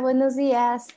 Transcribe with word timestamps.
Buenos 0.00 0.36
días. 0.36 0.88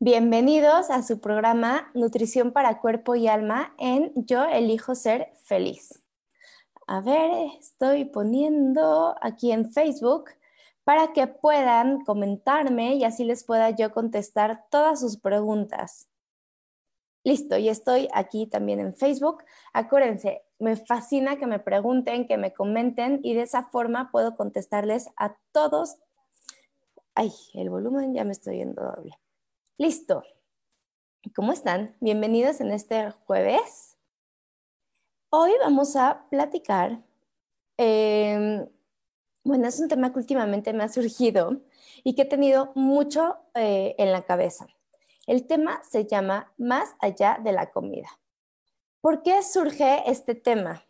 Bienvenidos 0.00 0.90
a 0.90 1.02
su 1.02 1.18
programa 1.18 1.90
Nutrición 1.94 2.52
para 2.52 2.78
Cuerpo 2.78 3.14
y 3.14 3.26
Alma 3.26 3.74
en 3.78 4.12
Yo 4.16 4.44
elijo 4.44 4.94
ser 4.94 5.32
feliz. 5.44 6.02
A 6.86 7.00
ver, 7.00 7.30
estoy 7.58 8.04
poniendo 8.04 9.16
aquí 9.22 9.50
en 9.50 9.72
Facebook 9.72 10.30
para 10.84 11.14
que 11.14 11.26
puedan 11.26 12.04
comentarme 12.04 12.96
y 12.96 13.04
así 13.04 13.24
les 13.24 13.44
pueda 13.44 13.70
yo 13.70 13.92
contestar 13.92 14.66
todas 14.70 15.00
sus 15.00 15.16
preguntas. 15.16 16.10
Listo, 17.24 17.56
y 17.56 17.70
estoy 17.70 18.08
aquí 18.12 18.46
también 18.46 18.80
en 18.80 18.94
Facebook. 18.94 19.42
Acuérdense, 19.72 20.42
me 20.58 20.76
fascina 20.76 21.36
que 21.36 21.46
me 21.46 21.60
pregunten, 21.60 22.26
que 22.26 22.36
me 22.36 22.52
comenten 22.52 23.20
y 23.22 23.32
de 23.32 23.42
esa 23.42 23.64
forma 23.64 24.10
puedo 24.10 24.36
contestarles 24.36 25.08
a 25.16 25.34
todos 25.52 25.96
Ay, 27.20 27.32
el 27.54 27.68
volumen 27.68 28.14
ya 28.14 28.22
me 28.22 28.30
estoy 28.30 28.58
yendo 28.58 28.80
doble. 28.80 29.18
Listo. 29.76 30.22
¿Cómo 31.34 31.50
están? 31.50 31.96
Bienvenidos 31.98 32.60
en 32.60 32.70
este 32.70 33.10
jueves. 33.10 33.96
Hoy 35.28 35.50
vamos 35.60 35.96
a 35.96 36.28
platicar. 36.30 37.02
Em, 37.76 38.68
bueno, 39.42 39.66
es 39.66 39.80
un 39.80 39.88
tema 39.88 40.12
que 40.12 40.20
últimamente 40.20 40.72
me 40.72 40.84
ha 40.84 40.88
surgido 40.88 41.60
y 42.04 42.14
que 42.14 42.22
he 42.22 42.24
tenido 42.24 42.70
mucho 42.76 43.38
eh, 43.54 43.96
en 43.98 44.12
la 44.12 44.22
cabeza. 44.22 44.68
El 45.26 45.48
tema 45.48 45.82
se 45.82 46.06
llama 46.06 46.52
Más 46.56 46.94
allá 47.00 47.40
de 47.42 47.50
la 47.50 47.72
comida. 47.72 48.10
¿Por 49.00 49.24
qué 49.24 49.42
surge 49.42 50.08
este 50.08 50.36
tema? 50.36 50.87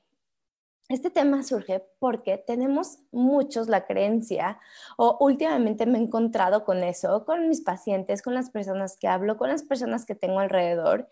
Este 0.89 1.11
tema 1.11 1.43
surge 1.43 1.85
porque 1.99 2.39
tenemos 2.39 3.01
muchos 3.13 3.69
la 3.69 3.85
creencia, 3.85 4.59
o 4.97 5.19
últimamente 5.21 5.85
me 5.85 5.99
he 5.99 6.03
encontrado 6.03 6.65
con 6.65 6.83
eso, 6.83 7.27
con 7.27 7.47
mis 7.47 7.61
pacientes, 7.61 8.23
con 8.23 8.33
las 8.33 8.49
personas 8.49 8.97
que 8.97 9.07
hablo, 9.07 9.37
con 9.37 9.51
las 9.51 9.63
personas 9.65 10.07
que 10.07 10.15
tengo 10.15 10.41
alrededor, 10.41 11.11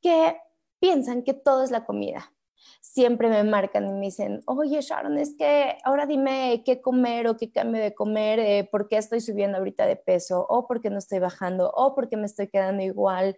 que 0.00 0.38
piensan 0.80 1.24
que 1.24 1.34
todo 1.34 1.62
es 1.62 1.70
la 1.70 1.84
comida. 1.84 2.32
Siempre 2.80 3.28
me 3.28 3.44
marcan 3.44 3.86
y 3.86 3.92
me 3.92 4.06
dicen, 4.06 4.40
oye 4.46 4.80
Sharon, 4.80 5.18
es 5.18 5.36
que 5.36 5.76
ahora 5.84 6.06
dime 6.06 6.62
qué 6.64 6.80
comer 6.80 7.28
o 7.28 7.36
qué 7.36 7.52
cambio 7.52 7.82
de 7.82 7.94
comer, 7.94 8.38
eh, 8.38 8.64
por 8.64 8.88
qué 8.88 8.96
estoy 8.96 9.20
subiendo 9.20 9.58
ahorita 9.58 9.84
de 9.84 9.96
peso, 9.96 10.46
o 10.48 10.66
por 10.66 10.80
qué 10.80 10.88
no 10.88 10.98
estoy 10.98 11.18
bajando, 11.18 11.70
o 11.74 11.94
por 11.94 12.08
qué 12.08 12.16
me 12.16 12.26
estoy 12.26 12.48
quedando 12.48 12.82
igual, 12.82 13.36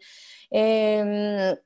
em, 0.50 1.56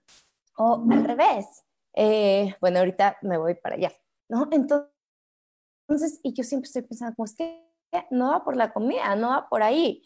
o 0.56 0.82
al 0.90 1.04
revés 1.04 1.67
eh, 1.94 2.54
bueno, 2.60 2.78
ahorita 2.80 3.18
me 3.22 3.38
voy 3.38 3.54
para 3.54 3.76
allá, 3.76 3.92
¿no? 4.28 4.48
Entonces, 4.50 6.20
y 6.22 6.34
yo 6.34 6.44
siempre 6.44 6.66
estoy 6.66 6.82
pensando, 6.82 7.14
como 7.16 7.26
es 7.26 7.34
que 7.34 7.68
no 8.10 8.30
va 8.30 8.44
por 8.44 8.56
la 8.56 8.72
comida, 8.72 9.16
no 9.16 9.30
va 9.30 9.48
por 9.48 9.62
ahí. 9.62 10.02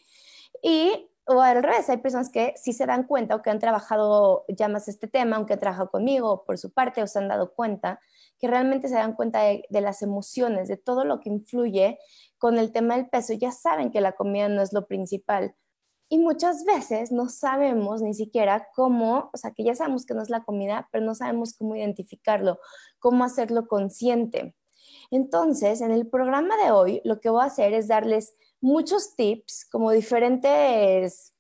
Y, 0.63 1.11
o 1.27 1.41
al 1.41 1.63
revés, 1.63 1.89
hay 1.89 1.99
personas 1.99 2.31
que 2.31 2.55
sí 2.57 2.73
se 2.73 2.87
dan 2.87 3.05
cuenta 3.05 3.35
o 3.37 3.43
que 3.43 3.51
han 3.51 3.59
trabajado 3.59 4.45
ya 4.49 4.69
más 4.69 4.89
este 4.89 5.09
tema, 5.09 5.37
aunque 5.37 5.55
han 5.55 5.61
trabajado 5.61 5.91
conmigo 5.91 6.45
por 6.45 6.59
su 6.59 6.73
parte 6.73 7.03
o 7.03 7.07
se 7.07 7.19
han 7.19 7.29
dado 7.29 7.55
cuenta, 7.55 8.01
que 8.39 8.49
realmente 8.49 8.89
se 8.89 8.95
dan 8.95 9.15
cuenta 9.15 9.43
de, 9.43 9.65
de 9.69 9.81
las 9.81 10.03
emociones, 10.03 10.69
de 10.69 10.77
todo 10.77 11.05
lo 11.05 11.21
que 11.21 11.31
influye 11.31 11.99
con 12.39 12.59
el 12.59 12.73
tema 12.73 12.97
del 12.97 13.09
peso. 13.09 13.33
Ya 13.35 13.53
saben 13.53 13.91
que 13.91 14.01
la 14.01 14.13
comida 14.13 14.49
no 14.49 14.63
es 14.63 14.73
lo 14.73 14.87
principal 14.87 15.55
y 16.13 16.19
muchas 16.19 16.67
veces 16.67 17.11
no 17.11 17.31
sabemos 17.31 18.03
ni 18.03 18.13
siquiera 18.13 18.69
cómo, 18.75 19.31
o 19.33 19.37
sea, 19.39 19.53
que 19.53 19.65
ya 19.65 19.75
sabemos 19.75 20.05
que 20.05 20.13
no 20.13 20.21
es 20.21 20.29
la 20.29 20.45
comida, 20.45 20.87
pero 20.93 21.03
no 21.03 21.15
sabemos 21.15 21.55
cómo 21.55 21.75
identificarlo, 21.75 22.59
cómo 22.99 23.25
hacerlo 23.25 23.67
consciente. 23.67 24.55
Entonces, 25.11 25.81
en 25.81 25.91
el 25.91 26.07
programa 26.07 26.55
de 26.63 26.71
hoy, 26.71 27.01
lo 27.05 27.19
que 27.19 27.31
voy 27.31 27.41
a 27.41 27.47
hacer 27.47 27.73
es 27.73 27.89
darles 27.89 28.35
muchos 28.61 29.17
tips, 29.17 29.67
como 29.73 29.91
diferentes, 29.91 31.33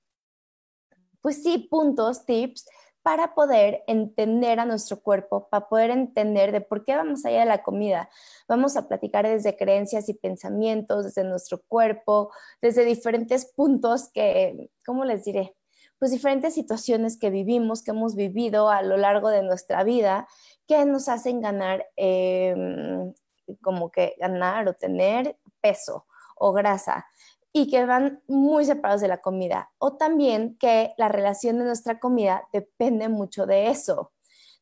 pues 1.20 1.42
sí, 1.42 1.68
puntos, 1.70 2.24
tips 2.24 2.64
para 3.02 3.34
poder 3.34 3.82
entender 3.86 4.60
a 4.60 4.64
nuestro 4.64 5.00
cuerpo, 5.00 5.48
para 5.48 5.68
poder 5.68 5.90
entender 5.90 6.52
de 6.52 6.60
por 6.60 6.84
qué 6.84 6.94
vamos 6.94 7.24
allá 7.24 7.40
de 7.40 7.46
la 7.46 7.62
comida. 7.62 8.08
Vamos 8.48 8.76
a 8.76 8.86
platicar 8.86 9.26
desde 9.26 9.56
creencias 9.56 10.08
y 10.08 10.14
pensamientos, 10.14 11.04
desde 11.04 11.24
nuestro 11.24 11.62
cuerpo, 11.66 12.30
desde 12.60 12.84
diferentes 12.84 13.46
puntos 13.46 14.10
que, 14.12 14.70
¿cómo 14.86 15.04
les 15.04 15.24
diré? 15.24 15.56
Pues 15.98 16.10
diferentes 16.10 16.54
situaciones 16.54 17.18
que 17.18 17.30
vivimos, 17.30 17.82
que 17.82 17.90
hemos 17.90 18.14
vivido 18.14 18.70
a 18.70 18.82
lo 18.82 18.96
largo 18.96 19.30
de 19.30 19.42
nuestra 19.42 19.84
vida, 19.84 20.28
que 20.66 20.84
nos 20.84 21.08
hacen 21.08 21.40
ganar, 21.40 21.86
em, 21.96 23.12
como 23.60 23.90
que 23.90 24.14
ganar 24.18 24.68
o 24.68 24.74
tener 24.74 25.36
peso 25.60 26.06
o 26.36 26.52
grasa 26.52 27.06
y 27.52 27.70
que 27.70 27.84
van 27.84 28.22
muy 28.28 28.64
separados 28.64 29.02
de 29.02 29.08
la 29.08 29.20
comida. 29.20 29.70
O 29.78 29.96
también 29.96 30.56
que 30.58 30.94
la 30.96 31.08
relación 31.08 31.58
de 31.58 31.64
nuestra 31.64 32.00
comida 32.00 32.48
depende 32.52 33.08
mucho 33.08 33.46
de 33.46 33.68
eso. 33.68 34.12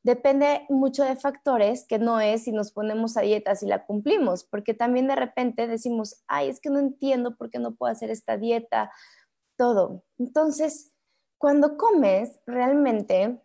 Depende 0.03 0.65
mucho 0.71 1.05
de 1.05 1.15
factores 1.15 1.87
que 1.87 1.99
no 1.99 2.21
es 2.21 2.45
si 2.45 2.53
nos 2.53 2.73
ponemos 2.73 3.17
a 3.17 3.21
dieta, 3.21 3.55
si 3.55 3.67
la 3.67 3.85
cumplimos, 3.85 4.45
porque 4.45 4.73
también 4.73 5.07
de 5.09 5.15
repente 5.15 5.67
decimos, 5.67 6.23
ay, 6.27 6.49
es 6.49 6.59
que 6.59 6.71
no 6.71 6.79
entiendo 6.79 7.37
por 7.37 7.51
qué 7.51 7.59
no 7.59 7.75
puedo 7.75 7.93
hacer 7.93 8.11
esta 8.11 8.39
dieta, 8.39 8.91
todo. 9.57 10.03
Entonces, 10.19 10.95
cuando 11.37 11.77
comes, 11.77 12.41
realmente, 12.47 13.43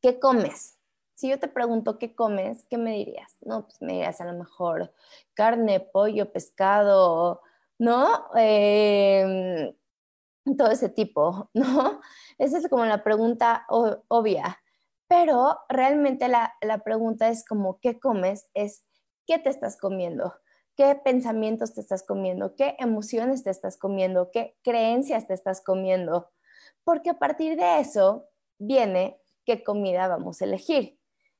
¿qué 0.00 0.20
comes? 0.20 0.78
Si 1.16 1.28
yo 1.28 1.40
te 1.40 1.48
pregunto 1.48 1.98
qué 1.98 2.14
comes, 2.14 2.64
¿qué 2.70 2.78
me 2.78 2.92
dirías? 2.92 3.36
No, 3.40 3.64
pues 3.64 3.80
me 3.80 3.94
dirías 3.94 4.20
a 4.20 4.26
lo 4.26 4.38
mejor 4.38 4.92
carne, 5.34 5.80
pollo, 5.80 6.30
pescado, 6.30 7.40
¿no? 7.78 8.28
Em, 8.34 9.74
todo 10.56 10.70
ese 10.70 10.88
tipo, 10.88 11.50
¿no? 11.54 12.00
Esa 12.38 12.58
es 12.58 12.68
como 12.68 12.84
la 12.84 13.02
pregunta 13.02 13.66
obvia. 13.68 14.60
Pero 15.08 15.58
realmente 15.68 16.28
la, 16.28 16.54
la, 16.62 16.78
pregunta 16.78 17.28
es 17.28 17.44
como, 17.44 17.78
¿qué 17.80 18.00
comes? 18.00 18.48
Es, 18.54 18.84
¿qué 19.26 19.38
te 19.38 19.50
estás 19.50 19.76
comiendo? 19.76 20.34
¿Qué 20.76 20.94
pensamientos 20.96 21.74
te 21.74 21.80
estás 21.80 22.02
comiendo? 22.02 22.54
¿Qué 22.56 22.76
emociones 22.78 23.44
te 23.44 23.50
estás 23.50 23.78
comiendo? 23.78 24.30
¿Qué 24.32 24.56
creencias 24.62 25.26
te 25.26 25.34
estás 25.34 25.62
comiendo? 25.62 26.30
Porque 26.84 27.10
a 27.10 27.18
partir 27.18 27.56
de 27.56 27.80
eso 27.80 28.28
viene 28.58 29.20
qué 29.44 29.62
comida 29.62 30.08
vamos 30.08 30.42
a 30.42 30.44
elegir. 30.44 30.98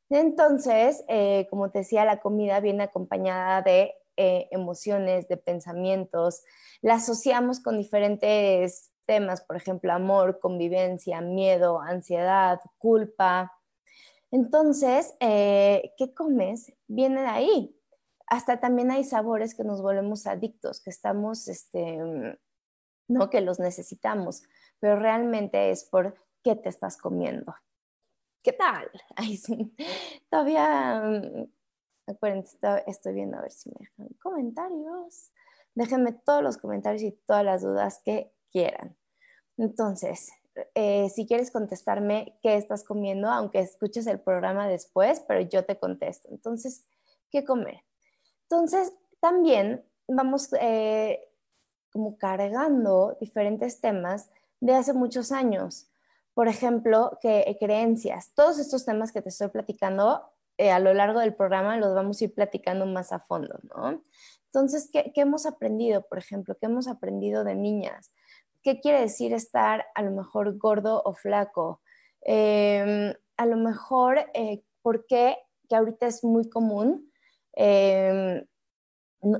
Entonces, 0.09 1.05
eh, 1.09 1.47
como 1.51 1.71
te 1.71 1.81
decía, 1.81 2.05
la 2.05 2.21
comida 2.21 2.61
viene 2.61 2.85
acompañada 2.85 3.63
de 3.63 3.95
eh, 4.17 4.49
emociones, 4.51 5.29
de 5.29 5.37
pensamientos, 5.37 6.43
la 6.81 6.95
asociamos 6.95 7.61
con 7.61 7.79
diferentes 7.79 8.91
temas, 9.07 9.41
por 9.43 9.57
ejemplo, 9.57 9.93
amor, 9.93 10.39
convivencia, 10.41 11.21
miedo, 11.21 11.81
ansiedad, 11.81 12.61
culpa. 12.79 13.53
Entonces, 14.31 15.15
eh, 15.21 15.95
¿qué 15.97 16.13
comes? 16.13 16.73
Viene 16.89 17.23
de 17.23 17.29
ahí. 17.29 17.81
Hasta 18.27 18.59
también 18.59 18.91
hay 18.91 19.05
sabores 19.05 19.55
que 19.55 19.65
nos 19.65 19.81
volvemos 19.81 20.27
adictos, 20.27 20.81
que 20.81 20.91
estamos, 20.91 21.47
este, 21.47 21.99
no 23.09 23.31
que 23.31 23.41
los 23.41 23.61
necesitamos, 23.61 24.43
pero 24.81 24.99
realmente 24.99 25.71
es 25.71 25.85
por 25.85 26.17
qué 26.43 26.57
te 26.57 26.69
estás 26.69 26.97
comiendo. 26.97 27.55
¿Qué 28.43 28.53
tal? 28.53 28.91
Ay, 29.17 29.41
Todavía 30.29 31.03
Acuérdense, 32.07 32.57
estoy 32.87 33.15
viendo 33.15 33.37
a 33.39 33.43
ver 33.43 33.51
si 33.51 33.69
me 33.71 33.77
dejan 33.81 34.09
comentarios. 34.23 35.33
Déjenme 35.75 36.13
todos 36.13 36.43
los 36.43 36.57
comentarios 36.57 37.03
y 37.03 37.13
todas 37.27 37.45
las 37.45 37.63
dudas 37.63 38.01
que 38.05 38.33
quieran. 38.51 38.97
Entonces, 39.57 40.31
eh, 40.75 41.09
si 41.11 41.27
quieres 41.27 41.51
contestarme 41.51 42.39
qué 42.43 42.57
estás 42.57 42.85
comiendo, 42.85 43.29
aunque 43.29 43.59
escuches 43.59 44.07
el 44.07 44.21
programa 44.21 44.69
después, 44.69 45.21
pero 45.27 45.41
yo 45.41 45.65
te 45.65 45.79
contesto. 45.79 46.29
Entonces, 46.31 46.87
¿qué 47.31 47.45
comer? 47.45 47.83
Entonces, 48.43 48.93
también 49.21 49.85
vamos 50.09 50.49
eh, 50.61 51.29
como 51.91 52.17
cargando 52.17 53.17
diferentes 53.21 53.81
temas 53.81 54.31
de 54.61 54.75
hace 54.75 54.93
muchos 54.93 55.33
años. 55.33 55.89
Por 56.35 56.49
ejemplo, 56.49 57.19
que 57.21 57.41
eh, 57.41 57.57
creencias. 57.59 58.33
Todos 58.35 58.59
estos 58.59 58.85
temas 58.85 59.13
que 59.13 59.23
te 59.23 59.31
estoy 59.31 59.49
platicando 59.49 60.31
a 60.59 60.79
lo 60.79 60.95
largo 60.95 61.21
del 61.21 61.35
programa 61.35 61.77
los 61.77 61.95
vamos 61.95 62.21
a 62.21 62.25
ir 62.25 62.35
platicando 62.35 62.87
más 62.87 63.13
a 63.13 63.21
fondo, 63.21 63.59
¿no? 63.75 64.03
Entonces, 64.47 64.89
¿qué, 64.93 65.13
¿qué, 65.15 65.21
hemos 65.23 65.45
aprendido, 65.45 66.07
por 66.09 66.19
ejemplo? 66.19 66.57
¿Qué 66.59 66.67
hemos 66.67 66.89
aprendido 66.89 67.45
de 67.45 67.55
niñas? 67.55 68.13
¿Qué 68.63 68.81
quiere 68.81 69.01
decir 69.01 69.33
estar 69.33 69.87
a 69.95 70.03
lo 70.03 70.11
mejor 70.11 70.57
gordo 70.59 71.03
o 71.05 71.15
flaco? 71.15 71.81
Em, 72.23 73.15
a 73.37 73.47
lo 73.47 73.57
mejor, 73.57 74.19
eh, 74.35 74.65
¿por 74.83 75.07
qué? 75.07 75.37
Que 75.69 75.77
ahorita 75.77 76.07
es 76.07 76.25
muy 76.25 76.51
común 76.51 77.13
em, 77.53 78.45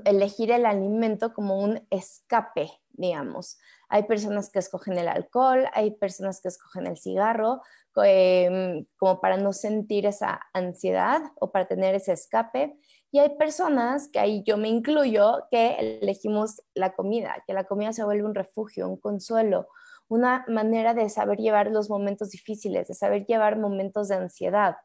elegir 0.05 0.51
el 0.51 0.65
alimento 0.65 1.33
como 1.33 1.59
un 1.59 1.85
escape, 1.89 2.71
digamos. 2.91 3.57
Hay 3.89 4.03
personas 4.03 4.49
que 4.49 4.59
escogen 4.59 4.97
el 4.97 5.09
alcohol, 5.09 5.65
hay 5.73 5.91
personas 5.91 6.41
que 6.41 6.47
escogen 6.47 6.87
el 6.87 6.97
cigarro, 6.97 7.61
em, 8.03 8.85
como 8.97 9.19
para 9.21 9.37
no 9.37 9.53
sentir 9.53 10.05
esa 10.05 10.39
ansiedad 10.53 11.21
o 11.39 11.51
para 11.51 11.67
tener 11.67 11.95
ese 11.95 12.13
escape. 12.13 12.77
Y 13.11 13.19
hay 13.19 13.37
personas, 13.37 14.09
que 14.09 14.19
ahí 14.19 14.43
yo 14.45 14.57
me 14.57 14.69
incluyo, 14.69 15.45
que 15.49 15.99
elegimos 16.01 16.61
la 16.73 16.93
comida, 16.93 17.43
que 17.47 17.53
la 17.53 17.63
comida 17.63 17.93
se 17.93 18.03
vuelve 18.03 18.25
un 18.25 18.35
refugio, 18.35 18.87
un 18.87 18.97
consuelo, 18.97 19.67
una 20.09 20.45
manera 20.47 20.93
de 20.93 21.09
saber 21.09 21.39
llevar 21.39 21.71
los 21.71 21.89
momentos 21.89 22.31
difíciles, 22.31 22.87
de 22.87 22.93
saber 22.93 23.25
llevar 23.25 23.57
momentos 23.57 24.07
de 24.07 24.15
ansiedad. 24.15 24.77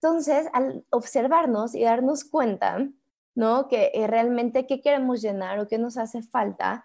Entonces, 0.00 0.48
al 0.52 0.84
observarnos 0.90 1.74
y 1.74 1.82
darnos 1.84 2.24
cuenta, 2.24 2.88
¿no? 3.34 3.68
Que 3.68 3.90
eh, 3.94 4.06
realmente 4.06 4.66
qué 4.66 4.80
queremos 4.80 5.22
llenar 5.22 5.58
o 5.58 5.68
qué 5.68 5.78
nos 5.78 5.96
hace 5.96 6.22
falta 6.22 6.84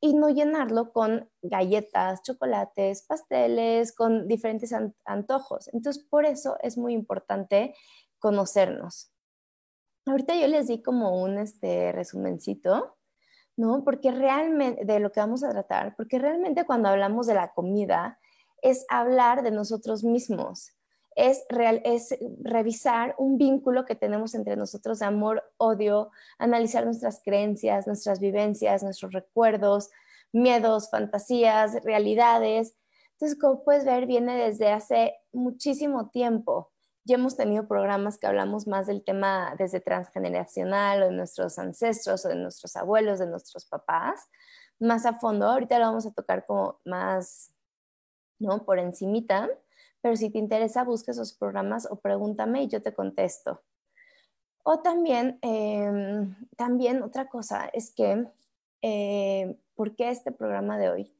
y 0.00 0.14
no 0.14 0.30
llenarlo 0.30 0.92
con 0.92 1.30
galletas, 1.42 2.22
chocolates, 2.22 3.02
pasteles, 3.02 3.94
con 3.94 4.26
diferentes 4.26 4.74
antojos. 5.04 5.68
Entonces, 5.74 6.02
por 6.02 6.24
eso 6.24 6.56
es 6.62 6.78
muy 6.78 6.94
importante 6.94 7.74
conocernos. 8.18 9.12
Ahorita 10.06 10.34
yo 10.34 10.46
les 10.46 10.68
di 10.68 10.82
como 10.82 11.22
un 11.22 11.38
este, 11.38 11.92
resumencito, 11.92 12.96
¿no? 13.56 13.84
Porque 13.84 14.10
realmente, 14.10 14.84
de 14.84 15.00
lo 15.00 15.12
que 15.12 15.20
vamos 15.20 15.44
a 15.44 15.50
tratar, 15.50 15.94
porque 15.96 16.18
realmente 16.18 16.64
cuando 16.64 16.88
hablamos 16.88 17.26
de 17.26 17.34
la 17.34 17.52
comida 17.52 18.18
es 18.62 18.86
hablar 18.88 19.42
de 19.42 19.50
nosotros 19.50 20.02
mismos, 20.02 20.72
es, 21.20 21.44
real, 21.50 21.82
es 21.84 22.16
revisar 22.42 23.14
un 23.18 23.36
vínculo 23.36 23.84
que 23.84 23.94
tenemos 23.94 24.34
entre 24.34 24.56
nosotros 24.56 25.00
de 25.00 25.06
amor, 25.06 25.44
odio, 25.58 26.10
analizar 26.38 26.86
nuestras 26.86 27.20
creencias, 27.22 27.86
nuestras 27.86 28.20
vivencias, 28.20 28.82
nuestros 28.82 29.12
recuerdos, 29.12 29.90
miedos, 30.32 30.88
fantasías, 30.90 31.84
realidades. 31.84 32.74
Entonces, 33.12 33.38
como 33.38 33.62
puedes 33.64 33.84
ver, 33.84 34.06
viene 34.06 34.34
desde 34.34 34.72
hace 34.72 35.14
muchísimo 35.30 36.08
tiempo. 36.08 36.72
Ya 37.04 37.16
hemos 37.16 37.36
tenido 37.36 37.68
programas 37.68 38.16
que 38.16 38.26
hablamos 38.26 38.66
más 38.66 38.86
del 38.86 39.04
tema 39.04 39.54
desde 39.58 39.80
transgeneracional 39.80 41.02
o 41.02 41.06
de 41.06 41.12
nuestros 41.12 41.58
ancestros 41.58 42.24
o 42.24 42.28
de 42.28 42.36
nuestros 42.36 42.76
abuelos, 42.76 43.18
de 43.18 43.26
nuestros 43.26 43.66
papás, 43.66 44.26
más 44.78 45.04
a 45.04 45.18
fondo. 45.18 45.46
Ahorita 45.46 45.78
lo 45.78 45.84
vamos 45.84 46.06
a 46.06 46.12
tocar 46.12 46.46
como 46.46 46.80
más, 46.86 47.52
¿no? 48.38 48.64
Por 48.64 48.78
encimita, 48.78 49.50
pero 50.00 50.16
si 50.16 50.30
te 50.30 50.38
interesa, 50.38 50.84
busca 50.84 51.12
esos 51.12 51.32
programas 51.32 51.86
o 51.90 51.96
pregúntame 51.96 52.62
y 52.62 52.68
yo 52.68 52.82
te 52.82 52.94
contesto. 52.94 53.62
O 54.62 54.80
también, 54.80 55.38
em, 55.42 56.36
también 56.56 57.02
otra 57.02 57.28
cosa 57.28 57.70
es 57.72 57.92
que, 57.92 58.26
eh, 58.82 59.58
¿por 59.74 59.96
qué 59.96 60.10
este 60.10 60.32
programa 60.32 60.78
de 60.78 60.90
hoy? 60.90 61.14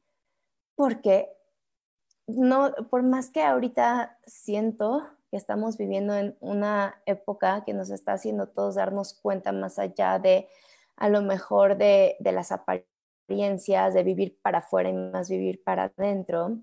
Porque 0.75 1.29
no, 2.27 2.71
por 2.89 3.03
más 3.03 3.29
que 3.29 3.43
ahorita 3.43 4.17
siento 4.25 5.07
que 5.29 5.37
estamos 5.37 5.77
viviendo 5.77 6.15
en 6.15 6.37
una 6.39 7.01
época 7.05 7.63
que 7.65 7.73
nos 7.73 7.89
está 7.89 8.13
haciendo 8.13 8.47
todos 8.47 8.75
darnos 8.75 9.13
cuenta 9.13 9.51
más 9.51 9.79
allá 9.79 10.19
de 10.19 10.47
a 10.97 11.09
lo 11.09 11.21
mejor 11.21 11.77
de, 11.77 12.17
las 12.19 12.51
apariencias, 12.51 13.93
de 13.93 14.03
vivir 14.03 14.37
para 14.41 14.59
afuera 14.59 14.89
y 14.89 14.93
más 14.93 15.29
vivir 15.29 15.63
para 15.63 15.91
adentro. 15.97 16.59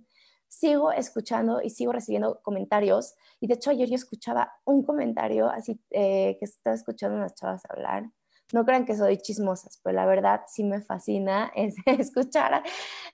Sigo 0.48 0.92
escuchando 0.92 1.60
y 1.62 1.70
sigo 1.70 1.92
recibiendo 1.92 2.40
comentarios 2.42 3.14
y 3.40 3.46
de 3.46 3.54
hecho 3.54 3.70
ayer 3.70 3.88
yo 3.88 3.94
escuchaba 3.94 4.52
un 4.64 4.82
comentario 4.82 5.48
así 5.50 5.80
eh, 5.90 6.36
que 6.38 6.44
estaba 6.44 6.74
escuchando 6.74 7.16
a 7.16 7.20
unas 7.20 7.34
chavas 7.34 7.62
hablar 7.68 8.10
no 8.52 8.64
crean 8.64 8.86
que 8.86 8.96
soy 8.96 9.18
chismosas, 9.18 9.78
pero 9.82 9.96
la 9.96 10.06
verdad 10.06 10.42
sí 10.46 10.64
me 10.64 10.80
fascina 10.80 11.52
es 11.54 11.74
escuchar 11.86 12.62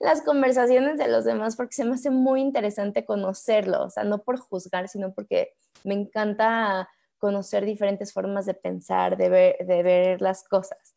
las 0.01 0.23
conversaciones 0.23 0.97
de 0.99 1.09
los 1.09 1.25
demás 1.25 1.57
porque 1.57 1.75
se 1.75 1.85
me 1.85 1.95
hace 1.95 2.11
muy 2.11 2.41
interesante 2.41 3.05
conocerlo, 3.05 3.85
o 3.85 3.91
sea, 3.91 4.05
no 4.05 4.23
por 4.23 4.39
juzgar, 4.39 4.89
sino 4.89 5.13
porque 5.13 5.55
me 5.85 5.95
encanta 5.95 6.89
conocer 7.19 7.65
diferentes 7.65 8.13
formas 8.13 8.47
de 8.47 8.55
pensar, 8.55 9.17
de 9.17 9.29
ver, 9.29 9.57
de 9.67 9.83
ver 9.83 10.21
las 10.21 10.45
cosas. 10.45 10.94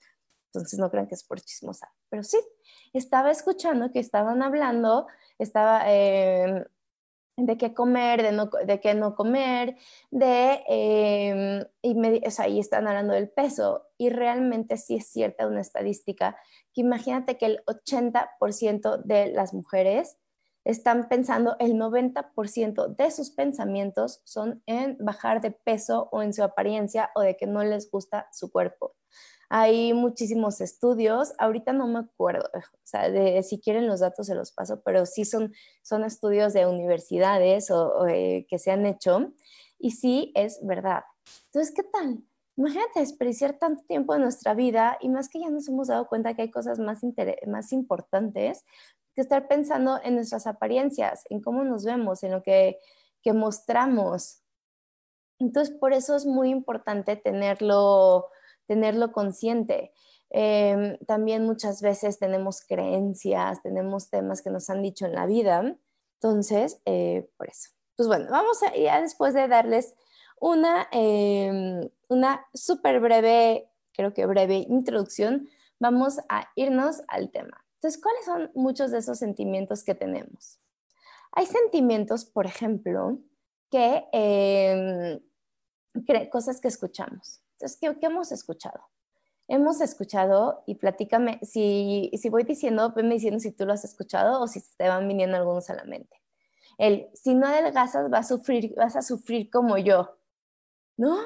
Entonces 0.48 0.80
no 0.80 0.90
crean 0.90 1.08
que 1.08 1.16
es 1.16 1.24
por 1.24 1.42
chismosa, 1.42 1.94
pero 2.10 2.24
sí, 2.24 2.40
estaba 2.94 3.32
escuchando 3.32 3.92
que 3.92 4.00
estaban 4.00 4.42
hablando, 4.42 5.08
estaba... 5.38 5.84
Eh, 5.88 6.66
de 7.38 7.58
qué 7.58 7.74
comer, 7.74 8.24
de, 8.24 8.32
no, 8.32 8.50
de 8.66 8.80
qué 8.80 8.96
no 8.96 9.16
comer, 9.16 9.78
de, 10.10 10.64
em, 10.68 11.64
y, 11.84 11.94
me, 11.94 12.22
o 12.26 12.32
sea, 12.32 12.48
y 12.48 12.60
están 12.60 12.88
hablando 12.88 13.14
del 13.14 13.30
peso. 13.30 13.86
Y 13.98 14.10
realmente 14.10 14.76
sí 14.78 14.96
es 14.96 15.08
cierta 15.08 15.48
una 15.48 15.62
estadística 15.62 16.36
que 16.74 16.82
imagínate 16.82 17.38
que 17.38 17.46
el 17.46 17.64
80% 17.66 19.04
de 19.04 19.28
las 19.28 19.54
mujeres 19.54 20.18
están 20.66 21.08
pensando, 21.08 21.56
el 21.60 21.76
90% 21.76 22.88
de 22.88 23.12
sus 23.12 23.30
pensamientos 23.30 24.22
son 24.26 24.62
en 24.66 24.98
bajar 25.00 25.40
de 25.40 25.52
peso 25.52 26.10
o 26.12 26.24
en 26.24 26.34
su 26.34 26.44
apariencia 26.44 27.12
o 27.16 27.22
de 27.22 27.38
que 27.38 27.48
no 27.48 27.64
les 27.64 27.90
gusta 27.90 28.28
su 28.34 28.52
cuerpo. 28.52 28.96
Hay 29.50 29.94
muchísimos 29.94 30.60
estudios, 30.60 31.34
ahorita 31.38 31.72
no 31.72 31.88
me 31.88 32.00
acuerdo, 32.00 32.50
o 32.54 32.62
sea, 32.84 33.44
si 33.44 33.60
quieren 33.62 33.88
los 33.88 34.02
datos 34.02 34.28
se 34.28 34.36
los 34.36 34.52
paso, 34.52 34.82
pero 34.84 35.06
sí 35.06 35.24
son, 35.24 35.54
son 35.82 36.04
estudios 36.04 36.52
de 36.52 36.66
universidades 36.66 37.72
o, 37.72 38.08
eh, 38.08 38.46
que 38.50 38.60
se 38.60 38.72
han 38.72 38.86
hecho 38.86 39.32
y 39.80 39.92
sí 39.92 40.34
es 40.36 40.60
verdad. 40.66 41.04
Entonces, 41.46 41.74
¿qué 41.74 41.84
tal? 41.84 42.24
Imagínate 42.58 43.00
desperdiciar 43.00 43.58
tanto 43.58 43.84
tiempo 43.86 44.14
de 44.14 44.20
nuestra 44.20 44.54
vida 44.54 44.98
y 45.00 45.10
más 45.10 45.30
que 45.30 45.40
ya 45.40 45.50
nos 45.50 45.70
hemos 45.70 45.88
dado 45.88 46.08
cuenta 46.08 46.34
que 46.34 46.42
hay 46.42 46.52
cosas 46.52 46.80
más, 46.80 47.02
más 47.46 47.72
importantes 47.72 48.66
que 49.16 49.22
estar 49.22 49.48
pensando 49.48 50.00
en 50.04 50.16
nuestras 50.16 50.46
apariencias, 50.46 51.24
en 51.30 51.42
cómo 51.42 51.64
nos 51.64 51.86
vemos, 51.86 52.24
en 52.24 52.32
lo 52.32 52.44
que, 52.44 52.80
que 53.22 53.34
mostramos. 53.34 54.42
Entonces, 55.40 55.74
por 55.76 55.94
eso 55.94 56.16
es 56.16 56.26
muy 56.26 56.50
importante 56.50 57.16
tenerlo 57.16 58.26
tenerlo 58.68 59.12
consciente. 59.12 59.92
Em, 60.30 60.98
también 61.06 61.46
muchas 61.46 61.82
veces 61.82 62.20
tenemos 62.20 62.62
creencias, 62.62 63.62
tenemos 63.62 64.10
temas 64.10 64.42
que 64.42 64.50
nos 64.50 64.70
han 64.70 64.82
dicho 64.82 65.06
en 65.06 65.14
la 65.14 65.26
vida. 65.26 65.78
Entonces, 66.16 66.82
eh, 66.86 67.30
por 67.38 67.50
eso. 67.50 67.70
Pues 67.96 68.08
bueno, 68.08 68.28
vamos 68.30 68.62
a, 68.64 68.76
ya 68.76 69.02
después 69.02 69.34
de 69.34 69.48
darles 69.48 69.96
una, 70.40 70.88
eh, 70.92 71.90
una 72.10 72.46
súper 72.54 73.00
breve, 73.00 73.70
creo 73.94 74.14
que 74.14 74.26
breve 74.26 74.66
introducción, 74.70 75.50
vamos 75.80 76.20
a 76.30 76.50
irnos 76.56 77.02
al 77.08 77.32
tema. 77.32 77.64
Entonces, 77.76 78.02
¿cuáles 78.02 78.26
son 78.26 78.52
muchos 78.56 78.92
de 78.92 79.00
esos 79.00 79.20
sentimientos 79.20 79.84
que 79.84 79.96
tenemos? 79.96 80.60
Hay 81.32 81.46
sentimientos, 81.46 82.26
por 82.26 82.46
ejemplo, 82.46 83.20
que 83.70 84.06
em, 84.12 85.20
cosas 86.32 86.60
que 86.60 86.68
escuchamos. 86.68 87.42
Entonces, 87.60 87.80
¿qué, 87.80 88.06
hemos 88.06 88.32
escuchado? 88.32 88.80
Hemos 89.48 89.82
escuchado, 89.82 90.64
y 90.68 90.76
platícame, 90.76 91.40
si, 91.42 92.12
si 92.14 92.30
voy 92.30 92.44
diciendo, 92.44 92.94
me 92.96 93.16
diciendo 93.16 93.40
si 93.40 93.52
tú 93.52 93.66
lo 93.66 93.74
has 93.74 93.84
escuchado 93.84 94.42
o 94.42 94.48
si 94.48 94.62
te 94.78 94.88
van 94.88 95.08
viniendo 95.08 95.38
algunos 95.38 95.70
a 95.70 95.74
la 95.76 95.86
mente. 95.86 96.22
El, 96.78 97.10
si 97.14 97.34
no 97.34 97.48
adelgazas, 97.48 98.10
vas 98.10 98.32
a 98.32 98.38
sufrir, 98.38 98.76
vas 98.76 98.96
a 98.96 99.02
sufrir 99.02 99.50
como 99.50 99.78
yo, 99.78 100.20
¿no? 100.98 101.18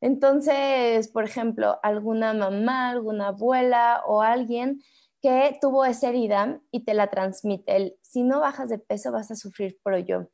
Entonces, 0.00 1.08
por 1.08 1.24
ejemplo, 1.24 1.80
alguna 1.82 2.34
mamá, 2.34 2.90
alguna 2.90 3.28
abuela 3.28 4.02
o 4.06 4.22
alguien 4.22 4.82
que 5.22 5.58
tuvo 5.60 5.84
esa 5.84 6.10
herida 6.10 6.60
y 6.70 6.84
te 6.84 6.94
la 6.94 7.08
transmite, 7.08 7.76
el, 7.76 7.98
si 8.02 8.22
no 8.24 8.40
bajas 8.40 8.68
de 8.68 8.78
peso, 8.78 9.10
vas 9.12 9.30
a 9.30 9.36
sufrir 9.36 9.78
por 9.82 9.96
yo 9.98 10.28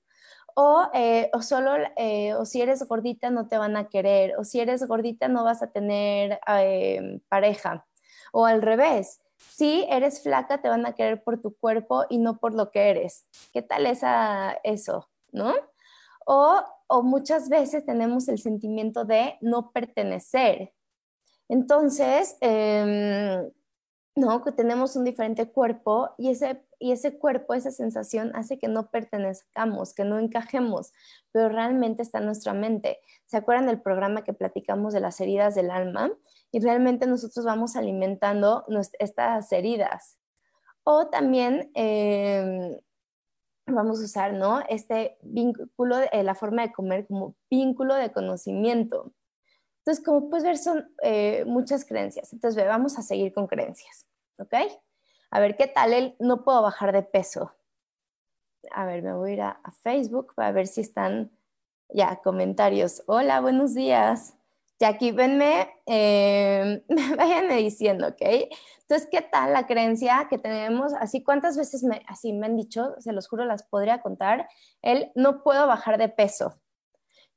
o, 0.54 0.88
eh, 0.94 1.30
o 1.32 1.42
solo, 1.42 1.72
eh, 1.96 2.34
o 2.34 2.44
si 2.44 2.62
eres 2.62 2.82
gordita 2.88 3.30
no 3.30 3.48
te 3.48 3.58
van 3.58 3.76
a 3.76 3.88
querer, 3.88 4.36
o 4.38 4.44
si 4.44 4.60
eres 4.60 4.86
gordita 4.86 5.28
no 5.28 5.44
vas 5.44 5.62
a 5.62 5.70
tener 5.72 6.40
eh, 6.48 7.20
pareja, 7.28 7.86
o 8.32 8.46
al 8.46 8.62
revés, 8.62 9.20
Si 9.36 9.86
eres 9.90 10.22
flaca, 10.22 10.62
te 10.62 10.68
van 10.68 10.86
a 10.86 10.94
querer 10.94 11.22
por 11.22 11.40
tu 11.40 11.54
cuerpo 11.56 12.04
y 12.08 12.18
no 12.18 12.38
por 12.38 12.54
lo 12.54 12.70
que 12.70 12.90
eres. 12.90 13.28
¿Qué 13.52 13.62
tal 13.62 13.86
esa, 13.86 14.52
eso? 14.64 15.10
¿No? 15.32 15.54
O, 16.26 16.62
o 16.86 17.02
muchas 17.02 17.48
veces 17.48 17.84
tenemos 17.84 18.28
el 18.28 18.38
sentimiento 18.38 19.04
de 19.04 19.36
no 19.40 19.70
pertenecer. 19.72 20.72
Entonces, 21.48 22.36
em, 22.40 23.50
¿no? 24.16 24.44
Que 24.44 24.52
tenemos 24.52 24.94
un 24.96 25.04
diferente 25.04 25.50
cuerpo 25.50 26.10
y 26.18 26.30
ese, 26.30 26.62
y 26.78 26.92
ese 26.92 27.18
cuerpo, 27.18 27.54
esa 27.54 27.70
sensación 27.70 28.30
hace 28.34 28.58
que 28.58 28.68
no 28.68 28.90
pertenezcamos, 28.90 29.92
que 29.92 30.04
no 30.04 30.18
encajemos, 30.18 30.92
pero 31.32 31.48
realmente 31.48 32.02
está 32.02 32.18
en 32.18 32.26
nuestra 32.26 32.54
mente. 32.54 33.00
¿Se 33.26 33.36
acuerdan 33.36 33.66
del 33.66 33.80
programa 33.80 34.22
que 34.22 34.32
platicamos 34.32 34.92
de 34.92 35.00
las 35.00 35.20
heridas 35.20 35.54
del 35.54 35.70
alma? 35.70 36.12
Y 36.52 36.60
realmente 36.60 37.06
nosotros 37.06 37.44
vamos 37.44 37.74
alimentando 37.74 38.64
estas 39.00 39.50
heridas. 39.50 40.18
O 40.84 41.08
también 41.08 41.70
em, 41.74 42.78
vamos 43.66 44.00
a 44.00 44.04
usar, 44.04 44.34
¿no? 44.34 44.62
Este 44.68 45.18
vínculo, 45.22 45.96
eh, 46.12 46.22
la 46.22 46.34
forma 46.34 46.62
de 46.62 46.72
comer 46.72 47.06
como 47.06 47.34
vínculo 47.50 47.94
de 47.94 48.12
conocimiento. 48.12 49.12
Entonces, 49.84 50.02
como 50.02 50.30
puedes 50.30 50.44
ver, 50.44 50.56
son 50.56 50.90
eh, 51.02 51.44
muchas 51.46 51.84
creencias. 51.84 52.32
Entonces, 52.32 52.66
vamos 52.66 52.98
a 52.98 53.02
seguir 53.02 53.34
con 53.34 53.46
creencias, 53.46 54.06
¿ok? 54.38 54.54
A 55.30 55.40
ver, 55.40 55.58
¿qué 55.58 55.66
tal 55.66 55.92
el 55.92 56.16
no 56.18 56.42
puedo 56.42 56.62
bajar 56.62 56.90
de 56.92 57.02
peso? 57.02 57.52
A 58.70 58.86
ver, 58.86 59.02
me 59.02 59.12
voy 59.12 59.32
a 59.32 59.34
ir 59.34 59.42
a, 59.42 59.60
Facebook 59.82 60.32
para 60.34 60.52
ver 60.52 60.68
si 60.68 60.80
están 60.80 61.36
ya 61.90 62.16
comentarios. 62.22 63.02
Hola, 63.06 63.42
buenos 63.42 63.74
días. 63.74 64.34
Jackie, 64.80 65.12
venme, 65.12 65.68
eh, 65.84 66.82
váyanme 67.18 67.56
diciendo, 67.56 68.08
¿ok? 68.08 68.22
Entonces, 68.80 69.06
¿qué 69.10 69.20
tal 69.20 69.52
la 69.52 69.66
creencia 69.66 70.28
que 70.30 70.38
tenemos? 70.38 70.94
Así, 70.94 71.22
¿cuántas 71.22 71.58
veces 71.58 71.84
así 72.08 72.32
me 72.32 72.46
han 72.46 72.56
dicho? 72.56 72.94
Se 73.00 73.12
los 73.12 73.28
juro, 73.28 73.44
las 73.44 73.64
podría 73.64 74.00
contar. 74.00 74.48
El 74.80 75.12
no 75.14 75.42
puedo 75.42 75.66
bajar 75.66 75.98
de 75.98 76.08
peso. 76.08 76.54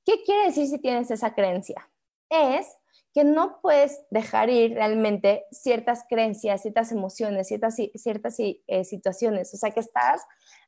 ¿Qué 0.05 0.23
quiere 0.23 0.45
decir 0.45 0.67
si 0.67 0.79
tienes 0.79 1.11
esa 1.11 1.35
creencia? 1.35 1.89
Es 2.29 2.67
que 3.13 3.23
no 3.23 3.59
puedes 3.61 4.01
dejar 4.11 4.49
ir 4.49 4.73
realmente 4.73 5.45
ciertas 5.51 6.05
creencias, 6.07 6.61
ciertas 6.61 6.91
emociones, 6.91 7.47
ciertas, 7.47 7.75
ciertas 7.95 8.35
eh, 8.39 8.83
situaciones. 8.83 9.53
O 9.53 9.57
sea, 9.57 9.71
que 9.71 9.79
estás 9.79 10.21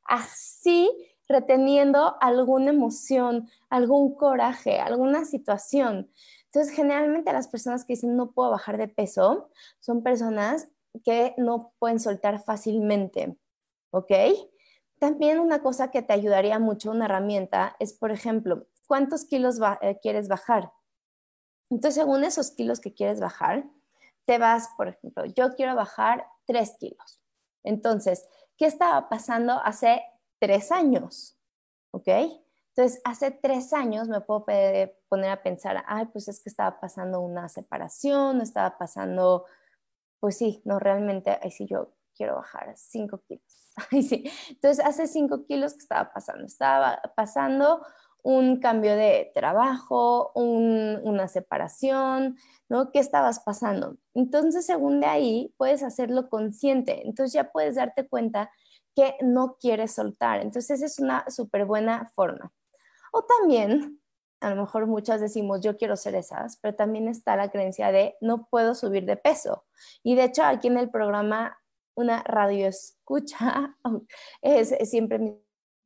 así 0.04 0.90
reteniendo 1.28 2.16
alguna 2.20 2.70
emoción, 2.70 3.48
algún 3.68 4.16
coraje, 4.16 4.80
alguna 4.80 5.24
situación. 5.24 6.10
Entonces, 6.46 6.74
generalmente 6.74 7.32
las 7.32 7.46
personas 7.46 7.84
que 7.84 7.92
dicen 7.92 8.16
no 8.16 8.32
puedo 8.32 8.50
bajar 8.50 8.78
de 8.78 8.88
peso 8.88 9.48
son 9.78 10.02
personas 10.02 10.68
que 11.04 11.34
no 11.36 11.72
pueden 11.78 12.00
soltar 12.00 12.42
fácilmente, 12.42 13.36
¿ok? 13.92 14.12
También 14.98 15.38
una 15.38 15.62
cosa 15.62 15.92
que 15.92 16.02
te 16.02 16.12
ayudaría 16.12 16.58
mucho, 16.58 16.90
una 16.90 17.04
herramienta, 17.04 17.76
es, 17.78 17.92
por 17.92 18.10
ejemplo, 18.10 18.66
¿cuántos 18.88 19.24
kilos 19.24 19.60
eh, 19.82 19.98
quieres 20.02 20.26
bajar? 20.26 20.72
Entonces, 21.70 21.94
según 21.94 22.24
esos 22.24 22.50
kilos 22.50 22.80
que 22.80 22.92
quieres 22.94 23.20
bajar, 23.20 23.64
te 24.26 24.38
vas, 24.38 24.68
por 24.76 24.88
ejemplo, 24.88 25.24
yo 25.24 25.54
quiero 25.54 25.74
bajar 25.74 26.26
3 26.46 26.76
kilos. 26.78 27.20
Entonces, 27.64 28.26
¿qué 28.56 28.66
estaba 28.66 29.08
pasando 29.08 29.54
hace 29.64 30.02
tres 30.38 30.72
años? 30.72 31.36
¿Ok? 31.92 32.08
Entonces, 32.76 33.00
hace 33.04 33.30
tres 33.30 33.72
años 33.72 34.08
me 34.08 34.20
puedo 34.20 34.44
poner 35.08 35.30
a 35.30 35.42
pensar, 35.42 35.84
ay, 35.86 36.06
pues 36.06 36.28
es 36.28 36.42
que 36.42 36.48
estaba 36.48 36.80
pasando 36.80 37.20
una 37.20 37.48
separación, 37.48 38.40
estaba 38.40 38.78
pasando, 38.78 39.44
pues 40.20 40.36
sí, 40.38 40.62
no 40.64 40.78
realmente, 40.78 41.38
ay, 41.42 41.50
sí, 41.50 41.66
yo 41.66 41.92
quiero 42.14 42.36
bajar 42.36 42.74
5 42.76 43.22
kilos. 43.26 43.44
Ay, 43.92 44.02
sí. 44.02 44.30
Entonces, 44.50 44.84
hace 44.84 45.06
5 45.06 45.46
kilos, 45.46 45.72
¿qué 45.74 45.78
estaba 45.78 46.12
pasando? 46.12 46.44
Estaba 46.44 47.00
pasando 47.16 47.80
un 48.22 48.60
cambio 48.60 48.96
de 48.96 49.30
trabajo, 49.34 50.32
una 50.34 51.28
separación, 51.28 52.36
¿no? 52.68 52.90
¿Qué 52.90 52.98
estabas 52.98 53.40
pasando? 53.40 53.96
Entonces, 54.14 54.66
según 54.66 55.00
de 55.00 55.06
ahí, 55.06 55.54
puedes 55.56 55.82
hacerlo 55.82 56.28
consciente. 56.28 57.06
Entonces 57.06 57.32
ya 57.32 57.50
puedes 57.50 57.76
darte 57.76 58.08
cuenta 58.08 58.50
que 58.94 59.16
no 59.20 59.56
quieres 59.60 59.92
soltar. 59.92 60.40
Entonces, 60.40 60.82
es 60.82 60.98
una 60.98 61.24
súper 61.30 61.64
buena 61.64 62.10
forma. 62.14 62.52
O 63.12 63.24
también, 63.24 64.00
a 64.40 64.50
lo 64.50 64.62
mejor 64.62 64.86
muchas 64.86 65.20
decimos, 65.20 65.60
yo 65.60 65.76
quiero 65.76 65.96
ser 65.96 66.14
esas, 66.14 66.58
pero 66.58 66.74
también 66.74 67.08
está 67.08 67.36
la 67.36 67.50
creencia 67.50 67.92
de 67.92 68.16
no 68.20 68.46
puedo 68.48 68.74
subir 68.74 69.04
de 69.04 69.16
peso. 69.16 69.64
Y 70.02 70.14
de 70.14 70.24
hecho, 70.24 70.44
aquí 70.44 70.68
en 70.68 70.78
el 70.78 70.90
programa, 70.90 71.58
una 71.94 72.22
radio 72.22 72.66
escucha, 72.68 73.76
es, 74.42 74.74
siempre 74.88 75.40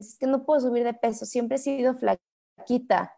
es 0.09 0.19
que 0.19 0.27
no 0.27 0.45
puedo 0.45 0.61
subir 0.61 0.85
de 0.85 0.95
peso, 0.95 1.27
siempre 1.27 1.57
he 1.57 1.61
sido 1.61 1.95
flaquita. 1.95 3.15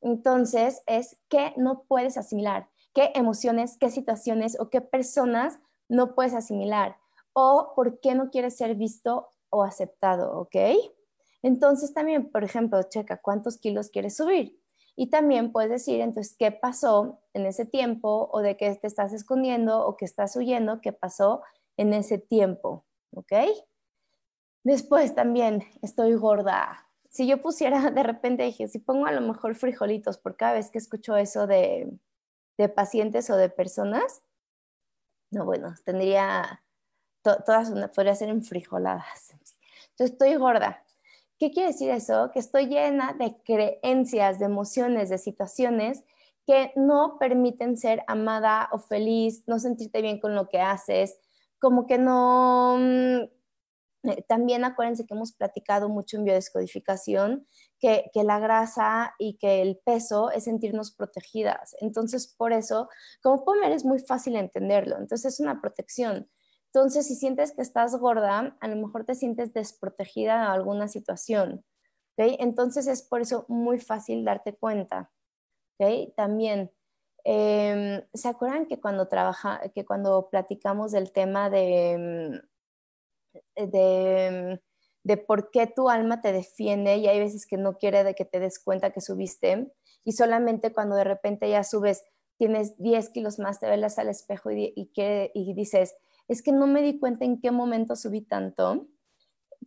Entonces, 0.00 0.82
es 0.86 1.18
que 1.28 1.52
no 1.56 1.84
puedes 1.86 2.16
asimilar, 2.16 2.68
qué 2.94 3.12
emociones, 3.14 3.76
qué 3.78 3.90
situaciones 3.90 4.58
o 4.58 4.70
qué 4.70 4.80
personas 4.80 5.58
no 5.88 6.14
puedes 6.14 6.34
asimilar 6.34 6.96
o 7.32 7.72
por 7.74 8.00
qué 8.00 8.14
no 8.14 8.30
quieres 8.30 8.56
ser 8.56 8.74
visto 8.74 9.28
o 9.50 9.62
aceptado, 9.62 10.38
¿ok? 10.38 10.56
Entonces 11.42 11.92
también, 11.92 12.30
por 12.30 12.44
ejemplo, 12.44 12.82
checa 12.82 13.20
cuántos 13.20 13.58
kilos 13.58 13.90
quieres 13.90 14.16
subir. 14.16 14.60
Y 14.96 15.08
también 15.08 15.52
puedes 15.52 15.70
decir, 15.70 16.00
entonces, 16.00 16.36
¿qué 16.38 16.52
pasó 16.52 17.20
en 17.32 17.46
ese 17.46 17.64
tiempo 17.64 18.28
o 18.32 18.40
de 18.40 18.56
qué 18.56 18.74
te 18.74 18.86
estás 18.86 19.12
escondiendo 19.12 19.86
o 19.86 19.96
qué 19.96 20.04
estás 20.04 20.36
huyendo? 20.36 20.80
¿Qué 20.80 20.92
pasó 20.92 21.42
en 21.76 21.94
ese 21.94 22.18
tiempo? 22.18 22.84
¿Ok? 23.14 23.32
Después 24.62 25.14
también 25.14 25.64
estoy 25.82 26.14
gorda. 26.14 26.86
Si 27.08 27.26
yo 27.26 27.40
pusiera, 27.40 27.90
de 27.90 28.02
repente 28.02 28.42
dije, 28.44 28.68
si 28.68 28.78
pongo 28.78 29.06
a 29.06 29.12
lo 29.12 29.20
mejor 29.20 29.54
frijolitos 29.54 30.18
por 30.18 30.36
cada 30.36 30.54
vez 30.54 30.70
que 30.70 30.78
escucho 30.78 31.16
eso 31.16 31.46
de, 31.46 31.90
pacientes 32.74 33.30
o 33.30 33.36
de 33.36 33.48
personas, 33.48 34.22
no, 35.30 35.44
bueno, 35.44 35.74
tendría, 35.84 36.62
todas 37.22 37.70
una, 37.70 37.90
podría 37.90 38.14
ser 38.14 38.28
en 38.28 38.42
frijoladas. 38.42 39.30
Entonces 39.30 40.12
estoy 40.12 40.34
gorda. 40.34 40.84
¿Qué 41.38 41.50
quiere 41.50 41.68
decir 41.68 41.90
eso? 41.90 42.30
Que 42.32 42.38
estoy 42.38 42.66
llena 42.66 43.14
de 43.14 43.34
creencias, 43.42 44.38
de 44.38 44.44
emociones, 44.44 45.08
de 45.08 45.16
situaciones 45.16 46.04
que 46.46 46.72
no 46.76 47.16
permiten 47.18 47.78
ser 47.78 48.02
amada 48.06 48.68
o 48.72 48.78
feliz, 48.78 49.44
no 49.46 49.58
sentirte 49.58 50.02
bien 50.02 50.20
con 50.20 50.34
lo 50.34 50.48
que 50.48 50.60
haces, 50.60 51.18
como 51.58 51.86
que 51.86 51.96
no, 51.96 52.76
mm, 52.78 53.39
eh, 54.02 54.24
también 54.28 54.64
acuérdense 54.64 55.06
que 55.06 55.14
hemos 55.14 55.32
platicado 55.32 55.88
mucho 55.88 56.16
en 56.16 56.24
biodescodificación 56.24 57.46
que, 57.78 58.10
que, 58.14 58.24
la 58.24 58.38
grasa 58.38 59.14
y 59.18 59.36
que 59.36 59.62
el 59.62 59.78
peso 59.84 60.30
es 60.30 60.44
sentirnos 60.44 60.92
protegidas. 60.92 61.76
Entonces, 61.80 62.34
por 62.36 62.52
eso, 62.52 62.88
como 63.22 63.44
comer 63.44 63.72
es 63.72 63.84
muy 63.84 63.98
fácil 63.98 64.36
entenderlo. 64.36 64.96
Entonces, 64.96 65.34
es 65.34 65.40
una 65.40 65.60
protección. 65.60 66.28
Entonces, 66.72 67.08
si 67.08 67.16
sientes 67.16 67.52
que 67.52 67.62
estás 67.62 67.96
gorda, 67.96 68.56
a 68.60 68.68
lo 68.68 68.76
mejor 68.76 69.04
te 69.04 69.16
sientes 69.16 69.52
desprotegida 69.52 70.36
en 70.36 70.42
alguna 70.42 70.86
situación. 70.86 71.64
¿okay? 72.14 72.36
Entonces, 72.38 72.86
es 72.86 73.02
por 73.02 73.20
eso 73.20 73.44
muy 73.48 73.78
fácil 73.80 74.24
darte 74.24 74.54
cuenta. 74.54 75.10
¿okay? 75.74 76.12
También, 76.16 76.70
em, 77.24 78.02
¿se 78.14 78.28
acuerdan 78.28 78.66
que 78.66 78.80
cuando, 78.80 79.08
trabaja, 79.08 79.60
que 79.74 79.84
cuando 79.84 80.28
platicamos 80.30 80.92
del 80.92 81.12
tema 81.12 81.50
de 81.50 81.94
eh, 81.94 82.42
de, 83.56 84.60
de, 85.04 85.16
por 85.16 85.50
qué 85.50 85.66
tu 85.66 85.88
alma 85.88 86.20
te 86.20 86.32
defiende 86.32 86.96
y 86.96 87.06
hay 87.06 87.18
veces 87.18 87.46
que 87.46 87.56
no 87.56 87.78
quiere 87.78 88.04
de 88.04 88.14
que 88.14 88.24
te 88.24 88.40
des 88.40 88.58
cuenta 88.58 88.90
que 88.90 89.00
subiste 89.00 89.72
y 90.04 90.12
solamente 90.12 90.72
cuando 90.72 90.96
de 90.96 91.04
repente 91.04 91.48
ya 91.48 91.64
subes, 91.64 92.04
tienes 92.38 92.76
10 92.78 93.10
kilos 93.10 93.38
más, 93.38 93.60
te 93.60 93.68
ves 93.68 93.98
al 93.98 94.08
espejo 94.08 94.50
y, 94.50 94.72
y, 94.74 94.90
y 95.34 95.54
dices, 95.54 95.94
es 96.28 96.42
que 96.42 96.52
no 96.52 96.66
me 96.66 96.82
di 96.82 96.98
cuenta 96.98 97.24
en 97.24 97.40
qué 97.40 97.50
momento 97.50 97.96
subí 97.96 98.22
tanto. 98.22 98.86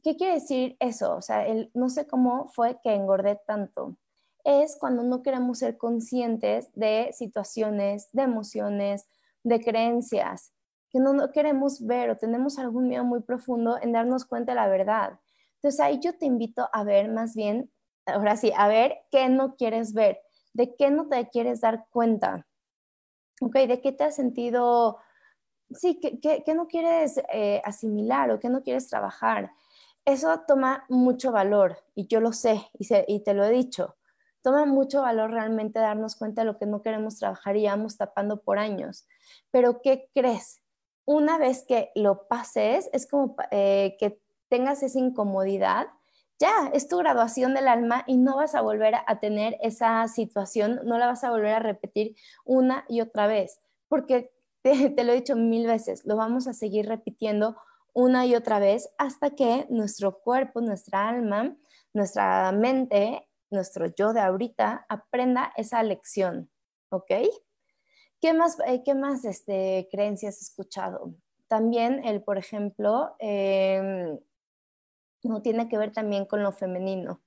¿Qué 0.02 0.16
quiere 0.16 0.36
decir 0.36 0.76
eso? 0.80 1.16
O 1.16 1.22
sea, 1.22 1.46
el, 1.46 1.70
no 1.74 1.90
sé 1.90 2.08
cómo 2.08 2.48
fue 2.48 2.80
que 2.82 2.94
engordé 2.94 3.40
tanto. 3.46 3.98
Es 4.44 4.76
cuando 4.78 5.04
no 5.04 5.22
queremos 5.22 5.60
ser 5.60 5.78
conscientes 5.78 6.72
de 6.74 7.12
situaciones, 7.14 8.10
de 8.12 8.24
emociones, 8.24 9.08
de 9.44 9.60
creencias 9.60 10.54
que 10.94 11.00
no, 11.00 11.32
queremos 11.32 11.86
ver 11.86 12.12
o 12.12 12.18
tenemos 12.18 12.60
algún 12.60 12.88
miedo 12.88 13.04
muy 13.04 13.22
profundo 13.22 13.80
en 13.82 13.92
darnos 13.92 14.26
cuenta 14.26 14.52
de 14.52 14.58
la 14.58 14.68
verdad. 14.68 15.20
Entonces 15.56 15.80
ahí 15.80 16.00
yo 16.00 16.16
te 16.16 16.28
invito 16.28 16.70
a 16.72 16.84
ver 16.84 17.10
más 17.10 17.36
bien, 17.36 17.72
ahora 18.06 18.38
sí, 18.38 18.54
a 18.56 18.68
ver 18.68 19.00
qué 19.12 19.28
no 19.28 19.56
quieres 19.56 19.94
ver, 19.94 20.20
de 20.54 20.76
qué 20.76 20.92
no 20.92 21.10
te 21.10 21.28
quieres 21.30 21.62
dar 21.62 21.88
cuenta, 21.90 22.46
¿ok? 23.42 23.56
¿De 23.68 23.82
qué 23.82 23.92
te 23.92 24.04
has 24.04 24.16
sentido, 24.16 25.00
sí, 25.72 26.00
qué, 26.00 26.54
no 26.54 26.68
quieres 26.68 27.20
eh, 27.34 27.60
asimilar 27.66 28.30
o 28.30 28.40
qué 28.40 28.50
no 28.50 28.62
quieres 28.62 28.88
trabajar? 28.88 29.52
Eso 30.06 30.42
toma 30.48 30.86
mucho 30.90 31.32
valor 31.32 31.78
y 31.96 32.06
yo 32.06 32.20
lo 32.20 32.34
sé 32.34 32.70
y, 32.78 32.88
y 33.08 33.24
te 33.24 33.34
lo 33.34 33.44
he 33.46 33.50
dicho. 33.50 33.96
Toma 34.44 34.66
mucho 34.66 35.02
valor 35.02 35.32
realmente 35.32 35.80
darnos 35.80 36.18
cuenta 36.18 36.42
de 36.42 36.46
lo 36.46 36.60
que 36.60 36.68
no 36.68 36.84
queremos 36.84 37.18
trabajar 37.18 37.56
y 37.56 37.66
vamos 37.66 37.98
tapando 37.98 38.44
por 38.44 38.60
años. 38.60 39.08
Pero 39.50 39.82
¿qué 39.82 40.10
crees? 40.14 40.63
Una 41.06 41.38
vez 41.38 41.66
que 41.68 41.92
lo 41.96 42.28
pases, 42.28 42.90
es 42.94 43.08
como 43.08 43.36
eh, 43.52 43.96
que 44.00 44.20
tengas 44.50 44.84
esa 44.84 45.00
incomodidad, 45.00 45.88
ya 46.40 46.70
es 46.74 46.88
tu 46.88 46.98
graduación 46.98 47.54
del 47.54 47.68
alma 47.68 48.04
y 48.08 48.18
no 48.18 48.38
vas 48.38 48.56
a 48.56 48.62
volver 48.62 48.96
a 48.96 49.20
tener 49.20 49.58
esa 49.62 50.08
situación, 50.08 50.82
no 50.84 50.98
la 50.98 51.08
vas 51.08 51.24
a 51.24 51.32
volver 51.32 51.54
a 51.54 51.60
repetir 51.60 52.16
una 52.44 52.86
y 52.88 53.02
otra 53.02 53.28
vez, 53.28 53.60
porque 53.88 54.32
te, 54.62 55.04
lo 55.04 55.12
he 55.12 55.16
dicho 55.16 55.36
mil 55.36 55.68
veces, 55.68 56.06
lo 56.06 56.16
vamos 56.16 56.48
a 56.48 56.54
seguir 56.54 56.88
repitiendo 56.88 57.58
una 57.94 58.26
y 58.26 58.36
otra 58.36 58.60
vez 58.60 58.90
hasta 58.98 59.32
que 59.32 59.68
nuestro 59.70 60.20
cuerpo, 60.20 60.62
nuestra 60.62 61.08
alma, 61.08 61.56
nuestra 61.94 62.52
mente, 62.52 63.30
nuestro 63.52 63.86
yo 63.96 64.14
de 64.14 64.22
ahorita 64.22 64.86
aprenda 64.90 65.54
esa 65.58 65.84
lección, 65.84 66.50
¿ok? 66.90 67.12
¿Qué 68.24 68.32
más, 68.32 68.58
eh, 68.66 68.84
qué 68.86 68.96
más 68.96 69.26
este, 69.26 69.90
creencias 69.92 70.38
he 70.38 70.44
escuchado? 70.44 71.14
También 71.50 72.06
el, 72.06 72.24
por 72.24 72.38
ejemplo, 72.38 73.18
em, 73.20 74.18
no 75.24 75.42
tiene 75.42 75.68
que 75.68 75.78
ver 75.78 75.92
también 75.92 76.26
con 76.26 76.42
lo 76.42 76.54
femenino. 76.54 77.22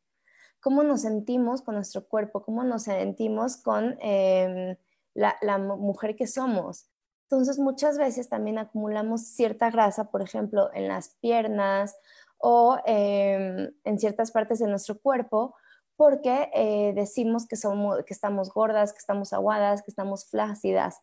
Cómo 0.59 0.83
nos 0.83 1.03
sentimos 1.03 1.61
con 1.61 1.75
nuestro 1.75 2.09
cuerpo, 2.09 2.43
cómo 2.43 2.65
nos 2.65 2.85
sentimos 2.85 3.59
con 3.59 3.99
em, 4.01 4.79
la, 5.13 5.59
mujer 5.59 6.17
que 6.17 6.27
somos. 6.27 6.89
Entonces, 7.25 7.59
muchas 7.59 7.99
veces 7.99 8.31
también 8.31 8.57
acumulamos 8.57 9.21
cierta 9.21 9.71
grasa, 9.71 10.11
por 10.11 10.23
ejemplo, 10.23 10.71
en 10.73 10.89
las 10.89 11.11
piernas 11.21 11.95
o 12.39 12.79
em, 12.87 13.71
en 13.85 13.99
ciertas 13.99 14.31
partes 14.33 14.61
de 14.61 14.69
nuestro 14.69 14.99
cuerpo, 14.99 15.57
porque 15.97 16.51
eh, 16.55 16.93
decimos 16.95 17.47
que, 17.47 17.57
somos, 17.57 18.05
que 18.05 18.15
estamos 18.15 18.53
gordas, 18.53 18.93
que 18.93 18.99
estamos 18.99 19.33
aguadas, 19.33 19.83
que 19.83 19.91
estamos 19.91 20.27
flácidas, 20.27 21.01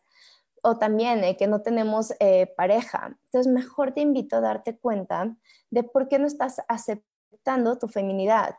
o 0.62 0.78
también 0.78 1.24
eh, 1.24 1.36
que 1.36 1.46
no 1.46 1.62
tenemos 1.62 2.14
eh, 2.20 2.52
pareja. 2.56 3.18
Entonces, 3.24 3.52
mejor 3.52 3.92
te 3.92 4.00
invito 4.00 4.36
a 4.36 4.40
darte 4.40 4.78
cuenta 4.78 5.36
de 5.70 5.82
por 5.82 6.08
qué 6.08 6.18
no 6.18 6.26
estás 6.26 6.60
aceptando 6.68 7.78
tu 7.78 7.88
feminidad, 7.88 8.56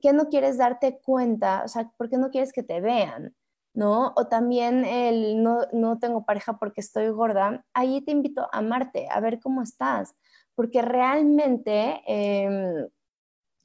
qué 0.00 0.12
no 0.12 0.28
quieres 0.28 0.56
darte 0.58 1.00
cuenta, 1.04 1.62
o 1.64 1.68
sea, 1.68 1.92
por 1.96 2.08
qué 2.08 2.16
no 2.16 2.30
quieres 2.30 2.52
que 2.52 2.62
te 2.62 2.80
vean. 2.80 3.34
¿no? 3.74 4.12
O 4.16 4.26
también 4.28 4.84
el 4.84 5.42
no, 5.42 5.60
no 5.72 5.98
tengo 5.98 6.24
pareja 6.24 6.58
porque 6.58 6.80
estoy 6.80 7.08
gorda, 7.08 7.64
ahí 7.72 8.02
te 8.02 8.12
invito 8.12 8.42
a 8.52 8.58
amarte, 8.58 9.08
a 9.10 9.20
ver 9.20 9.40
cómo 9.40 9.62
estás, 9.62 10.14
porque 10.54 10.82
realmente, 10.82 12.02
em, 12.06 12.88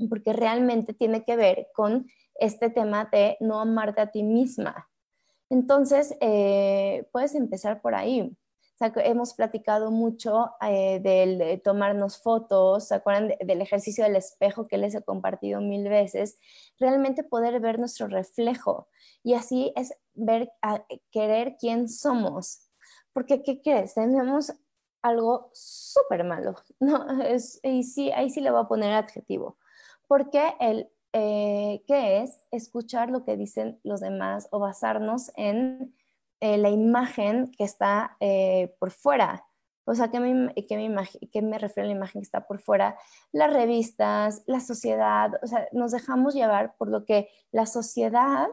porque 0.10 0.34
realmente 0.34 0.94
tiene 0.94 1.24
que 1.24 1.36
ver 1.36 1.68
con 1.74 2.08
este 2.36 2.70
tema 2.70 3.10
de 3.12 3.38
no 3.40 3.60
amarte 3.60 4.02
a 4.02 4.12
ti 4.12 4.24
misma. 4.24 4.90
Entonces, 5.50 6.16
eh, 6.22 7.08
puedes 7.12 7.36
empezar 7.36 7.82
por 7.82 7.96
ahí. 7.96 8.22
O 8.22 8.78
sea, 8.78 8.92
hemos 9.06 9.34
platicado 9.34 9.90
mucho 9.90 10.52
eh, 10.62 11.00
del 11.00 11.40
de 11.40 11.58
tomarnos 11.58 12.22
fotos, 12.22 12.90
¿se 12.90 12.96
acuerdan 12.96 13.34
del 13.44 13.62
ejercicio 13.62 14.04
del 14.04 14.16
espejo 14.16 14.68
que 14.68 14.78
les 14.78 14.94
he 14.94 15.02
compartido 15.04 15.62
mil 15.62 15.90
veces? 15.90 16.38
Realmente 16.80 17.24
poder 17.24 17.60
ver 17.60 17.80
nuestro 17.80 18.08
reflejo 18.08 18.88
y 19.24 19.34
así 19.34 19.74
es 19.76 19.94
ver, 20.14 20.52
querer 21.12 21.58
quién 21.60 21.90
somos. 21.90 22.70
Porque, 23.14 23.42
¿qué 23.42 23.64
crees? 23.64 23.96
Tenemos 23.96 24.54
algo 25.02 25.50
súper 25.54 26.24
malo, 26.24 26.56
¿no? 26.80 27.08
Es, 27.24 27.60
y 27.64 27.82
sí, 27.82 28.12
ahí 28.12 28.30
sí 28.30 28.42
le 28.42 28.52
voy 28.52 28.62
a 28.62 28.68
poner 28.68 28.94
adjetivo. 28.94 29.58
Porque 30.08 30.56
el, 30.60 30.90
eh, 31.14 31.84
¿qué 31.88 32.22
es? 32.22 32.46
Escuchar 32.52 33.10
lo 33.10 33.24
que 33.24 33.38
dicen 33.38 33.80
los 33.84 34.02
demás 34.02 34.48
o 34.52 34.60
basarnos 34.60 35.32
en 35.36 35.96
eh, 36.42 36.58
la 36.58 36.70
imagen 36.70 37.52
que 37.58 37.64
está 37.64 38.18
eh, 38.20 38.76
por 38.80 38.92
fuera. 38.92 39.46
O 39.86 39.96
sea, 39.96 40.12
¿qué 40.12 40.20
me, 40.20 40.54
refiero 41.58 41.86
a 41.86 41.92
la 41.92 41.96
imagen 41.96 42.22
que 42.22 42.26
está 42.26 42.46
por 42.46 42.60
fuera? 42.60 42.98
Las 43.32 43.54
revistas, 43.54 44.44
la 44.46 44.60
sociedad, 44.60 45.32
o 45.42 45.48
sea, 45.48 45.68
nos 45.72 45.92
dejamos 45.92 46.36
llevar 46.36 46.76
por 46.76 46.90
lo 46.90 47.06
que 47.06 47.30
la 47.52 47.66
sociedad 47.66 48.48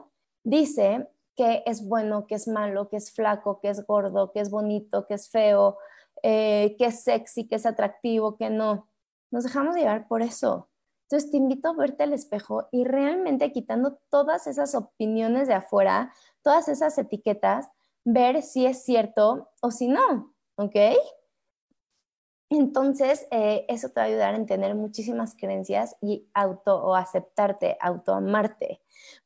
dice 0.45 1.09
que 1.37 1.65
es 1.67 1.87
bueno, 1.87 2.29
que 2.29 2.37
es 2.37 2.47
malo, 2.47 2.89
que 2.89 2.97
es 2.97 3.13
flaco, 3.13 3.61
que 3.61 3.69
es 3.69 3.85
gordo, 3.85 4.33
que 4.33 4.41
es 4.41 4.51
bonito, 4.51 5.07
que 5.07 5.15
es 5.15 5.29
feo, 5.29 5.77
que 6.23 6.77
es 6.79 7.03
sexy, 7.03 7.49
que 7.49 7.57
es 7.57 7.67
atractivo, 7.67 8.37
que 8.37 8.49
no. 8.49 8.89
Nos 9.33 9.43
dejamos 9.43 9.75
llevar 9.75 10.07
por 10.07 10.23
eso. 10.23 10.69
Entonces 11.05 11.31
te 11.31 11.37
invito 11.37 11.69
a 11.69 11.75
verte 11.75 12.03
al 12.03 12.13
espejo 12.13 12.69
y 12.73 12.85
realmente 12.85 13.53
quitando 13.53 13.99
todas 14.11 14.47
esas 14.47 14.75
opiniones 14.75 15.49
de 15.49 15.55
afuera, 15.55 16.13
todas 16.43 16.69
esas 16.69 16.97
etiquetas, 16.99 17.69
ver 18.05 18.43
si 18.43 18.67
es 18.67 18.85
cierto 18.85 19.51
o 19.61 19.71
si 19.71 19.89
no, 19.89 20.35
¿ok? 20.57 20.77
Entonces, 22.51 23.27
eh, 23.31 23.65
eso 23.69 23.89
te 23.89 24.01
va 24.01 24.03
a 24.03 24.09
ayudar 24.09 24.35
en 24.35 24.47
tener 24.47 24.75
muchísimas 24.75 25.35
creencias 25.35 25.97
y 26.01 26.29
auto 26.35 26.77
o 26.77 26.95
aceptarte, 26.95 27.77
autoamarte, 27.81 28.81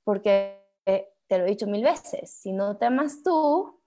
porque 0.05 0.65
te 0.85 1.39
lo 1.39 1.45
he 1.45 1.51
dicho 1.51 1.67
mil 1.67 1.85
veces, 1.85 2.31
si 2.31 2.53
no 2.53 2.77
te 2.79 2.87
amas 2.87 3.23
tú, 3.23 3.81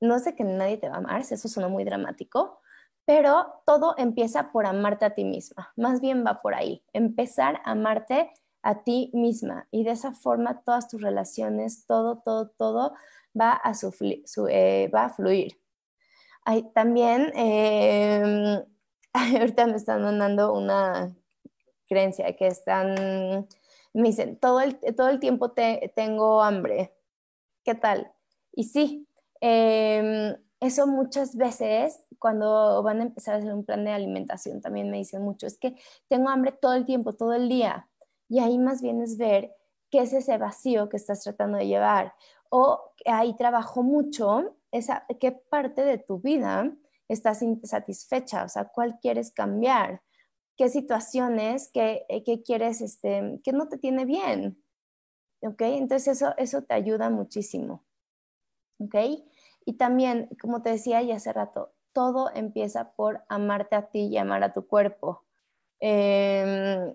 no 0.00 0.18
sé 0.18 0.34
que 0.34 0.44
nadie 0.44 0.76
te 0.76 0.88
va 0.88 0.96
a 0.96 0.98
amar, 0.98 1.20
eso 1.22 1.48
suena 1.48 1.68
muy 1.68 1.84
dramático, 1.84 2.60
pero 3.04 3.62
todo 3.66 3.94
empieza 3.98 4.52
por 4.52 4.66
amarte 4.66 5.04
a 5.04 5.14
ti 5.14 5.24
misma, 5.24 5.72
más 5.76 6.00
bien 6.00 6.24
va 6.26 6.40
por 6.40 6.54
ahí, 6.54 6.82
empezar 6.92 7.60
a 7.64 7.72
amarte 7.72 8.30
a 8.62 8.84
ti 8.84 9.10
misma 9.12 9.66
y 9.70 9.84
de 9.84 9.90
esa 9.90 10.12
forma 10.12 10.62
todas 10.62 10.88
tus 10.88 11.02
relaciones, 11.02 11.84
todo, 11.86 12.22
todo, 12.24 12.50
todo 12.50 12.94
va 13.38 13.60
a, 13.62 13.72
eh, 14.48 14.90
va 14.94 15.04
a 15.04 15.10
fluir. 15.10 15.58
Hay, 16.44 16.70
también, 16.72 17.32
eh, 17.36 18.64
ahorita 19.12 19.66
me 19.66 19.76
están 19.76 20.02
mandando 20.02 20.52
una 20.52 21.14
creencia 21.88 22.36
que 22.36 22.46
están 22.46 23.46
me 23.94 24.08
dicen, 24.08 24.36
todo 24.38 24.60
el, 24.60 24.78
todo 24.96 25.08
el 25.08 25.20
tiempo 25.20 25.50
te, 25.52 25.92
tengo 25.94 26.42
hambre. 26.42 26.92
¿Qué 27.64 27.74
tal? 27.74 28.12
Y 28.52 28.64
sí, 28.64 29.06
em, 29.40 30.34
eso 30.62 30.86
muchas 30.86 31.36
veces 31.36 32.04
cuando 32.18 32.82
van 32.82 33.00
a 33.00 33.04
empezar 33.04 33.34
a 33.34 33.38
hacer 33.38 33.52
un 33.52 33.64
plan 33.64 33.84
de 33.84 33.90
alimentación 33.90 34.60
también 34.60 34.90
me 34.90 34.98
dicen 34.98 35.22
mucho, 35.22 35.46
es 35.46 35.58
que 35.58 35.74
tengo 36.08 36.28
hambre 36.28 36.52
todo 36.52 36.74
el 36.74 36.84
tiempo, 36.84 37.12
todo 37.14 37.34
el 37.34 37.48
día. 37.48 37.88
Y 38.28 38.38
ahí 38.38 38.58
más 38.58 38.80
bien 38.80 39.02
es 39.02 39.18
ver 39.18 39.54
qué 39.90 40.00
es 40.00 40.12
ese 40.12 40.38
vacío 40.38 40.88
que 40.88 40.96
estás 40.96 41.22
tratando 41.22 41.58
de 41.58 41.66
llevar. 41.66 42.14
O 42.48 42.80
ahí 43.06 43.36
trabajo 43.36 43.82
mucho, 43.82 44.56
esa, 44.70 45.04
qué 45.20 45.32
parte 45.32 45.84
de 45.84 45.98
tu 45.98 46.20
vida 46.20 46.72
estás 47.08 47.42
insatisfecha, 47.42 48.44
o 48.44 48.48
sea, 48.48 48.66
cuál 48.66 48.98
quieres 49.00 49.32
cambiar 49.32 50.00
qué 50.56 50.68
situaciones, 50.68 51.70
qué, 51.72 52.04
eh, 52.08 52.22
qué 52.24 52.42
quieres, 52.42 52.80
este, 52.80 53.40
qué 53.42 53.52
no 53.52 53.68
te 53.68 53.78
tiene 53.78 54.04
bien. 54.04 54.62
¿Ok? 55.40 55.60
Entonces 55.62 56.16
eso, 56.16 56.34
eso 56.36 56.62
te 56.62 56.74
ayuda 56.74 57.10
muchísimo. 57.10 57.84
¿Ok? 58.78 58.94
Y 59.64 59.74
también, 59.74 60.28
como 60.40 60.62
te 60.62 60.70
decía 60.70 61.02
ya 61.02 61.16
hace 61.16 61.32
rato, 61.32 61.72
todo 61.92 62.30
empieza 62.34 62.92
por 62.92 63.22
amarte 63.28 63.76
a 63.76 63.90
ti 63.90 64.06
y 64.06 64.18
amar 64.18 64.42
a 64.44 64.52
tu 64.52 64.66
cuerpo. 64.66 65.24
Em, 65.80 66.94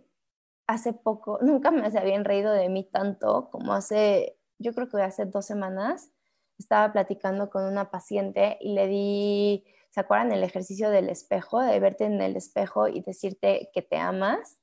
hace 0.68 0.94
poco, 0.94 1.40
nunca 1.42 1.72
me 1.72 1.86
habían 1.88 2.26
reído 2.26 2.54
de 2.54 2.70
mí 2.70 2.84
tanto 2.84 3.50
como 3.52 3.74
hace, 3.74 4.38
yo 4.60 4.74
creo 4.74 4.90
que 4.90 5.02
hace 5.02 5.26
dos 5.26 5.46
semanas, 5.46 6.12
estaba 6.60 6.92
platicando 6.92 7.50
con 7.50 7.64
una 7.66 7.92
paciente 7.92 8.58
y 8.62 8.74
le 8.74 8.88
di 8.88 9.66
¿Se 9.98 10.02
acuerdan 10.02 10.32
el 10.32 10.44
ejercicio 10.44 10.92
del 10.92 11.10
espejo, 11.10 11.60
de 11.60 11.80
verte 11.80 12.06
en 12.06 12.22
el 12.22 12.36
espejo 12.36 12.88
y 12.88 13.02
decirte 13.02 13.72
que 13.74 13.82
te 13.82 13.98
amas? 13.98 14.60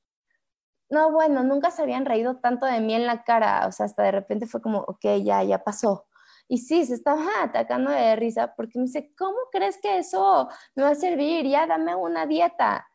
No, 0.89 1.11
bueno, 1.11 1.43
nunca 1.43 1.71
se 1.71 1.81
habían 1.81 2.05
reído 2.05 2.37
tanto 2.37 2.65
de 2.65 2.79
mí 2.79 2.93
en 2.93 3.05
la 3.05 3.25
cara, 3.25 3.67
o 3.67 3.73
sea, 3.73 3.85
hasta 3.85 4.03
de 4.03 4.11
repente 4.11 4.47
fue 4.47 4.61
como, 4.61 4.79
ok, 4.79 5.05
ya, 5.23 5.43
ya 5.43 5.61
pasó. 5.61 6.05
Y 6.47 6.59
sí, 6.59 6.85
se 6.85 6.93
estaba 6.93 7.25
atacando 7.43 7.91
de 7.91 8.15
risa 8.15 8.53
porque 8.55 8.79
me 8.79 8.85
dice, 8.85 9.13
¿cómo 9.17 9.37
crees 9.51 9.79
que 9.81 9.97
eso 9.99 10.49
me 10.75 10.83
va 10.83 10.89
a 10.89 10.95
servir? 10.95 11.45
Ya 11.47 11.67
dame 11.67 11.95
una 11.95 12.25
dieta. 12.25 12.87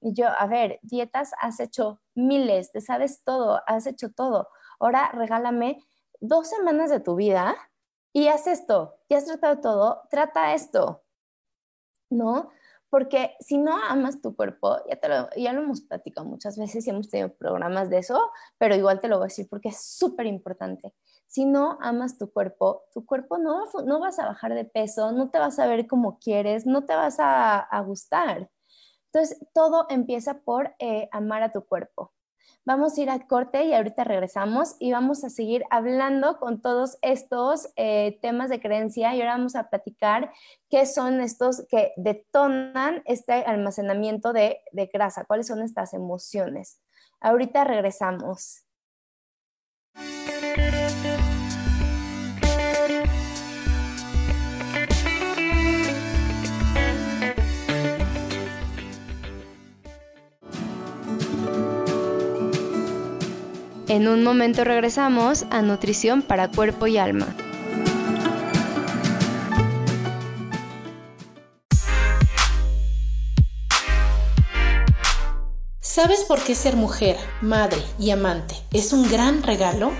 Y 0.00 0.14
yo, 0.14 0.28
a 0.28 0.46
ver, 0.46 0.78
dietas 0.82 1.32
has 1.40 1.58
hecho 1.60 2.00
miles, 2.14 2.70
te 2.70 2.80
sabes 2.80 3.24
todo, 3.24 3.60
has 3.66 3.86
hecho 3.86 4.12
todo. 4.12 4.48
Ahora 4.78 5.10
regálame 5.12 5.84
dos 6.20 6.48
semanas 6.48 6.90
de 6.90 7.00
tu 7.00 7.16
vida 7.16 7.56
y 8.12 8.28
haz 8.28 8.46
esto. 8.46 8.96
Ya 9.08 9.18
has 9.18 9.24
tratado 9.24 9.60
todo, 9.60 10.02
trata 10.10 10.54
esto. 10.54 11.02
¿no? 12.10 12.50
Porque 12.90 13.34
si 13.40 13.58
no 13.58 13.76
amas 13.76 14.22
tu 14.22 14.34
cuerpo, 14.34 14.78
ya, 14.88 14.96
te 14.96 15.08
lo, 15.08 15.28
ya 15.36 15.52
lo 15.52 15.62
hemos 15.62 15.82
platicado 15.82 16.26
muchas 16.26 16.56
veces 16.56 16.86
y 16.86 16.90
hemos 16.90 17.10
tenido 17.10 17.34
programas 17.34 17.90
de 17.90 17.98
eso, 17.98 18.30
pero 18.56 18.74
igual 18.74 19.00
te 19.00 19.08
lo 19.08 19.16
voy 19.16 19.24
a 19.24 19.28
decir 19.28 19.46
porque 19.48 19.68
es 19.68 19.82
súper 19.82 20.26
importante. 20.26 20.94
Si 21.28 21.44
no 21.44 21.78
amas 21.82 22.16
tu 22.16 22.32
cuerpo, 22.32 22.84
tu 22.92 23.04
cuerpo 23.04 23.36
no, 23.36 23.66
vas 24.00 24.18
a 24.18 24.26
bajar 24.26 24.54
de 24.54 24.64
peso, 24.64 25.12
no 25.12 25.30
te 25.30 25.38
vas 25.38 25.58
a 25.58 25.66
ver 25.66 25.86
como 25.86 26.18
quieres, 26.18 26.66
no 26.66 26.86
te 26.86 26.94
vas 26.94 27.16
a, 27.18 27.80
gustar. 27.86 28.50
Entonces, 29.12 29.38
todo 29.52 29.86
empieza 29.90 30.40
por 30.40 30.74
eh, 30.78 31.08
amar 31.12 31.42
a 31.42 31.52
tu 31.52 31.66
cuerpo. 31.66 32.14
Vamos 32.64 32.96
a 32.96 33.00
ir 33.02 33.10
a 33.10 33.26
corte 33.26 33.64
y 33.64 33.74
ahorita 33.74 34.04
regresamos 34.04 34.76
y 34.78 34.92
vamos 34.92 35.22
a 35.22 35.30
seguir 35.30 35.64
hablando 35.70 36.38
con 36.38 36.62
todos 36.62 36.98
estos 37.02 37.68
eh, 37.76 38.18
temas 38.22 38.48
de 38.48 38.60
creencia 38.60 39.14
y 39.14 39.20
ahora 39.20 39.36
vamos 39.36 39.54
a 39.54 39.68
platicar 39.68 40.32
qué 40.70 40.86
son 40.86 41.20
estos 41.20 41.66
que 41.68 41.92
detonan 41.96 43.02
este 43.04 43.32
almacenamiento 43.32 44.32
de, 44.32 44.60
de 44.72 44.86
grasa, 44.86 45.24
cuáles 45.26 45.46
son 45.46 45.62
estas 45.62 45.92
emociones. 45.92 46.80
Ahorita 47.20 47.64
regresamos. 47.64 48.64
En 63.88 64.06
un 64.06 64.22
momento 64.22 64.64
regresamos 64.64 65.46
a 65.50 65.62
Nutrición 65.62 66.20
para 66.20 66.50
Cuerpo 66.50 66.86
y 66.86 66.98
Alma. 66.98 67.34
¿Sabes 75.80 76.24
por 76.28 76.38
qué 76.44 76.54
ser 76.54 76.76
mujer, 76.76 77.16
madre 77.40 77.82
y 77.98 78.10
amante 78.10 78.56
es 78.72 78.92
un 78.92 79.08
gran 79.08 79.42
regalo? 79.42 79.90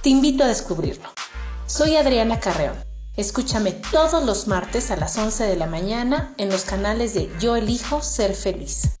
Te 0.00 0.10
invito 0.10 0.44
a 0.44 0.48
descubrirlo. 0.48 1.08
Soy 1.66 1.96
Adriana 1.96 2.38
Carreón. 2.38 2.76
Escúchame 3.16 3.72
todos 3.72 4.24
los 4.24 4.46
martes 4.46 4.92
a 4.92 4.96
las 4.96 5.18
11 5.18 5.42
de 5.42 5.56
la 5.56 5.66
mañana 5.66 6.34
en 6.38 6.50
los 6.50 6.62
canales 6.62 7.14
de 7.14 7.28
Yo 7.40 7.56
elijo 7.56 8.00
ser 8.00 8.36
feliz. 8.36 9.00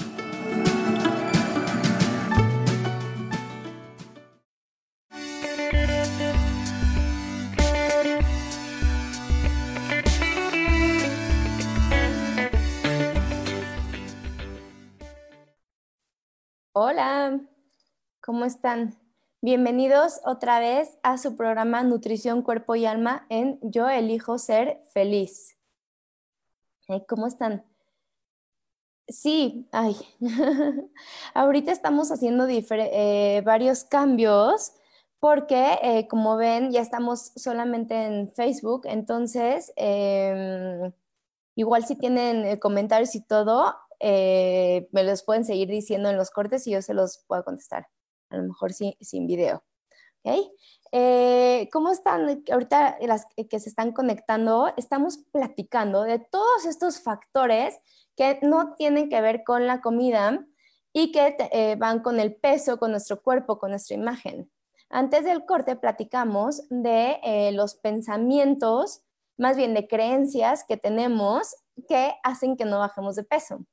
Hola, 17.01 17.41
¿cómo 18.21 18.45
están? 18.45 18.95
Bienvenidos 19.41 20.21
otra 20.23 20.59
vez 20.59 20.99
a 21.01 21.17
su 21.17 21.35
programa 21.35 21.81
Nutrición, 21.81 22.43
Cuerpo 22.43 22.75
y 22.75 22.85
Alma 22.85 23.25
en 23.29 23.57
Yo 23.63 23.89
elijo 23.89 24.37
ser 24.37 24.83
feliz. 24.93 25.57
¿Cómo 27.07 27.25
están? 27.25 27.65
Sí, 29.07 29.67
ay, 29.71 29.95
ahorita 31.33 31.71
estamos 31.71 32.11
haciendo 32.11 32.47
eh, 32.47 33.41
varios 33.43 33.83
cambios 33.83 34.73
porque, 35.19 35.79
eh, 35.81 36.07
como 36.07 36.37
ven, 36.37 36.71
ya 36.71 36.81
estamos 36.81 37.31
solamente 37.35 37.95
en 37.95 38.31
Facebook, 38.35 38.83
entonces, 38.85 39.73
em, 39.75 40.91
igual 41.55 41.83
si 41.83 41.95
tienen 41.95 42.45
eh, 42.45 42.59
comentarios 42.59 43.15
y 43.15 43.21
todo, 43.21 43.75
eh, 44.03 44.87
me 44.91 45.03
los 45.03 45.23
pueden 45.23 45.45
seguir 45.45 45.69
diciendo 45.69 46.09
en 46.09 46.17
los 46.17 46.31
cortes 46.31 46.65
y 46.65 46.71
yo 46.71 46.81
se 46.81 46.95
los 46.95 47.23
puedo 47.27 47.43
contestar, 47.43 47.87
a 48.29 48.37
lo 48.37 48.43
mejor 48.43 48.73
sin, 48.73 49.27
video. 49.27 49.63
¿Okay? 50.19 50.51
Eh, 50.91 51.69
¿Cómo 51.71 51.91
están 51.91 52.43
ahorita 52.51 52.97
las 53.01 53.25
que 53.49 53.59
se 53.59 53.69
están 53.69 53.91
conectando? 53.91 54.73
Estamos 54.75 55.19
platicando 55.31 56.03
de 56.03 56.19
todos 56.19 56.65
estos 56.65 57.01
factores 57.01 57.79
que 58.15 58.39
no 58.41 58.73
tienen 58.75 59.07
que 59.07 59.21
ver 59.21 59.43
con 59.43 59.67
la 59.67 59.81
comida 59.81 60.45
y 60.93 61.11
que 61.11 61.35
eh, 61.51 61.75
van 61.77 62.01
con 62.01 62.19
el 62.19 62.35
peso, 62.35 62.77
con 62.77 62.91
nuestro 62.91 63.21
cuerpo, 63.21 63.59
con 63.59 63.69
nuestra 63.69 63.95
imagen. 63.95 64.51
Antes 64.89 65.23
del 65.23 65.45
corte 65.45 65.75
platicamos 65.75 66.63
de 66.69 67.51
los 67.53 67.75
pensamientos, 67.75 69.03
más 69.37 69.55
bien 69.55 69.73
de 69.73 69.87
creencias 69.87 70.65
que 70.67 70.75
tenemos 70.75 71.55
que 71.87 72.13
hacen 72.23 72.57
que 72.57 72.65
no 72.65 72.79
bajemos 72.79 73.15
de 73.15 73.23
peso. 73.23 73.65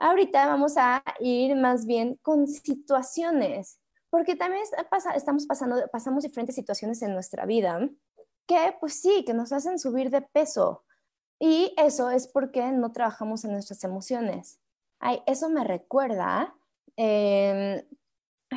Ahorita 0.00 0.46
vamos 0.46 0.78
a 0.78 1.04
ir 1.20 1.54
más 1.56 1.86
bien 1.86 2.18
con 2.22 2.48
situaciones, 2.48 3.78
porque 4.08 4.34
también 4.34 4.62
estamos 5.14 5.46
pasando, 5.46 5.76
pasamos 5.92 6.24
diferentes 6.24 6.56
situaciones 6.56 7.02
en 7.02 7.12
nuestra 7.12 7.44
vida 7.44 7.88
que 8.50 8.74
pues 8.80 9.00
sí, 9.00 9.24
que 9.24 9.34
nos 9.34 9.52
hacen 9.52 9.78
subir 9.78 10.10
de 10.10 10.22
peso. 10.22 10.84
Y 11.38 11.72
eso 11.76 12.10
es 12.10 12.26
porque 12.26 12.72
no 12.72 12.92
trabajamos 12.92 13.44
en 13.44 13.52
nuestras 13.52 13.84
emociones. 13.84 14.58
Ay, 14.98 15.22
eso 15.26 15.48
me 15.50 15.64
recuerda, 15.64 16.54
em, 16.96 17.80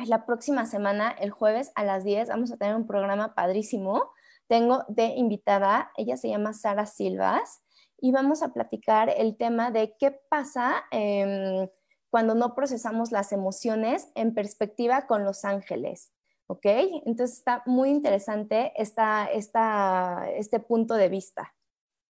la 0.06 0.26
próxima 0.26 0.66
semana, 0.66 1.10
el 1.10 1.30
jueves 1.30 1.70
a 1.76 1.84
las 1.84 2.04
10, 2.04 2.28
vamos 2.28 2.50
a 2.50 2.56
tener 2.56 2.74
un 2.74 2.86
programa 2.86 3.34
padrísimo. 3.34 4.10
Tengo 4.48 4.84
de 4.88 5.08
invitada, 5.08 5.92
ella 5.96 6.16
se 6.16 6.28
llama 6.28 6.54
Sara 6.54 6.86
Silvas 6.86 7.63
y 8.04 8.12
vamos 8.12 8.42
a 8.42 8.52
platicar 8.52 9.08
el 9.16 9.34
tema 9.38 9.70
de 9.70 9.96
qué 9.98 10.10
pasa 10.10 10.84
em, 10.90 11.66
cuando 12.10 12.34
no 12.34 12.54
procesamos 12.54 13.12
las 13.12 13.32
emociones 13.32 14.10
en 14.14 14.34
perspectiva 14.34 15.06
con 15.06 15.24
los 15.24 15.46
ángeles. 15.46 16.12
¿Ok? 16.46 16.66
Entonces 17.06 17.38
está 17.38 17.62
muy 17.64 17.88
interesante 17.88 18.74
esta, 18.76 19.24
esta, 19.24 20.30
este 20.36 20.60
punto 20.60 20.96
de 20.96 21.08
vista. 21.08 21.54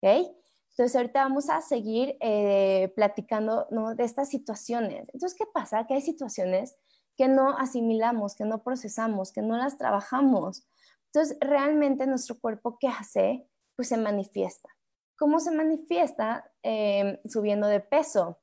¿Ok? 0.03 0.27
Entonces 0.71 0.97
ahorita 0.97 1.23
vamos 1.23 1.51
a 1.51 1.61
seguir 1.61 2.17
eh, 2.19 2.93
platicando 2.97 3.69
de 3.95 4.03
estas 4.03 4.29
situaciones. 4.29 5.09
Entonces, 5.15 5.39
¿qué 5.39 5.47
pasa? 5.55 5.87
Que 5.87 5.95
hay 5.95 6.03
situaciones 6.03 6.77
que 7.17 7.29
no 7.29 7.57
asimilamos, 7.57 8.35
que 8.35 8.45
no 8.45 8.65
procesamos, 8.65 9.31
que 9.31 9.41
no 9.41 9.57
las 9.57 9.79
trabajamos. 9.79 10.67
Entonces, 11.13 11.39
realmente 11.41 12.09
nuestro 12.09 12.41
cuerpo, 12.41 12.77
¿qué 12.81 12.89
hace? 12.89 13.49
Pues 13.77 13.87
se 13.87 13.97
manifiesta. 13.97 14.76
¿Cómo 15.17 15.41
se 15.41 15.51
manifiesta? 15.51 16.51
Em, 16.63 17.19
subiendo 17.27 17.67
de 17.67 17.81
peso. 17.81 18.39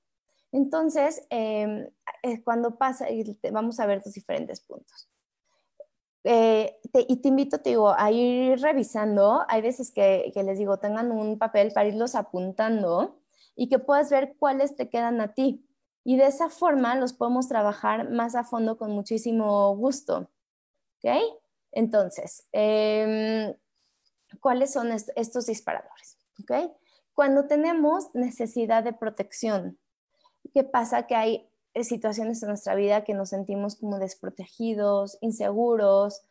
Entonces, 0.52 1.26
em, 1.30 1.88
cuando 2.44 2.78
pasa, 2.78 3.08
vamos 3.52 3.80
a 3.80 3.86
ver 3.86 4.02
los 4.06 4.14
diferentes 4.14 4.62
puntos. 4.62 5.10
Eh, 6.24 6.80
y 7.08 7.18
te 7.18 7.28
invito, 7.28 7.60
te 7.60 7.72
digo, 7.72 7.94
a 7.98 8.12
ir 8.12 8.60
revisando. 8.62 9.44
Hay 9.50 9.62
veces 9.62 9.92
que, 9.92 10.32
que, 10.34 10.44
les 10.44 10.58
digo, 10.58 10.78
tengan 10.78 11.12
un 11.12 11.38
papel 11.38 11.74
para 11.74 11.88
irlos 11.88 12.16
apuntando 12.16 13.20
y 13.56 13.68
que 13.68 13.80
puedas 13.80 14.10
ver 14.10 14.36
cuáles 14.40 14.76
te 14.76 14.90
quedan 14.90 15.22
a 15.22 15.34
ti. 15.34 15.68
Y 16.06 16.18
de 16.18 16.28
esa 16.28 16.50
forma 16.50 16.96
los 16.96 17.14
podemos 17.14 17.48
trabajar 17.48 18.10
más 18.10 18.36
a 18.36 18.44
fondo 18.44 18.78
con 18.78 18.92
muchísimo 18.92 19.76
gusto. 19.76 20.30
¿Ok? 21.04 21.12
Entonces, 21.72 22.48
em, 22.52 23.54
¿cuáles 24.40 24.72
son 24.72 24.92
estos 24.92 25.46
disparadores? 25.48 26.23
¿Ok? 26.44 26.72
Cuando 27.14 27.48
tenemos 27.48 28.14
necesidad 28.14 28.84
de 28.84 28.94
protección, 28.94 29.80
¿qué 30.54 30.64
pasa? 30.64 31.08
Que 31.08 31.16
hay 31.16 31.50
eh, 31.74 31.84
situaciones 31.84 32.42
en 32.44 32.50
nuestra 32.50 32.76
vida 32.76 33.04
que 33.04 33.14
nos 33.14 33.30
sentimos 33.30 33.76
como 33.76 34.00
desprotegidos, 34.00 35.18
inseguros, 35.22 36.24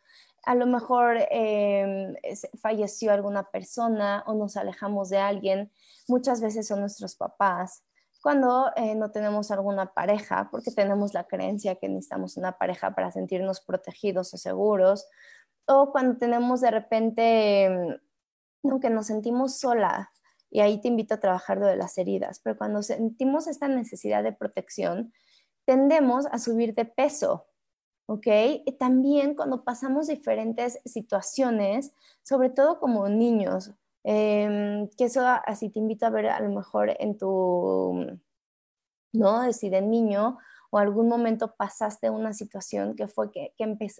a 0.44 0.54
lo 0.54 0.66
mejor 0.66 1.18
em, 1.30 2.14
falleció 2.60 3.12
alguna 3.12 3.50
persona 3.50 4.24
o 4.26 4.34
nos 4.34 4.56
alejamos 4.56 5.08
de 5.08 5.18
alguien, 5.18 5.70
muchas 6.08 6.40
veces 6.40 6.66
son 6.66 6.80
nuestros 6.80 7.14
papás. 7.14 7.84
Cuando 8.22 8.70
eh, 8.76 8.94
no 8.94 9.10
tenemos 9.10 9.50
alguna 9.50 9.92
pareja, 9.92 10.48
porque 10.50 10.70
tenemos 10.70 11.14
la 11.14 11.24
creencia 11.24 11.76
que 11.76 11.88
necesitamos 11.88 12.36
una 12.36 12.52
pareja 12.58 12.94
para 12.94 13.10
sentirnos 13.12 13.60
protegidos 13.60 14.32
o 14.34 14.36
seguros, 14.36 15.08
o 15.66 15.92
cuando 15.92 16.18
tenemos 16.18 16.60
de 16.60 16.70
repente, 16.70 17.64
em, 17.64 17.98
no, 18.62 18.80
que 18.80 18.90
nos 18.90 19.06
sentimos 19.06 19.58
sola, 19.58 20.12
y 20.52 20.60
ahí 20.60 20.80
te 20.80 20.88
invito 20.88 21.14
a 21.14 21.20
trabajar 21.20 21.56
lo 21.56 21.66
de 21.66 21.76
las 21.76 21.96
heridas, 21.96 22.40
pero 22.44 22.58
cuando 22.58 22.82
sentimos 22.82 23.46
esta 23.46 23.68
necesidad 23.68 24.22
de 24.22 24.32
protección, 24.32 25.12
tendemos 25.64 26.26
a 26.26 26.38
subir 26.38 26.74
de 26.74 26.84
peso, 26.84 27.46
¿ok? 28.06 28.26
Y 28.66 28.72
también 28.72 29.34
cuando 29.34 29.64
pasamos 29.64 30.08
diferentes 30.08 30.78
situaciones, 30.84 31.94
sobre 32.22 32.50
todo 32.50 32.78
como 32.80 33.08
niños, 33.08 33.72
em, 34.04 34.88
que 34.98 35.04
eso 35.04 35.22
así 35.26 35.70
te 35.70 35.78
invito 35.78 36.04
a 36.04 36.10
ver 36.10 36.26
a 36.26 36.40
lo 36.40 36.50
mejor 36.50 36.94
en 36.98 37.16
tu, 37.16 38.18
¿no? 39.12 39.52
Si 39.52 39.70
de 39.70 39.80
niño 39.80 40.38
o 40.70 40.78
algún 40.78 41.08
momento 41.08 41.54
pasaste 41.56 42.10
una 42.10 42.32
situación 42.34 42.94
que 42.94 43.08
fue 43.08 43.30
que, 43.30 43.54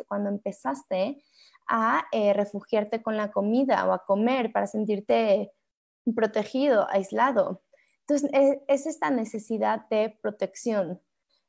cuando 0.08 0.28
empezaste 0.28 1.22
a 1.68 2.04
eh, 2.12 2.32
refugiarte 2.32 3.02
con 3.02 3.16
la 3.16 3.30
comida 3.30 3.86
o 3.86 3.92
a 3.92 4.04
comer 4.04 4.52
para 4.52 4.66
sentirte 4.66 5.52
protegido, 6.14 6.86
aislado. 6.90 7.62
Entonces, 8.00 8.30
e, 8.32 8.62
es 8.68 8.86
esta 8.86 9.10
necesidad 9.10 9.88
de 9.88 10.18
protección. 10.20 11.00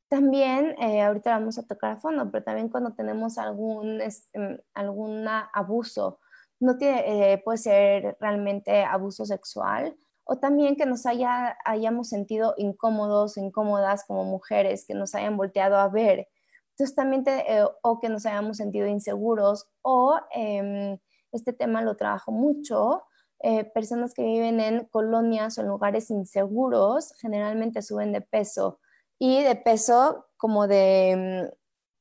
También, 0.10 0.76
eh, 0.80 1.02
ahorita 1.02 1.32
vamos 1.32 1.58
a 1.58 1.65
tocar 1.65 1.91
a 1.91 1.97
fondo, 1.97 2.30
pero 2.32 2.43
también 2.43 2.69
cuando 2.69 2.93
tenemos 2.93 3.38
algún, 3.38 3.99
este, 4.02 4.63
algún 4.73 5.28
abuso, 5.28 6.19
no 6.60 6.78
eh, 6.80 7.41
puede 7.43 7.58
ser 7.58 8.17
realmente 8.19 8.84
abuso 8.84 9.26
sexual 9.26 9.95
o 10.26 10.38
también 10.38 10.76
que 10.76 10.86
nos 10.86 11.06
haya, 11.06 11.58
hayamos 11.65 12.10
sentido 12.10 12.54
incómodos, 12.58 13.38
incómodas 13.38 14.06
como 14.06 14.23
mujeres, 14.23 14.86
que 14.88 14.93
nos 14.93 15.15
hayan 15.15 15.36
volteado 15.36 15.78
a 15.78 15.89
ver. 15.89 16.28
Entonces 16.74 16.96
también, 16.96 17.24
eh, 17.28 17.64
o 17.82 18.00
que 18.00 18.10
nos 18.10 18.26
hayamos 18.26 18.58
sentido 18.58 18.88
inseguros, 18.88 19.68
o 19.82 20.20
em, 20.32 20.98
este 21.32 21.54
tema 21.54 21.82
lo 21.82 21.96
trabajo 21.96 22.32
mucho, 22.32 23.04
personas 23.74 24.14
que 24.14 24.24
viven 24.24 24.62
en 24.62 24.86
colonias 24.86 25.58
o 25.58 25.62
en 25.62 25.68
lugares 25.68 26.10
inseguros 26.10 27.14
generalmente 27.20 27.82
suben 27.82 28.14
de 28.14 28.22
peso 28.22 28.80
y 29.20 29.42
de 29.42 29.56
peso 29.56 30.28
como 30.38 30.68
de, 30.68 31.50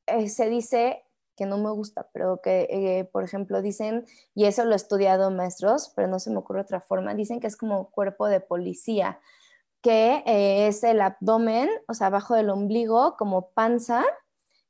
mm, 0.08 0.18
eh, 0.18 0.28
se 0.28 0.48
dice 0.48 1.04
que 1.36 1.46
no 1.46 1.56
me 1.58 1.70
gusta, 1.70 2.10
pero 2.12 2.40
que, 2.42 2.66
eh, 2.68 3.04
por 3.04 3.22
ejemplo, 3.22 3.62
dicen, 3.62 4.04
y 4.34 4.46
eso 4.46 4.64
lo 4.64 4.72
he 4.72 4.76
estudiado 4.76 5.30
maestros, 5.30 5.92
pero 5.94 6.08
no 6.08 6.18
se 6.18 6.30
me 6.30 6.38
ocurre 6.38 6.62
otra 6.62 6.80
forma, 6.80 7.14
dicen 7.14 7.38
que 7.38 7.46
es 7.46 7.56
como 7.56 7.90
cuerpo 7.90 8.26
de 8.26 8.40
policía, 8.40 9.20
que 9.82 10.22
eh, 10.26 10.66
es 10.66 10.82
el 10.84 11.00
abdomen, 11.00 11.70
o 11.88 11.94
sea, 11.94 12.08
abajo 12.08 12.34
del 12.34 12.50
ombligo, 12.50 13.16
como 13.16 13.50
panza, 13.50 14.04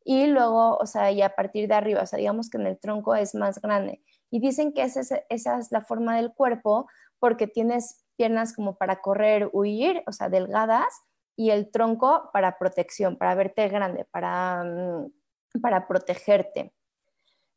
y 0.04 0.26
luego, 0.26 0.76
o 0.76 0.86
sea, 0.86 1.10
y 1.10 1.22
a 1.22 1.34
partir 1.34 1.68
de 1.68 1.74
arriba, 1.74 2.02
o 2.02 2.06
sea, 2.06 2.18
digamos 2.18 2.50
que 2.50 2.58
en 2.58 2.66
el 2.66 2.78
tronco 2.78 3.14
es 3.14 3.34
más 3.34 3.60
grande. 3.60 4.02
Y 4.30 4.40
dicen 4.40 4.72
que 4.72 4.82
esa 4.82 5.00
es, 5.28 5.72
la 5.72 5.82
forma 5.82 6.16
del 6.16 6.32
cuerpo 6.32 6.88
porque 7.18 7.46
tienes 7.46 8.04
piernas 8.16 8.54
como 8.54 8.76
para 8.76 9.00
correr, 9.00 9.50
huir, 9.52 10.02
o 10.06 10.12
sea, 10.12 10.28
delgadas, 10.28 10.92
y 11.36 11.50
el 11.50 11.70
tronco 11.70 12.30
para 12.32 12.58
protección, 12.58 13.16
para 13.16 13.34
verte 13.34 13.68
grande, 13.68 14.04
para, 14.10 14.64
mm, 14.64 15.60
para 15.60 15.86
protegerte. 15.86 16.74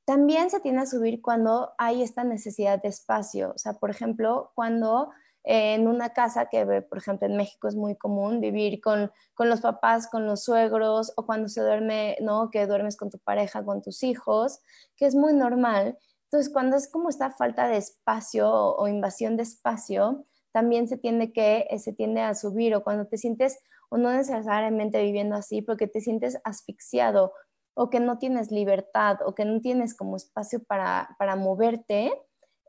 También 0.05 0.49
se 0.49 0.59
tiende 0.59 0.81
a 0.81 0.85
subir 0.85 1.21
cuando 1.21 1.73
hay 1.77 2.03
esta 2.03 2.23
necesidad 2.23 2.81
de 2.81 2.89
espacio, 2.89 3.51
o 3.55 3.57
sea, 3.57 3.73
por 3.73 3.89
ejemplo, 3.89 4.51
cuando 4.55 5.09
en 5.45 5.87
una 5.87 6.09
casa 6.09 6.47
que, 6.47 6.65
por 6.81 6.97
ejemplo, 6.97 7.27
en 7.27 7.37
México 7.37 7.67
es 7.67 7.75
muy 7.75 7.95
común 7.95 8.41
vivir 8.41 8.81
con, 8.81 9.11
con, 9.35 9.47
los 9.47 9.61
papás, 9.61 10.07
con 10.07 10.25
los 10.25 10.43
suegros, 10.43 11.13
o 11.15 11.25
cuando 11.25 11.47
se 11.47 11.61
duerme, 11.61 12.17
¿no? 12.21 12.49
Que 12.49 12.65
duermes 12.65 12.97
con 12.97 13.11
tu 13.11 13.19
pareja, 13.19 13.63
con 13.63 13.81
tus 13.81 14.03
hijos, 14.03 14.59
que 14.97 15.05
es 15.05 15.15
muy 15.15 15.33
normal. 15.33 15.97
Entonces, 16.25 16.51
cuando 16.51 16.75
es 16.75 16.89
como 16.89 17.09
esta 17.09 17.29
falta 17.31 17.67
de 17.67 17.77
espacio 17.77 18.51
o 18.51 18.87
invasión 18.87 19.37
de 19.37 19.43
espacio, 19.43 20.25
también 20.51 20.87
se 20.87 20.97
tiende, 20.97 21.31
que, 21.31 21.67
eh, 21.69 21.79
se 21.79 21.93
tiende 21.93 22.21
a 22.21 22.33
subir 22.33 22.73
o 22.75 22.83
cuando 22.83 23.05
te 23.05 23.17
sientes, 23.17 23.59
o 23.89 23.97
no 23.97 24.11
necesariamente 24.11 25.01
viviendo 25.03 25.35
así, 25.35 25.61
porque 25.61 25.85
te 25.87 26.01
sientes 26.01 26.39
asfixiado 26.43 27.33
o 27.75 27.89
que 27.89 27.99
no 27.99 28.17
tienes 28.17 28.51
libertad 28.51 29.19
o 29.25 29.35
que 29.35 29.45
no 29.45 29.61
tienes 29.61 29.95
como 29.95 30.15
espacio 30.15 30.63
para, 30.63 31.15
para 31.19 31.35
moverte, 31.35 32.11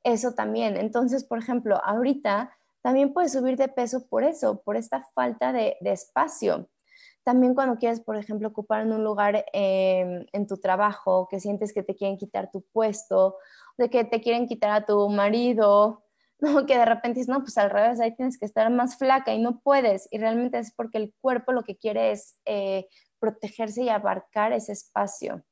eso 0.04 0.34
también. 0.34 0.76
Entonces, 0.76 1.24
por 1.24 1.38
ejemplo, 1.38 1.80
ahorita 1.82 2.50
también 2.86 3.12
puedes 3.12 3.32
subir 3.32 3.56
de 3.56 3.66
peso 3.66 4.06
por 4.06 4.22
eso, 4.22 4.62
por 4.62 4.76
esta 4.76 5.02
falta 5.12 5.52
de, 5.52 5.76
espacio. 5.80 6.70
También 7.24 7.52
cuando 7.52 7.78
quieres, 7.80 8.00
por 8.00 8.16
ejemplo, 8.16 8.46
ocupar 8.46 8.86
un 8.86 9.02
lugar 9.02 9.44
em, 9.52 10.24
en 10.32 10.46
tu 10.46 10.58
trabajo, 10.58 11.26
que 11.28 11.40
sientes 11.40 11.74
que 11.74 11.82
te 11.82 11.96
quieren 11.96 12.16
quitar 12.16 12.48
tu 12.52 12.62
puesto, 12.72 13.38
de 13.76 13.90
que 13.90 14.04
te 14.04 14.20
quieren 14.20 14.46
quitar 14.46 14.70
a 14.70 14.86
tu 14.86 15.08
marido, 15.08 16.04
¿no? 16.38 16.64
Que 16.64 16.78
de 16.78 16.84
repente 16.84 17.18
dices, 17.18 17.28
no, 17.28 17.40
pues 17.40 17.58
al 17.58 17.70
revés, 17.70 17.98
ahí 17.98 18.14
tienes 18.14 18.38
que 18.38 18.46
estar 18.46 18.70
más 18.70 18.96
flaca 18.96 19.34
y 19.34 19.40
no 19.40 19.58
puedes. 19.58 20.06
Y 20.12 20.18
realmente 20.18 20.60
es 20.60 20.72
porque 20.72 20.98
el 20.98 21.12
cuerpo 21.20 21.50
lo 21.50 21.64
que 21.64 21.76
quiere 21.76 22.12
es 22.12 22.38
eh, 22.44 22.86
protegerse 23.18 23.82
y 23.82 23.88
abarcar 23.88 24.52
ese 24.52 24.70
espacio. 24.70 25.42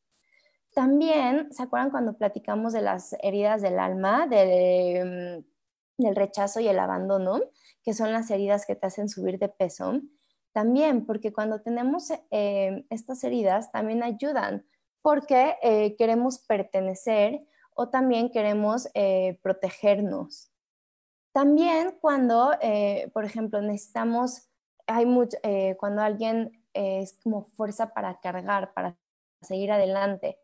También, 0.73 1.53
¿se 1.53 1.65
acuerdan 1.65 1.91
cuando 1.91 2.17
platicamos 2.17 2.73
de 2.75 2.83
las 2.83 3.17
heridas 3.25 3.61
del 3.61 3.81
alma, 3.81 4.29
de, 4.29 5.43
mm, 5.43 5.54
del 5.99 6.17
rechazo 6.17 6.61
y 6.61 6.69
el 6.69 6.79
abandono, 6.79 7.41
que 7.83 7.95
son 7.95 8.13
las 8.13 8.31
heridas 8.31 8.67
que 8.67 8.77
te 8.77 8.87
hacen 8.87 9.09
subir 9.09 9.39
de 9.39 9.49
peso? 9.49 10.01
También, 10.53 11.07
porque 11.07 11.33
cuando 11.33 11.61
tenemos 11.61 12.11
eh, 12.31 12.87
estas 12.91 13.25
heridas, 13.25 13.73
también 13.73 14.03
ayudan, 14.03 14.67
porque 15.03 15.57
eh, 15.63 15.97
queremos 15.97 16.39
pertenecer 16.39 17.47
o 17.75 17.89
también 17.89 18.31
queremos 18.31 18.89
protegernos. 19.43 20.55
También 21.35 21.99
cuando, 22.01 22.53
eh, 22.63 23.11
por 23.13 23.25
ejemplo, 23.25 23.61
necesitamos, 23.61 24.49
hay 24.87 25.05
mucho, 25.05 25.37
eh, 25.43 25.77
cuando 25.81 26.01
alguien 26.01 26.65
es 26.73 27.19
como 27.25 27.47
fuerza 27.57 27.93
para 27.93 28.21
cargar, 28.21 28.73
para 28.73 28.97
seguir 29.43 29.73
adelante. 29.73 30.39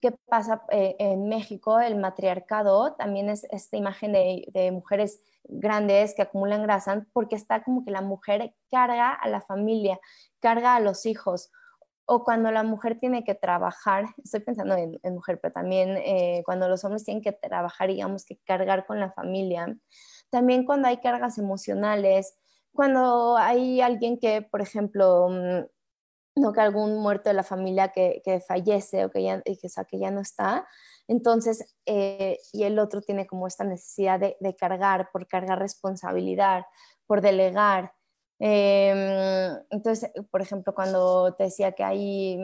¿Qué 0.00 0.12
pasa 0.28 0.62
eh, 0.70 0.96
en 0.98 1.28
México? 1.28 1.78
El 1.80 1.96
matriarcado 1.96 2.94
también 2.94 3.28
es 3.28 3.44
esta 3.50 3.76
imagen 3.76 4.12
de, 4.12 4.46
de, 4.52 4.70
mujeres 4.72 5.22
grandes 5.44 6.14
que 6.14 6.22
acumulan 6.22 6.62
grasa 6.62 7.06
porque 7.12 7.36
está 7.36 7.62
como 7.62 7.84
que 7.84 7.90
la 7.90 8.00
mujer 8.00 8.54
carga 8.70 9.12
a 9.12 9.28
la 9.28 9.42
familia, 9.42 10.00
carga 10.40 10.74
a 10.74 10.80
los 10.80 11.06
hijos. 11.06 11.50
O 12.06 12.24
cuando 12.24 12.50
la 12.50 12.62
mujer 12.64 12.98
tiene 12.98 13.24
que 13.24 13.34
trabajar, 13.34 14.06
estoy 14.24 14.40
pensando 14.40 14.74
en, 14.74 14.98
en 15.02 15.14
mujer, 15.14 15.38
pero 15.40 15.52
también 15.52 15.96
cuando 16.44 16.68
los 16.68 16.82
hombres 16.84 17.04
tienen 17.04 17.22
que 17.22 17.32
trabajar, 17.32 17.88
digamos 17.88 18.24
que 18.24 18.36
cargar 18.38 18.84
con 18.86 18.98
la 18.98 19.12
familia 19.12 19.76
también 20.30 20.64
cuando 20.64 20.88
hay 20.88 20.98
cargas 20.98 21.38
emocionales, 21.38 22.36
cuando 22.72 23.36
hay 23.36 23.80
alguien 23.80 24.18
que, 24.18 24.42
por 24.42 24.62
ejemplo, 24.62 25.28
mm, 25.28 25.66
no 26.40 26.52
que 26.52 26.60
algún 26.60 26.98
muerto 26.98 27.30
de 27.30 27.34
la 27.34 27.42
familia 27.42 27.88
que, 27.88 28.42
fallece 28.46 29.04
o 29.04 29.10
que 29.10 29.22
ya, 29.22 29.42
que, 29.42 29.98
ya 29.98 30.10
no 30.10 30.20
está, 30.20 30.66
entonces, 31.08 31.74
eh, 31.86 32.38
y 32.52 32.64
el 32.64 32.78
otro 32.78 33.02
tiene 33.02 33.26
como 33.26 33.46
esta 33.46 33.64
necesidad 33.64 34.20
de, 34.20 34.56
cargar, 34.56 35.10
por 35.12 35.26
cargar 35.26 35.58
responsabilidad, 35.58 36.64
por 37.06 37.20
delegar. 37.20 37.92
Em, 38.38 39.58
entonces, 39.70 40.12
por 40.30 40.40
ejemplo, 40.40 40.74
cuando 40.74 41.34
te 41.34 41.44
decía 41.44 41.72
que 41.72 41.84
hay, 41.84 42.38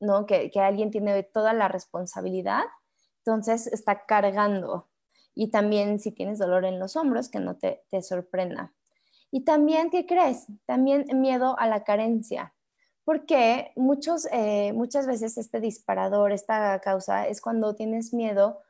¿no? 0.00 0.26
Que, 0.26 0.50
que 0.50 0.60
alguien 0.60 0.90
tiene 0.90 1.22
toda 1.24 1.52
la 1.52 1.68
responsabilidad, 1.68 2.62
entonces 3.24 3.66
está 3.66 4.06
cargando 4.06 4.88
y 5.34 5.50
también 5.50 6.00
si 6.00 6.12
tienes 6.12 6.38
dolor 6.38 6.64
en 6.64 6.78
los 6.78 6.96
hombros, 6.96 7.28
que 7.28 7.40
no 7.40 7.56
te, 7.56 7.84
te 7.90 8.02
sorprenda. 8.02 8.74
Y 9.30 9.44
también, 9.44 9.90
¿qué 9.90 10.06
crees? 10.06 10.46
También 10.66 11.06
miedo 11.14 11.58
a 11.58 11.66
la 11.66 11.84
carencia, 11.84 12.54
porque 13.08 13.72
muchos, 13.74 14.28
eh, 14.32 14.74
muchas 14.74 15.06
veces 15.06 15.38
este 15.38 15.60
disparador, 15.60 16.30
esta 16.30 16.78
causa, 16.80 17.26
es 17.26 17.40
cuando 17.40 17.74
tienes 17.74 18.12
miedo 18.12 18.60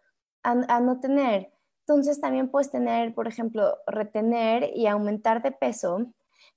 a, 0.44 0.78
no 0.78 1.00
tener. 1.00 1.50
Entonces 1.80 2.20
también 2.20 2.48
puedes 2.48 2.70
tener, 2.70 3.16
por 3.16 3.26
ejemplo, 3.26 3.78
retener 3.88 4.70
y 4.76 4.86
aumentar 4.86 5.42
de 5.42 5.50
peso, 5.50 6.12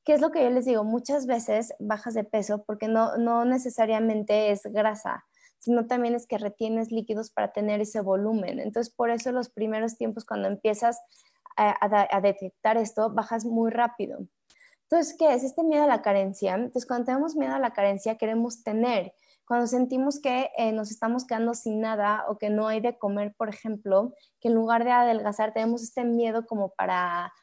que 0.05 0.13
es 0.13 0.21
lo 0.21 0.29
que 0.29 0.43
yo 0.43 0.51
les 0.51 0.65
digo, 0.65 0.83
muchas 0.83 1.25
veces 1.25 1.73
bajas 1.79 2.13
de 2.13 2.23
peso 2.23 2.63
porque 2.67 2.87
no, 2.87 3.17
no 3.17 3.45
necesariamente 3.45 4.51
es 4.51 4.61
grasa, 4.61 5.25
sino 5.57 5.87
también 5.87 6.13
es 6.13 6.27
que 6.27 6.37
retienes 6.37 6.91
líquidos 6.91 7.31
para 7.31 7.51
tener 7.51 7.81
ese 7.81 8.01
volumen. 8.01 8.59
Entonces, 8.59 8.93
por 8.93 9.09
eso 9.09 9.31
los 9.31 9.49
primeros 9.49 9.97
tiempos 9.97 10.23
cuando 10.23 10.47
empiezas 10.47 10.99
a, 11.57 12.19
detectar 12.21 12.77
esto, 12.77 13.09
bajas 13.09 13.43
muy 13.43 13.71
rápido. 13.71 14.19
Entonces, 14.91 15.15
¿qué 15.17 15.33
es? 15.33 15.45
Este 15.45 15.63
miedo 15.63 15.85
a 15.85 15.87
la 15.87 16.01
carencia. 16.01 16.55
Entonces, 16.55 16.85
cuando 16.85 17.05
tenemos 17.05 17.37
miedo 17.37 17.53
a 17.53 17.59
la 17.59 17.71
carencia, 17.71 18.17
queremos 18.17 18.61
tener. 18.61 19.13
cuando 19.45 19.67
sentimos 19.67 20.19
que 20.19 20.49
eh, 20.57 20.71
nos 20.73 20.91
estamos 20.91 21.25
quedando 21.25 21.53
sin 21.53 21.81
nada 21.81 22.25
o 22.29 22.37
que 22.37 22.49
no 22.49 22.67
hay 22.67 22.79
de 22.81 22.97
comer, 22.97 23.33
por 23.37 23.49
ejemplo, 23.49 24.13
que 24.39 24.49
en 24.49 24.55
lugar 24.55 24.83
de 24.83 24.91
adelgazar 24.91 25.53
tenemos 25.53 25.81
este 25.83 26.03
miedo 26.03 26.45
como 26.45 26.73
para 26.73 27.33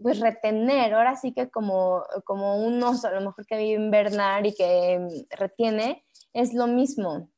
pues 0.00 0.20
retener, 0.20 0.94
ahora 0.94 1.16
sí 1.16 1.32
que 1.32 1.50
como, 1.50 2.04
como 2.24 2.64
un 2.64 2.82
oso, 2.82 3.08
a 3.08 3.12
lo 3.12 3.20
mejor 3.20 3.46
que 3.46 3.56
vive 3.56 3.84
invernar 3.84 4.46
y 4.46 4.54
que 4.54 4.98
mm, 4.98 5.36
retiene, 5.36 6.04
es 6.32 6.54
lo 6.54 6.66
mismo. 6.66 7.30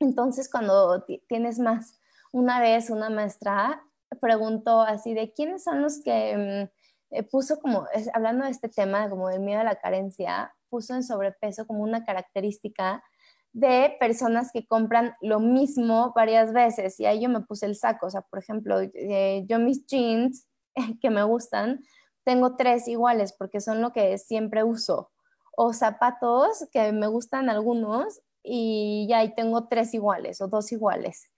Entonces, 0.00 0.50
cuando 0.50 1.04
tienes 1.28 1.58
más, 1.58 1.98
una 2.32 2.60
vez 2.60 2.90
una 2.90 3.10
maestra 3.10 3.82
preguntó 4.20 4.80
así 4.80 5.14
de 5.14 5.32
quiénes 5.32 5.62
son 5.64 5.82
los 5.82 6.02
que 6.02 6.68
mm, 6.68 6.79
eh, 7.10 7.22
puso 7.22 7.58
como, 7.60 7.86
hablando 8.14 8.44
de 8.44 8.50
este 8.50 8.68
tema, 8.68 9.08
como 9.10 9.28
del 9.28 9.40
miedo 9.40 9.60
a 9.60 9.64
la 9.64 9.76
carencia, 9.76 10.54
puso 10.68 10.94
en 10.94 11.02
sobrepeso 11.02 11.66
como 11.66 11.82
una 11.82 12.04
característica 12.04 13.02
de 13.52 13.96
personas 13.98 14.50
que 14.52 14.66
compran 14.66 15.14
lo 15.20 15.40
mismo 15.40 16.12
varias 16.14 16.52
veces. 16.52 17.00
Y 17.00 17.06
ahí 17.06 17.20
yo 17.22 17.28
me 17.28 17.40
puse 17.40 17.66
el 17.66 17.76
saco, 17.76 18.06
o 18.06 18.10
sea, 18.10 18.22
por 18.22 18.38
ejemplo, 18.38 18.80
eh, 18.80 19.44
yo 19.48 19.58
mis 19.58 19.84
jeans 19.86 20.46
que 21.00 21.10
me 21.10 21.22
gustan, 21.24 21.80
tengo 22.24 22.56
tres 22.56 22.86
iguales 22.86 23.32
porque 23.32 23.60
son 23.60 23.80
lo 23.80 23.92
que 23.92 24.18
siempre 24.18 24.62
uso, 24.62 25.10
o 25.56 25.72
zapatos 25.72 26.66
que 26.72 26.92
me 26.92 27.08
gustan 27.08 27.50
algunos 27.50 28.20
y 28.42 29.06
ya 29.08 29.18
ahí 29.18 29.34
tengo 29.34 29.68
tres 29.68 29.94
iguales 29.94 30.40
o 30.40 30.48
dos 30.48 30.70
iguales. 30.72 31.30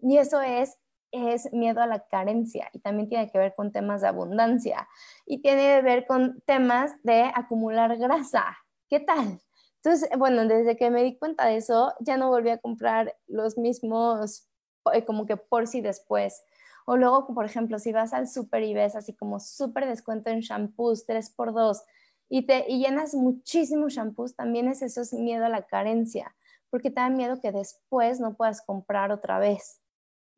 Y 0.00 0.18
eso 0.18 0.42
es 0.42 0.76
es 1.14 1.52
miedo 1.52 1.80
a 1.80 1.86
la 1.86 2.06
carencia 2.06 2.68
y 2.72 2.80
también 2.80 3.08
tiene 3.08 3.30
que 3.30 3.38
ver 3.38 3.54
con 3.54 3.72
temas 3.72 4.00
de 4.00 4.08
abundancia 4.08 4.88
y 5.26 5.38
tiene 5.42 5.76
que 5.76 5.82
ver 5.82 6.06
con 6.06 6.42
temas 6.46 6.92
de 7.02 7.30
acumular 7.34 7.96
grasa. 7.96 8.58
¿Qué 8.88 9.00
tal? 9.00 9.40
Entonces, 9.76 10.08
bueno, 10.16 10.46
desde 10.46 10.76
que 10.76 10.90
me 10.90 11.02
di 11.02 11.18
cuenta 11.18 11.46
de 11.46 11.56
eso, 11.56 11.92
ya 12.00 12.16
no 12.16 12.28
volví 12.28 12.50
a 12.50 12.58
comprar 12.58 13.14
los 13.26 13.58
mismos, 13.58 14.48
eh, 14.92 15.04
como 15.04 15.26
que 15.26 15.36
por 15.36 15.66
si 15.66 15.82
después. 15.82 16.42
O 16.86 16.96
luego, 16.96 17.26
por 17.34 17.44
ejemplo, 17.44 17.78
si 17.78 17.92
vas 17.92 18.12
al 18.14 18.28
súper 18.28 18.62
y 18.62 18.74
ves 18.74 18.96
así 18.96 19.14
como 19.14 19.40
súper 19.40 19.86
descuento 19.86 20.30
en 20.30 20.40
shampoos, 20.40 21.06
3x2, 21.06 21.82
y, 22.30 22.46
te, 22.46 22.64
y 22.66 22.78
llenas 22.78 23.14
muchísimos 23.14 23.92
shampoos, 23.92 24.34
también 24.34 24.68
es 24.68 24.82
eso, 24.82 25.02
es 25.02 25.12
miedo 25.12 25.44
a 25.44 25.50
la 25.50 25.66
carencia, 25.66 26.34
porque 26.70 26.90
te 26.90 27.00
da 27.00 27.10
miedo 27.10 27.40
que 27.40 27.52
después 27.52 28.20
no 28.20 28.34
puedas 28.34 28.62
comprar 28.62 29.12
otra 29.12 29.38
vez. 29.38 29.83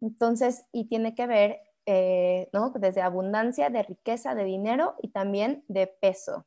Entonces, 0.01 0.65
y 0.73 0.89
tiene 0.89 1.15
que 1.15 1.27
ver, 1.27 1.61
eh, 1.87 2.49
¿no? 2.53 2.71
Desde 2.71 3.03
abundancia, 3.03 3.71
de 3.71 3.83
riqueza, 3.83 4.35
de 4.35 4.45
dinero 4.45 4.95
y 5.03 5.09
también 5.09 5.65
de 5.69 5.87
peso. 5.87 6.47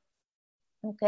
¿Ok? 0.81 1.03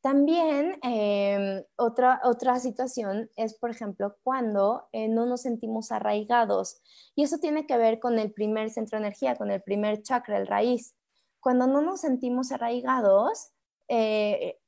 También 0.00 0.78
em, 0.82 1.64
otra, 1.76 2.20
otra 2.22 2.60
situación 2.60 3.28
es, 3.34 3.54
por 3.54 3.70
ejemplo, 3.70 4.16
cuando 4.22 4.88
eh, 4.92 5.08
no 5.08 5.26
nos 5.26 5.42
sentimos 5.42 5.90
arraigados. 5.90 6.80
Y 7.16 7.24
eso 7.24 7.38
tiene 7.38 7.66
que 7.66 7.76
ver 7.76 7.98
con 7.98 8.18
el 8.18 8.32
primer 8.32 8.70
centro 8.70 8.98
de 8.98 9.06
energía, 9.06 9.36
con 9.36 9.50
el 9.50 9.62
primer 9.62 10.02
chakra, 10.02 10.38
el 10.38 10.46
raíz. 10.46 10.94
Cuando 11.40 11.66
no 11.66 11.82
nos 11.82 12.02
sentimos 12.02 12.52
arraigados, 12.52 13.50
eh, 13.88 14.58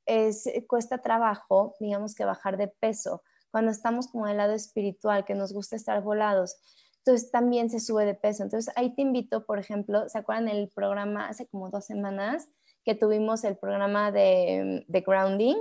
cuesta 0.67 0.99
trabajo, 0.99 1.75
digamos 1.79 2.15
que 2.15 2.25
bajar 2.25 2.57
de 2.57 2.69
peso. 2.69 3.23
Cuando 3.51 3.71
estamos 3.71 4.09
como 4.09 4.27
el 4.27 4.37
lado 4.37 4.55
espiritual, 4.55 5.25
que 5.25 5.35
nos 5.35 5.53
gusta 5.53 5.77
estar 5.77 6.03
volados, 6.03 6.57
entonces 7.09 7.31
también 7.31 7.71
se 7.71 7.81
sube 7.81 8.05
de 8.05 8.15
peso. 8.15 8.43
Entonces 8.43 8.73
ahí 8.77 8.95
te 8.95 9.03
invito, 9.03 9.47
por 9.47 9.59
ejemplo, 9.59 10.09
¿se 10.09 10.19
acuerdan 10.19 10.49
el 10.49 10.69
programa 10.69 11.29
hace 11.29 11.47
como 11.47 11.71
dos 11.71 11.87
semanas? 11.87 12.49
que 12.89 12.95
tuvimos 12.95 13.45
el 13.45 13.59
programa 13.59 14.11
de, 14.11 14.83
de 14.89 15.01
grounding. 15.03 15.57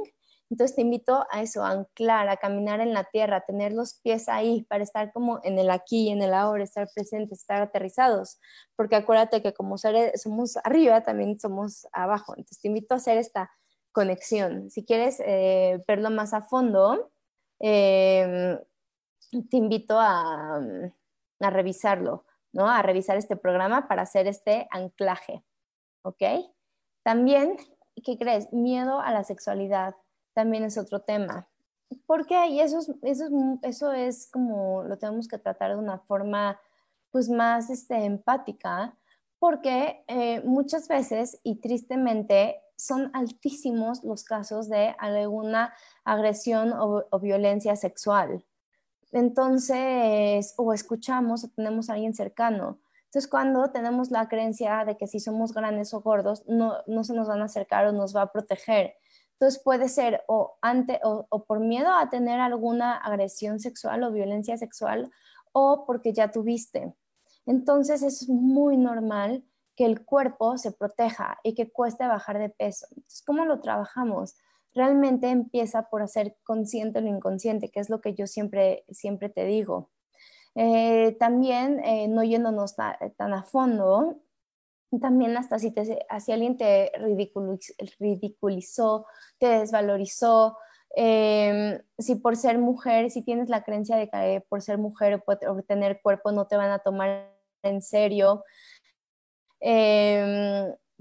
Entonces 0.50 0.78
te 0.78 0.82
invito 0.82 1.28
a 1.30 1.42
eso, 1.42 1.62
a 1.62 1.72
anclar, 1.72 2.30
a 2.30 2.38
caminar 2.38 2.80
en 2.80 2.94
la 2.94 3.04
tierra, 3.04 3.38
a 3.38 3.46
tener 3.46 3.74
los 3.74 3.96
pies 3.96 4.30
ahí 4.30 4.64
para 4.70 4.82
estar 4.82 5.12
como 5.12 5.42
en 5.44 5.60
el 5.60 5.70
aquí, 5.70 6.10
en 6.10 6.22
el 6.22 6.34
ahora, 6.34 6.64
estar 6.64 6.88
presentes, 6.96 7.42
estar 7.42 7.62
aterrizados. 7.62 8.40
Porque 8.78 8.96
acuérdate 8.96 9.42
que 9.42 9.54
como 9.54 9.78
seres, 9.78 10.22
somos 10.22 10.56
arriba, 10.64 11.02
también 11.02 11.38
somos 11.38 11.86
abajo. 11.92 12.34
Entonces 12.38 12.62
te 12.62 12.70
invito 12.70 12.94
a 12.94 12.98
hacer 12.98 13.18
esta 13.18 13.52
conexión. 13.92 14.72
Si 14.72 14.86
quieres 14.86 15.20
eh, 15.20 15.84
verlo 15.86 16.10
más 16.10 16.34
a 16.34 16.44
fondo, 16.44 17.12
em, 17.60 18.58
te 19.50 19.58
invito 19.58 20.00
a, 20.00 20.62
a 21.40 21.50
revisarlo, 21.50 22.26
¿no? 22.54 22.70
A 22.70 22.82
revisar 22.82 23.18
este 23.18 23.36
programa 23.36 23.88
para 23.88 24.04
hacer 24.04 24.28
este 24.28 24.68
anclaje. 24.72 25.44
¿Ok? 26.04 26.24
También, 27.04 27.58
¿qué 28.04 28.18
crees? 28.18 28.52
Miedo 28.52 29.00
a 29.00 29.12
la 29.12 29.24
sexualidad 29.24 29.96
también 30.34 30.64
es 30.64 30.78
otro 30.78 31.02
tema. 31.02 31.48
¿Por 32.06 32.26
qué? 32.28 32.48
Y 32.48 32.60
eso 32.60 32.80
es, 32.80 32.90
eso 33.02 33.30
eso 33.64 33.92
es 33.94 34.30
como 34.32 34.84
lo 34.84 34.98
tenemos 34.98 35.28
que 35.28 35.38
tratar 35.38 35.72
de 35.72 35.78
una 35.78 36.00
forma 36.00 36.60
pues 37.12 37.30
más 37.30 37.70
este, 37.70 38.06
empática, 38.06 38.98
porque 39.40 40.04
eh, 40.08 40.42
muchas 40.44 40.88
veces 40.88 41.40
y 41.44 41.60
tristemente 41.62 42.62
son 42.76 43.10
altísimos 43.14 44.04
los 44.04 44.24
casos 44.24 44.70
de 44.70 44.96
alguna 45.00 45.74
agresión 46.04 46.74
o, 46.74 47.20
violencia 47.20 47.76
sexual. 47.76 48.46
Entonces, 49.12 50.54
o 50.58 50.74
escuchamos 50.74 51.44
o 51.44 51.50
tenemos 51.50 51.90
a 51.90 51.94
alguien 51.94 52.14
cercano 52.14 52.80
entonces, 53.08 53.30
cuando 53.30 53.72
tenemos 53.72 54.12
la 54.12 54.28
creencia 54.28 54.84
de 54.86 54.98
que 54.98 55.08
si 55.08 55.20
somos 55.20 55.54
grandes 55.54 55.94
o 55.94 56.02
gordos, 56.02 56.44
no, 56.46 56.84
se 57.04 57.14
nos 57.14 57.28
van 57.28 57.42
a 57.42 57.46
acercar 57.46 57.88
o 57.88 57.94
nos 57.94 58.16
va 58.16 58.24
a 58.24 58.32
proteger. 58.32 58.96
Entonces, 59.34 59.62
puede 59.64 59.88
ser 59.88 60.24
o, 60.28 60.58
ante, 60.62 61.00
o, 61.04 61.26
o 61.30 61.46
por 61.46 61.60
miedo 61.60 61.94
a 61.94 62.10
tener 62.10 62.40
alguna 62.42 62.98
agresión 62.98 63.60
sexual 63.60 64.04
o 64.04 64.12
violencia 64.12 64.58
sexual 64.58 65.10
o 65.54 65.86
porque 65.86 66.12
ya 66.12 66.32
tuviste. 66.32 66.94
Entonces, 67.46 68.04
es 68.04 68.28
muy 68.28 68.76
normal 68.76 69.46
que 69.76 69.86
el 69.86 70.04
cuerpo 70.04 70.58
se 70.58 70.72
proteja 70.72 71.40
y 71.44 71.56
que 71.56 71.72
cueste 71.72 72.06
bajar 72.08 72.40
de 72.40 72.50
peso. 72.50 72.88
Entonces, 72.90 73.24
¿cómo 73.26 73.46
lo 73.46 73.62
trabajamos? 73.62 74.36
Realmente 74.78 75.32
empieza 75.32 75.90
por 75.90 76.04
hacer 76.04 76.38
consciente 76.44 77.02
lo 77.02 77.08
inconsciente, 77.08 77.72
que 77.72 77.80
es 77.80 77.90
lo 77.90 78.00
que 78.00 78.14
yo 78.14 78.28
siempre, 78.28 78.86
siempre 78.92 79.28
te 79.28 79.44
digo. 79.44 79.90
Eh, 80.54 81.18
también, 81.20 81.84
eh, 81.84 82.08
no 82.08 82.24
yéndonos 82.24 82.76
tan 82.76 83.34
a 83.34 83.42
fondo, 83.42 84.20
también 85.02 85.36
hasta 85.36 85.58
si, 85.58 85.72
te, 85.72 86.06
alguien 86.08 86.58
te 86.58 86.92
ridiculizó, 87.98 89.08
te 89.40 89.48
desvalorizó, 89.48 90.58
si 90.96 92.16
por 92.22 92.38
ser 92.38 92.60
mujer, 92.60 93.10
si 93.10 93.24
tienes 93.24 93.50
la 93.50 93.64
creencia 93.64 93.98
de 93.98 94.12
que 94.12 94.46
por 94.48 94.62
ser 94.62 94.78
mujer 94.78 95.24
o 95.26 95.64
tener 95.64 96.02
cuerpo 96.04 96.32
no 96.32 96.46
te 96.46 96.56
van 96.56 96.70
a 96.70 96.80
tomar 96.80 97.36
en 97.64 97.82
serio, 97.82 98.44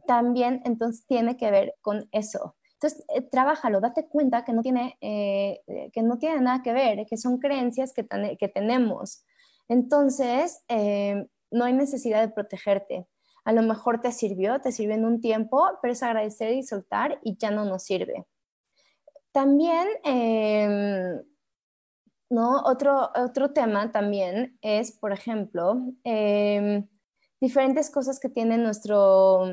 también 0.06 0.62
entonces 0.64 1.04
tiene 1.06 1.36
que 1.36 1.50
ver 1.50 1.74
con 1.82 2.08
eso. 2.10 2.56
Entonces, 2.80 3.04
eh, 3.14 3.22
trabájalo, 3.22 3.80
date 3.80 4.06
cuenta 4.06 4.44
que 4.44 4.52
no 4.52 4.62
tiene, 4.62 4.98
que 5.00 6.02
no 6.02 6.18
tiene 6.18 6.40
nada 6.40 6.62
que 6.62 6.72
ver, 6.72 7.06
que 7.06 7.16
son 7.16 7.38
creencias 7.38 7.92
que, 7.92 8.06
que 8.38 8.48
tenemos. 8.48 9.24
Entonces, 9.68 10.62
eh, 10.68 11.28
no 11.50 11.64
hay 11.64 11.72
necesidad 11.72 12.20
de 12.20 12.32
protegerte. 12.32 13.08
A 13.44 13.52
lo 13.52 13.62
mejor 13.62 14.00
te 14.00 14.12
sirvió, 14.12 14.60
te 14.60 14.72
sirvió 14.72 14.94
en 14.94 15.04
un 15.04 15.20
tiempo, 15.20 15.64
pero 15.80 15.92
es 15.92 16.02
agradecer 16.02 16.52
y 16.52 16.62
soltar 16.62 17.18
y 17.22 17.36
ya 17.36 17.50
no 17.50 17.64
nos 17.64 17.84
sirve. 17.84 18.26
También, 19.32 19.86
em, 20.04 21.22
¿no? 22.30 22.62
Otro, 22.64 23.10
otro 23.14 23.52
tema 23.52 23.92
también 23.92 24.58
es, 24.62 24.92
por 24.92 25.12
ejemplo, 25.12 25.80
em, 26.04 26.88
diferentes 27.40 27.90
cosas 27.90 28.18
que 28.18 28.28
tiene 28.28 28.58
nuestro, 28.58 29.44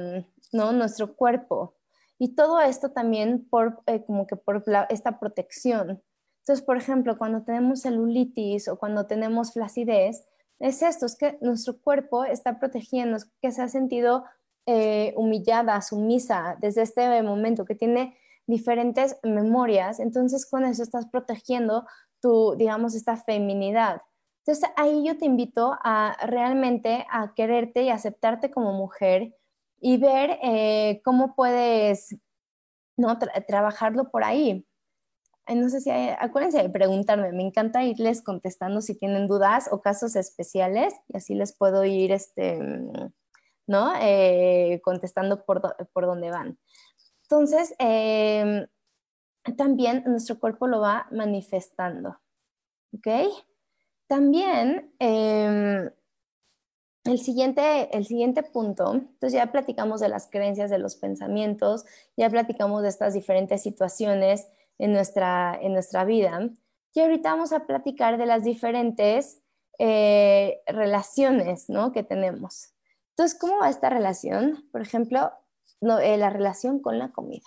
¿no? 0.51 0.71
nuestro 0.71 1.15
cuerpo. 1.15 1.75
Y 2.19 2.36
todo 2.36 2.62
esto 2.62 2.91
también 2.91 3.47
por, 3.49 3.82
eh, 3.88 4.04
como 4.06 4.28
que 4.28 4.36
por 4.36 4.63
esta 4.89 5.19
protección. 5.19 6.02
Entonces, 6.41 6.65
por 6.65 6.78
ejemplo, 6.78 7.17
cuando 7.17 7.43
tenemos 7.43 7.82
celulitis 7.82 8.67
o 8.67 8.78
cuando 8.78 9.08
tenemos 9.08 9.54
flacidez, 9.54 10.28
es 10.60 10.82
esto, 10.82 11.06
es 11.06 11.17
que 11.17 11.38
nuestro 11.41 11.80
cuerpo 11.82 12.23
está 12.23 12.60
protegiendo, 12.60 13.17
que 13.41 13.52
se 13.52 13.62
ha 13.62 13.67
sentido 13.67 14.26
eh, 14.65 15.13
humillada, 15.17 15.82
sumisa 15.82 16.58
desde 16.60 16.84
este 16.84 17.21
momento, 17.23 17.65
que 17.65 17.76
tiene 17.76 18.17
diferentes 18.47 19.17
memorias, 19.23 19.99
entonces 19.99 20.45
con 20.49 20.63
eso 20.65 20.84
estás 20.84 21.06
protegiendo 21.08 21.86
tu, 22.21 22.56
digamos, 22.58 22.95
esta 22.95 23.17
feminidad. 23.17 24.01
Entonces 24.45 24.70
ahí 24.76 25.05
yo 25.05 25.18
te 25.18 25.26
invito 25.26 25.78
a 25.84 26.18
realmente 26.26 27.05
a 27.09 27.34
quererte 27.34 27.84
y 27.84 27.89
aceptarte 27.89 28.51
como 28.51 28.74
mujer 28.74 29.36
y 29.84 29.97
ver 29.97 30.39
eh, 30.41 31.01
cómo 31.03 31.36
puedes 31.36 32.15
¿no? 32.97 33.19
trabajarlo 33.47 34.09
por 34.09 34.23
ahí 34.23 34.65
no 35.47 35.69
sé 35.69 35.81
si 35.81 35.89
acuérdense 35.91 36.61
de 36.63 36.69
preguntarme, 36.69 37.31
me 37.34 37.43
encanta 37.43 37.84
irles 37.84 38.21
contestando 38.21 38.81
si 38.81 38.95
tienen 38.95 39.27
dudas 39.27 39.67
o 39.71 39.81
casos 39.81 40.15
especiales 40.15 40.93
y 41.09 41.17
así 41.17 41.36
les 41.36 41.55
puedo 41.55 41.84
ir, 41.84 42.11
este, 42.11 42.59
¿no? 43.67 43.93
Eh, 44.01 44.79
contestando 44.84 45.43
por, 45.45 45.61
por 45.91 46.05
dónde 46.05 46.31
van. 46.31 46.57
Entonces, 47.23 47.75
em, 47.79 48.67
también 49.57 50.03
nuestro 50.05 50.39
cuerpo 50.39 50.67
lo 50.67 50.79
va 50.79 51.07
manifestando. 51.11 52.19
¿Ok? 52.93 53.07
También 54.07 54.93
el, 57.06 57.20
siguiente, 57.20 57.95
el 57.95 58.06
siguiente 58.06 58.43
punto, 58.43 58.93
entonces 58.93 59.34
ya 59.34 59.51
platicamos 59.51 59.99
de 59.99 60.10
las 60.10 60.28
creencias, 60.30 60.70
de 60.70 60.80
los 60.80 60.95
pensamientos, 60.95 61.86
ya 62.18 62.30
platicamos 62.30 62.82
de 62.84 62.89
estas 62.89 63.14
diferentes 63.14 63.62
situaciones 63.62 64.47
en 64.78 64.93
nuestra, 64.93 65.58
en 65.62 65.74
nuestra 65.74 66.06
vida. 66.06 66.49
Y 66.93 66.99
ahorita 66.99 67.32
vamos 67.32 67.54
a 67.54 67.66
platicar 67.66 68.18
de 68.18 68.26
las 68.26 68.43
diferentes 68.43 69.41
eh, 69.80 70.62
relaciones 70.68 71.70
¿no? 71.70 71.91
que 71.91 72.04
tenemos. 72.04 72.74
Entonces, 73.10 73.38
¿cómo 73.38 73.60
va 73.60 73.70
esta 73.70 73.89
relación? 73.89 74.68
Por 74.72 74.82
ejemplo, 74.82 75.32
eh, 76.01 76.18
la 76.18 76.30
relación 76.30 76.80
con 76.80 76.97
la 76.97 77.12
comida. 77.12 77.45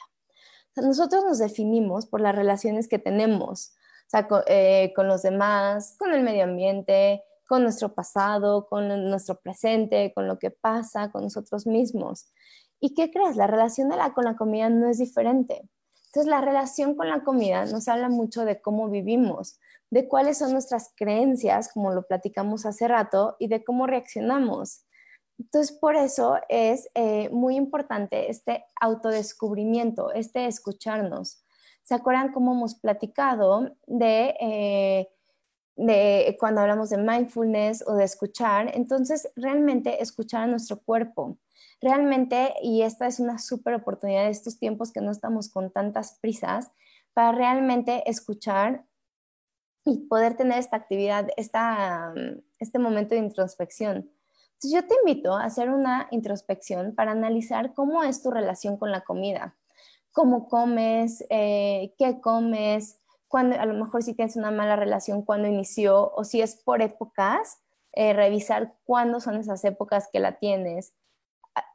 nosotros 0.77 1.25
nos 1.25 1.39
definimos 1.39 2.07
por 2.07 2.21
las 2.21 2.37
relaciones 2.37 2.87
que 2.87 2.99
tenemos, 2.99 3.73
o 4.07 4.11
sea, 4.11 4.29
eh, 4.47 4.93
con, 4.95 5.09
los 5.09 5.23
demás, 5.23 5.97
con 5.99 6.13
el 6.13 6.23
medio 6.23 6.45
ambiente, 6.45 7.25
con 7.47 7.62
nuestro 7.62 7.94
pasado, 7.94 8.66
con 8.66 8.88
nuestro 9.09 9.40
presente, 9.40 10.12
con 10.14 10.26
lo 10.26 10.38
que 10.38 10.51
pasa, 10.51 11.11
con 11.11 11.22
nosotros 11.22 11.66
mismos. 11.66 12.32
¿Y 12.80 12.94
qué 12.94 13.11
crees? 13.11 13.36
La 13.36 13.47
relación 13.47 13.88
de 13.88 13.97
la, 13.97 14.12
con 14.12 14.24
la 14.24 14.36
comida 14.36 14.68
no 14.68 14.88
es 14.88 14.99
diferente. 14.99 15.68
Entonces, 16.07 16.30
la 16.30 16.40
relación 16.40 16.94
con 16.94 17.09
la 17.09 17.24
comida 17.24 17.64
nos 17.66 17.88
habla 17.88 18.09
mucho 18.09 18.44
de 18.44 18.61
cómo 18.61 18.88
vivimos, 18.88 19.59
de 19.90 20.09
cuáles 20.09 20.38
son 20.38 20.53
nuestras 20.53 20.92
creencias, 20.97 21.72
como 21.72 21.92
lo 21.92 22.07
platicamos 22.07 22.66
hace 22.66 22.88
rato, 22.88 23.36
y 23.38 23.49
de 23.49 23.64
cómo 23.64 23.86
reaccionamos. 23.86 24.84
Entonces, 25.38 25.76
por 25.76 25.97
eso 25.97 26.36
es 26.49 26.88
eh, 26.94 27.28
muy 27.30 27.57
importante 27.57 28.30
este 28.30 28.64
autodescubrimiento, 28.80 30.12
este 30.12 30.47
escucharnos. 30.47 31.44
¿Se 31.82 31.94
acuerdan 31.94 32.32
cómo 32.32 32.53
hemos 32.53 32.74
platicado 32.74 33.76
de, 33.86 34.34
eh, 34.40 35.09
de 35.77 36.37
cuando 36.41 36.62
hablamos 36.62 36.91
de 36.91 36.99
mindfulness 36.99 37.85
o 37.87 37.95
de 37.95 38.05
escuchar? 38.05 38.70
Entonces, 38.74 39.31
realmente 39.37 40.03
escuchar 40.03 40.43
a 40.43 40.47
nuestro 40.47 40.81
cuerpo. 40.81 41.39
Realmente, 41.81 42.55
y 42.62 42.83
esta 42.83 43.07
es 43.07 43.20
una 43.20 43.39
súper 43.39 43.74
oportunidad 43.74 44.24
de 44.24 44.31
estos 44.31 44.59
tiempos 44.59 44.93
que 44.93 45.01
no 45.01 45.11
estamos 45.11 45.51
con 45.51 45.70
tantas 45.70 46.18
prisas, 46.20 46.70
para 47.16 47.33
realmente 47.33 48.03
escuchar 48.11 48.85
y 49.87 50.07
poder 50.07 50.37
tener 50.37 50.59
esta 50.59 50.77
actividad, 50.77 51.29
esta, 51.39 52.12
este 52.59 52.79
momento 52.79 53.14
de 53.14 53.22
introspección. 53.22 54.11
Entonces 54.53 54.72
yo 54.72 54.87
te 54.87 54.97
invito 54.97 55.35
a 55.35 55.45
hacer 55.45 55.70
una 55.70 56.09
introspección 56.11 56.95
para 56.95 57.12
analizar 57.12 57.72
cómo 57.72 58.03
es 58.03 58.22
tu 58.22 58.31
relación 58.31 58.77
con 58.77 58.91
la 58.91 59.01
comida, 59.01 59.57
cómo 60.12 60.47
comes, 60.49 61.24
eh, 61.31 61.95
qué 61.97 62.20
comes, 62.20 63.01
cuando, 63.29 63.59
a 63.59 63.66
lo 63.66 63.74
mejor 63.74 64.03
si 64.03 64.14
tienes 64.14 64.37
una 64.37 64.51
mala 64.51 64.77
relación, 64.77 65.22
cuándo 65.22 65.49
inició, 65.49 66.12
o 66.14 66.24
si 66.24 66.41
es 66.41 66.57
por 66.57 66.83
épocas, 66.83 67.59
eh, 67.93 68.12
revisar 68.12 68.74
cuándo 68.85 69.20
son 69.20 69.37
esas 69.37 69.64
épocas 69.64 70.09
que 70.12 70.20
la 70.20 70.39
tienes. 70.39 70.95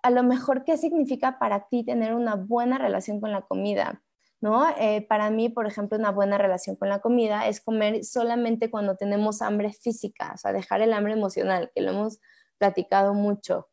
A, 0.03 0.11
lo 0.11 0.23
mejor, 0.23 0.63
¿qué 0.63 0.77
significa 0.77 1.39
para 1.39 1.67
ti 1.67 1.83
tener 1.83 2.13
una 2.13 2.35
buena 2.35 2.77
relación 2.77 3.19
con 3.19 3.31
la 3.31 3.41
comida? 3.41 4.03
¿No? 4.39 4.67
Eh, 4.77 5.05
para 5.07 5.29
mí, 5.29 5.49
por 5.49 5.67
ejemplo, 5.67 5.97
una 5.97 6.11
buena 6.11 6.37
relación 6.37 6.75
con 6.75 6.89
la 6.89 6.99
comida 6.99 7.47
es 7.47 7.61
comer 7.61 8.03
solamente 8.03 8.71
cuando 8.71 8.95
tenemos 8.95 9.41
hambre 9.41 9.71
física, 9.71 10.31
o 10.33 10.37
sea, 10.37 10.51
dejar 10.51 10.81
el 10.81 10.93
hambre 10.93 11.13
emocional, 11.13 11.71
que 11.75 11.81
lo 11.81 11.91
hemos 11.91 12.19
platicado 12.57 13.13
mucho. 13.13 13.67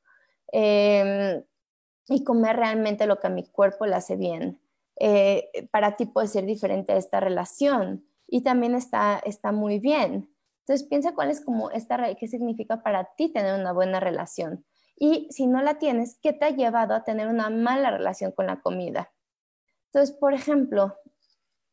Em, 0.52 1.42
y 2.08 2.24
comer 2.24 2.56
realmente 2.56 3.06
lo 3.06 3.20
que 3.20 3.26
a 3.26 3.30
mi 3.30 3.46
cuerpo 3.46 3.86
le 3.86 3.94
hace 3.94 4.16
bien. 4.16 4.60
Eh, 5.00 5.68
para 5.70 5.96
ti 5.96 6.06
puede 6.06 6.26
ser 6.26 6.44
diferente 6.44 6.96
esta 6.96 7.20
relación 7.20 8.04
y 8.26 8.42
también 8.42 8.74
está, 8.74 9.18
está 9.18 9.52
muy 9.52 9.78
bien. 9.78 10.34
Entonces 10.60 10.86
piensa 10.86 11.14
cuál 11.14 11.30
es 11.30 11.40
como 11.40 11.70
esta, 11.70 12.14
qué 12.16 12.28
significa 12.28 12.82
para 12.82 13.14
ti 13.16 13.32
tener 13.32 13.58
una 13.58 13.72
buena 13.72 14.00
relación. 14.00 14.66
Y 14.96 15.28
si 15.30 15.46
no 15.46 15.62
la 15.62 15.78
tienes, 15.78 16.18
¿qué 16.20 16.32
te 16.32 16.44
ha 16.44 16.50
llevado 16.50 16.94
a 16.94 17.04
tener 17.04 17.28
una 17.28 17.48
mala 17.48 17.90
relación 17.90 18.32
con 18.32 18.46
la 18.46 18.60
comida? 18.60 19.12
Entonces, 19.86 20.14
por 20.14 20.34
ejemplo, 20.34 20.96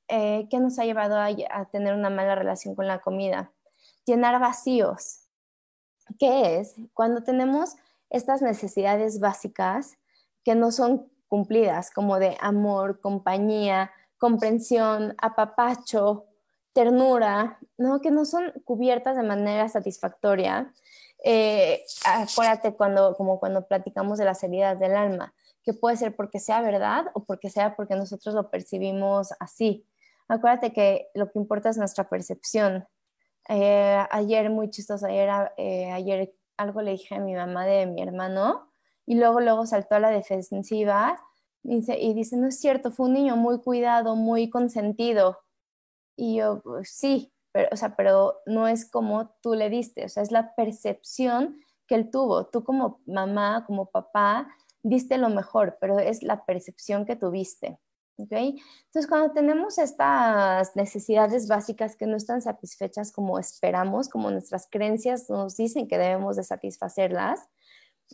eh, 0.07 0.47
¿qué 0.49 0.59
nos 0.59 0.77
ha 0.77 0.85
llevado 0.85 1.15
a, 1.17 1.25
a 1.25 1.65
tener 1.71 1.95
una 1.95 2.11
mala 2.11 2.35
relación 2.35 2.75
con 2.75 2.87
la 2.87 3.01
comida? 3.01 3.51
Llenar 4.05 4.39
vacíos. 4.39 5.21
¿Qué 6.19 6.59
es? 6.59 6.75
Cuando 6.93 7.23
tenemos 7.23 7.75
estas 8.11 8.43
necesidades 8.43 9.19
básicas 9.19 9.97
que 10.43 10.53
no 10.53 10.71
son 10.71 11.11
cumplidas, 11.27 11.91
como 11.91 12.19
de 12.19 12.37
amor, 12.39 12.99
compañía, 13.01 13.91
comprensión, 14.17 15.15
apapacho, 15.17 16.25
ternura, 16.73 17.59
¿no? 17.77 18.01
que 18.01 18.11
no 18.11 18.25
son 18.25 18.51
cubiertas 18.63 19.15
de 19.15 19.23
manera 19.23 19.69
satisfactoria. 19.69 20.73
Eh, 21.23 21.83
acuérdate 22.05 22.75
cuando, 22.75 23.15
como 23.15 23.39
cuando 23.39 23.67
platicamos 23.67 24.17
de 24.17 24.25
las 24.25 24.43
heridas 24.43 24.79
del 24.79 24.95
alma, 24.95 25.33
que 25.63 25.73
puede 25.73 25.97
ser 25.97 26.15
porque 26.15 26.39
sea 26.39 26.61
verdad 26.61 27.05
o 27.13 27.23
porque 27.23 27.49
sea 27.49 27.75
porque 27.75 27.95
nosotros 27.95 28.35
lo 28.35 28.49
percibimos 28.49 29.33
así. 29.39 29.87
Acuérdate 30.27 30.73
que 30.73 31.09
lo 31.13 31.31
que 31.31 31.39
importa 31.39 31.69
es 31.69 31.77
nuestra 31.77 32.09
percepción. 32.09 32.87
Eh, 33.47 34.05
ayer, 34.09 34.49
muy 34.49 34.69
chistoso, 34.69 35.05
ayer, 35.05 35.29
eh, 35.57 35.91
ayer 35.91 36.33
algo 36.57 36.81
le 36.81 36.91
dije 36.91 37.15
a 37.15 37.19
mi 37.19 37.33
mamá 37.33 37.65
de 37.65 37.85
mi 37.85 38.01
hermano 38.01 38.71
y 39.05 39.15
luego, 39.15 39.39
luego 39.39 39.65
saltó 39.65 39.95
a 39.95 39.99
la 39.99 40.09
defensiva 40.09 41.19
y 41.63 42.13
dice, 42.13 42.37
no 42.37 42.47
es 42.47 42.59
cierto, 42.59 42.91
fue 42.91 43.07
un 43.07 43.13
niño 43.13 43.35
muy 43.35 43.59
cuidado, 43.59 44.15
muy 44.15 44.49
consentido. 44.49 45.39
Y 46.15 46.37
yo, 46.37 46.61
pues, 46.61 46.89
sí, 46.91 47.33
pero, 47.51 47.69
o 47.71 47.75
sea, 47.75 47.95
pero 47.95 48.41
no 48.45 48.67
es 48.67 48.89
como 48.89 49.29
tú 49.41 49.55
le 49.55 49.69
diste, 49.69 50.05
o 50.05 50.09
sea, 50.09 50.23
es 50.23 50.31
la 50.31 50.53
percepción 50.55 51.59
que 51.87 51.95
él 51.95 52.11
tuvo. 52.11 52.47
Tú 52.47 52.63
como 52.63 53.01
mamá, 53.05 53.65
como 53.65 53.87
papá, 53.87 54.47
diste 54.83 55.17
lo 55.17 55.29
mejor, 55.29 55.77
pero 55.81 55.99
es 55.99 56.21
la 56.23 56.45
percepción 56.45 57.05
que 57.05 57.15
tuviste. 57.15 57.79
Entonces, 58.17 59.07
cuando 59.09 59.33
tenemos 59.33 59.77
estas 59.77 60.75
necesidades 60.75 61.47
básicas 61.47 61.95
que 61.97 62.07
no 62.07 62.15
están 62.15 62.41
satisfechas 62.41 63.11
como 63.11 63.39
esperamos, 63.39 64.07
como 64.07 64.31
nuestras 64.31 64.67
creencias 64.69 65.29
nos 65.29 65.57
dicen 65.57 65.87
que 65.87 65.97
debemos 65.97 66.37
de 66.37 66.43
satisfacerlas, 66.43 67.49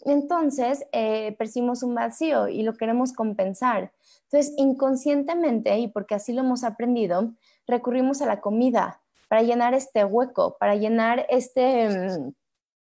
entonces 0.05 0.85
eh, 0.91 1.35
percibimos 1.37 1.83
un 1.83 1.95
vacío 1.95 2.47
y 2.47 2.63
lo 2.63 2.73
queremos 2.73 3.13
compensar. 3.13 3.91
Entonces, 4.23 4.53
inconscientemente, 4.57 5.77
y 5.77 5.87
porque 5.87 6.15
así 6.15 6.33
lo 6.33 6.41
hemos 6.41 6.63
aprendido, 6.63 7.33
recurrimos 7.67 8.21
a 8.21 8.25
la 8.25 8.41
comida 8.41 9.01
para 9.27 9.43
llenar 9.43 9.73
este 9.73 10.03
hueco, 10.03 10.57
para 10.59 10.75
llenar 10.75 11.25
este, 11.29 11.89
mm, 11.89 12.33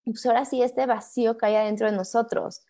pues 0.06 0.26
ahora 0.26 0.46
sí, 0.46 0.62
este 0.62 0.86
vacío 0.86 1.38
que 1.38 1.48
hay 1.48 1.56
adentro 1.56 1.90
de 1.90 1.96
nosotros. 1.96 2.64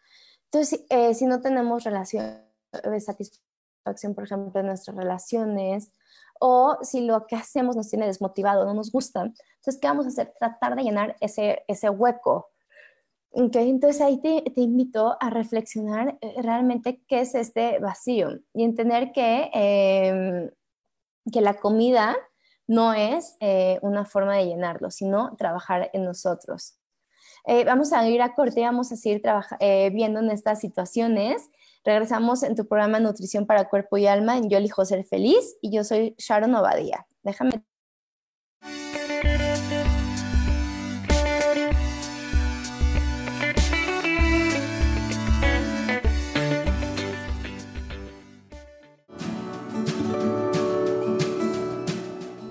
Entonces, 0.45 0.86
eh, 0.89 1.13
si 1.13 1.25
no 1.25 1.41
tenemos 1.41 1.83
relación 1.83 2.41
de 2.83 2.99
satisfacción, 2.99 4.15
por 4.15 4.23
ejemplo, 4.23 4.59
en 4.61 4.67
nuestras 4.67 4.95
relaciones, 4.95 5.91
o 6.39 6.77
si 6.81 7.01
lo 7.01 7.27
que 7.27 7.36
hacemos 7.36 7.75
nos 7.75 7.89
tiene 7.89 8.07
desmotivado, 8.07 8.65
no 8.65 8.73
nos 8.73 8.91
gusta, 8.91 9.21
entonces, 9.21 9.77
¿qué 9.81 9.88
vamos 9.88 10.05
a 10.05 10.09
hacer? 10.09 10.33
Tratar 10.38 10.75
de 10.75 10.83
llenar 10.83 11.15
ese, 11.19 11.63
ese 11.67 11.89
hueco. 11.89 12.51
Okay, 13.38 13.69
entonces 13.69 14.01
ahí 14.01 14.21
te, 14.21 14.43
invito 14.55 15.17
a 15.19 15.29
reflexionar 15.29 16.17
eh, 16.21 16.36
realmente 16.41 17.03
qué 17.05 17.19
es 17.19 17.36
este 17.36 17.79
vacío 17.79 18.29
y 18.53 18.63
entender 18.63 19.11
que, 19.11 19.51
eh, 19.53 20.51
que 21.31 21.41
la 21.41 21.55
comida 21.55 22.15
no 22.65 22.93
es 22.93 23.36
eh, 23.41 23.77
una 23.81 24.05
forma 24.05 24.38
de 24.38 24.45
llenarlo, 24.45 24.89
sino 24.89 25.36
trabajar 25.36 25.89
en 25.91 26.05
nosotros. 26.05 26.79
Eh, 27.45 27.65
vamos 27.65 27.91
a 27.91 28.07
ir 28.07 28.21
a 28.21 28.33
corte 28.33 28.61
vamos 28.61 28.91
a 28.91 28.95
seguir 28.95 29.21
viendo 29.91 30.19
en 30.19 30.31
estas 30.31 30.61
situaciones 30.61 31.49
Regresamos 31.86 32.41
en 32.41 32.55
tu 32.55 32.67
programa 32.67 32.99
Nutrición 32.99 33.45
para 33.45 33.69
Cuerpo 33.69 33.97
y 33.97 34.07
Alma 34.07 34.38
en 34.38 34.49
Yo 34.49 34.57
elijo 34.57 34.83
ser 34.86 35.05
feliz 35.05 35.55
y 35.61 35.71
yo 35.71 35.83
soy 35.83 36.15
Sharon 36.17 36.55
Obadía. 36.55 37.05
Déjame. 37.21 37.63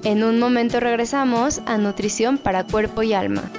En 0.05 0.23
un 0.23 0.39
momento 0.39 0.81
regresamos 0.81 1.63
a 1.65 1.79
Nutrición 1.79 2.37
para 2.37 2.67
Cuerpo 2.67 3.03
y 3.03 3.15
Alma. 3.15 3.51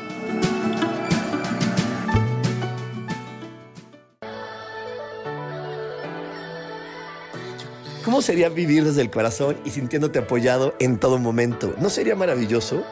¿Cómo 8.03 8.21
sería 8.21 8.49
vivir 8.49 8.83
desde 8.83 9.01
el 9.01 9.09
corazón 9.09 9.57
y 9.65 9.71
sintiéndote 9.71 10.19
apoyado 10.19 10.75
en 10.79 10.99
todo 10.99 11.17
momento? 11.17 11.73
¿No 11.79 11.89
sería 11.89 12.15
maravilloso? 12.15 12.85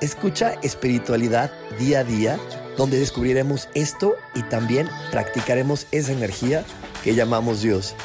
Escucha 0.00 0.54
espiritualidad 0.62 1.50
día 1.80 2.00
a 2.00 2.04
día, 2.04 2.38
donde 2.76 3.00
descubriremos 3.00 3.68
esto 3.74 4.14
y 4.36 4.42
también 4.44 4.88
practicaremos 5.10 5.88
esa 5.90 6.12
energía 6.12 6.64
que 7.02 7.16
llamamos 7.16 7.62
Dios. 7.62 7.96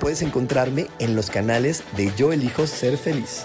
puedes 0.00 0.22
encontrarme 0.22 0.86
en 1.00 1.16
los 1.16 1.28
canales 1.28 1.82
de 1.96 2.12
Yo 2.16 2.32
Elijo 2.32 2.66
Ser 2.66 2.96
Feliz. 2.96 3.44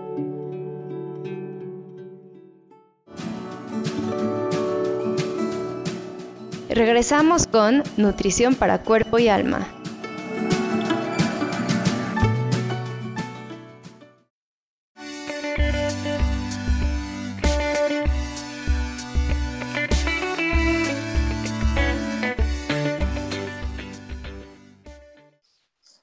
Regresamos 6.73 7.47
con 7.47 7.83
Nutrición 7.97 8.55
para 8.55 8.81
Cuerpo 8.81 9.19
y 9.19 9.27
Alma. 9.27 9.67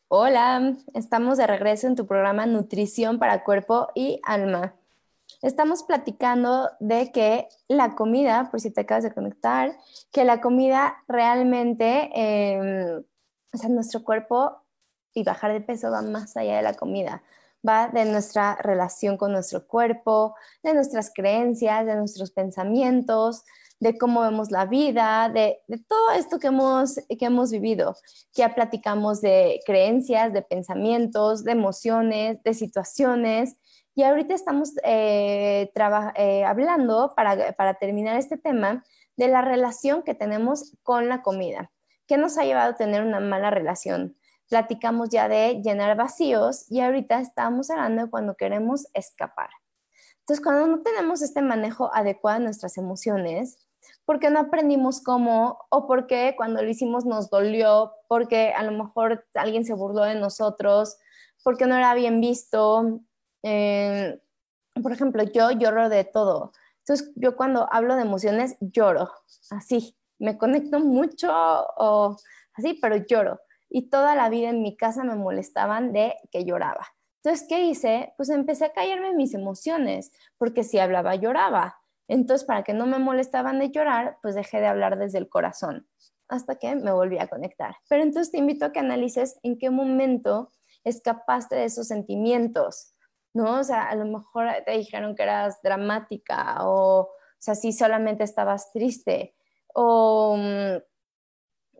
Hola, 0.08 0.76
estamos 0.92 1.38
de 1.38 1.46
regreso 1.46 1.86
en 1.86 1.96
tu 1.96 2.06
programa 2.06 2.44
Nutrición 2.44 3.18
para 3.18 3.42
Cuerpo 3.42 3.88
y 3.94 4.20
Alma 4.22 4.74
estamos 5.42 5.82
platicando 5.84 6.70
de 6.80 7.12
que 7.12 7.48
la 7.68 7.94
comida, 7.94 8.50
por 8.50 8.60
si 8.60 8.70
te 8.70 8.82
acabas 8.82 9.04
de 9.04 9.12
conectar, 9.12 9.76
que 10.12 10.24
la 10.24 10.40
comida 10.40 10.96
realmente, 11.06 12.10
em, 12.14 13.04
o 13.52 13.56
sea, 13.56 13.68
nuestro 13.68 14.02
cuerpo 14.02 14.62
y 15.14 15.24
bajar 15.24 15.52
de 15.52 15.60
peso 15.60 15.90
va 15.90 16.02
más 16.02 16.36
allá 16.36 16.56
de 16.56 16.62
la 16.62 16.74
comida, 16.74 17.22
va 17.66 17.88
de 17.88 18.04
nuestra 18.04 18.56
relación 18.56 19.16
con 19.16 19.32
nuestro 19.32 19.66
cuerpo, 19.66 20.34
de 20.62 20.74
nuestras 20.74 21.12
creencias, 21.14 21.86
de 21.86 21.96
nuestros 21.96 22.30
pensamientos, 22.32 23.44
de 23.80 23.96
cómo 23.96 24.22
vemos 24.22 24.50
la 24.50 24.66
vida, 24.66 25.30
de, 25.32 25.60
de, 25.68 25.78
todo 25.78 26.10
esto 26.10 26.40
que 26.40 26.48
hemos, 26.48 26.96
que 27.08 27.24
hemos 27.24 27.52
vivido. 27.52 27.94
Ya 28.34 28.54
platicamos 28.54 29.20
de 29.20 29.60
creencias, 29.64 30.32
de 30.32 30.42
pensamientos, 30.42 31.44
de 31.44 31.52
emociones, 31.52 32.42
de 32.42 32.54
situaciones 32.54 33.56
y 33.98 34.04
ahorita 34.04 34.32
estamos 34.32 34.74
eh, 34.84 35.72
eh, 36.14 36.44
hablando, 36.44 37.12
para, 37.16 37.52
para 37.54 37.74
terminar 37.74 38.16
este 38.16 38.36
tema, 38.36 38.84
de 39.16 39.26
la 39.26 39.42
relación 39.42 40.04
que 40.04 40.14
tenemos 40.14 40.76
con 40.84 41.08
la 41.08 41.20
comida. 41.22 41.72
¿Qué 42.06 42.16
nos 42.16 42.38
ha 42.38 42.44
llevado 42.44 42.70
a 42.70 42.76
tener 42.76 43.02
una 43.02 43.18
mala 43.18 43.50
relación? 43.50 44.16
Platicamos 44.48 45.08
ya 45.08 45.28
de 45.28 45.62
llenar 45.64 45.96
vacíos 45.96 46.70
y 46.70 46.78
ahorita 46.78 47.18
estamos 47.18 47.70
hablando 47.70 48.04
de 48.04 48.08
cuando 48.08 48.36
queremos 48.36 48.86
escapar. 48.94 49.50
Entonces, 50.20 50.44
cuando 50.44 50.68
no 50.68 50.82
tenemos 50.84 51.20
este 51.20 51.42
manejo 51.42 51.92
adecuado 51.92 52.38
de 52.38 52.44
nuestras 52.44 52.78
emociones, 52.78 53.66
porque 54.04 54.30
no 54.30 54.38
aprendimos 54.38 55.02
cómo 55.02 55.58
o 55.70 55.88
porque 55.88 56.34
cuando 56.36 56.62
lo 56.62 56.70
hicimos 56.70 57.04
nos 57.04 57.30
dolió, 57.30 57.94
porque 58.06 58.52
a 58.56 58.62
lo 58.62 58.70
mejor 58.70 59.26
alguien 59.34 59.64
se 59.64 59.74
burló 59.74 60.04
de 60.04 60.14
nosotros, 60.14 60.98
porque 61.42 61.66
no 61.66 61.74
era 61.74 61.94
bien 61.94 62.20
visto, 62.20 63.00
eh, 63.48 64.20
por 64.82 64.92
ejemplo, 64.92 65.22
yo 65.22 65.50
lloro 65.52 65.88
de 65.88 66.04
todo. 66.04 66.52
Entonces, 66.80 67.12
yo 67.16 67.36
cuando 67.36 67.66
hablo 67.72 67.96
de 67.96 68.02
emociones, 68.02 68.56
lloro, 68.60 69.10
así. 69.50 69.96
Me 70.18 70.36
conecto 70.36 70.80
mucho 70.80 71.30
o 71.30 72.16
así, 72.54 72.74
pero 72.80 72.96
lloro. 72.96 73.40
Y 73.70 73.88
toda 73.88 74.14
la 74.14 74.28
vida 74.28 74.50
en 74.50 74.62
mi 74.62 74.76
casa 74.76 75.04
me 75.04 75.14
molestaban 75.14 75.92
de 75.92 76.14
que 76.30 76.44
lloraba. 76.44 76.86
Entonces, 77.22 77.46
¿qué 77.48 77.64
hice? 77.64 78.14
Pues 78.16 78.28
empecé 78.30 78.66
a 78.66 78.72
callarme 78.72 79.14
mis 79.14 79.34
emociones, 79.34 80.12
porque 80.38 80.64
si 80.64 80.78
hablaba, 80.78 81.14
lloraba. 81.14 81.78
Entonces, 82.08 82.46
para 82.46 82.62
que 82.64 82.72
no 82.72 82.86
me 82.86 82.98
molestaban 82.98 83.58
de 83.58 83.70
llorar, 83.70 84.18
pues 84.22 84.34
dejé 84.34 84.60
de 84.60 84.66
hablar 84.66 84.98
desde 84.98 85.18
el 85.18 85.28
corazón, 85.28 85.86
hasta 86.28 86.56
que 86.56 86.74
me 86.74 86.92
volví 86.92 87.18
a 87.18 87.28
conectar. 87.28 87.76
Pero 87.88 88.02
entonces 88.02 88.32
te 88.32 88.38
invito 88.38 88.64
a 88.64 88.72
que 88.72 88.80
analices 88.80 89.38
en 89.42 89.58
qué 89.58 89.70
momento 89.70 90.52
escapaste 90.84 91.56
de 91.56 91.64
esos 91.64 91.88
sentimientos. 91.88 92.94
¿No? 93.34 93.60
O 93.60 93.64
sea, 93.64 93.88
a 93.88 93.94
lo 93.94 94.04
mejor 94.04 94.48
te 94.64 94.72
dijeron 94.72 95.14
que 95.14 95.22
eras 95.22 95.60
dramática 95.62 96.66
o, 96.66 97.00
o 97.00 97.10
sea, 97.38 97.54
si 97.54 97.72
solamente 97.72 98.24
estabas 98.24 98.72
triste 98.72 99.34
o, 99.74 100.36
mm, 100.36 100.78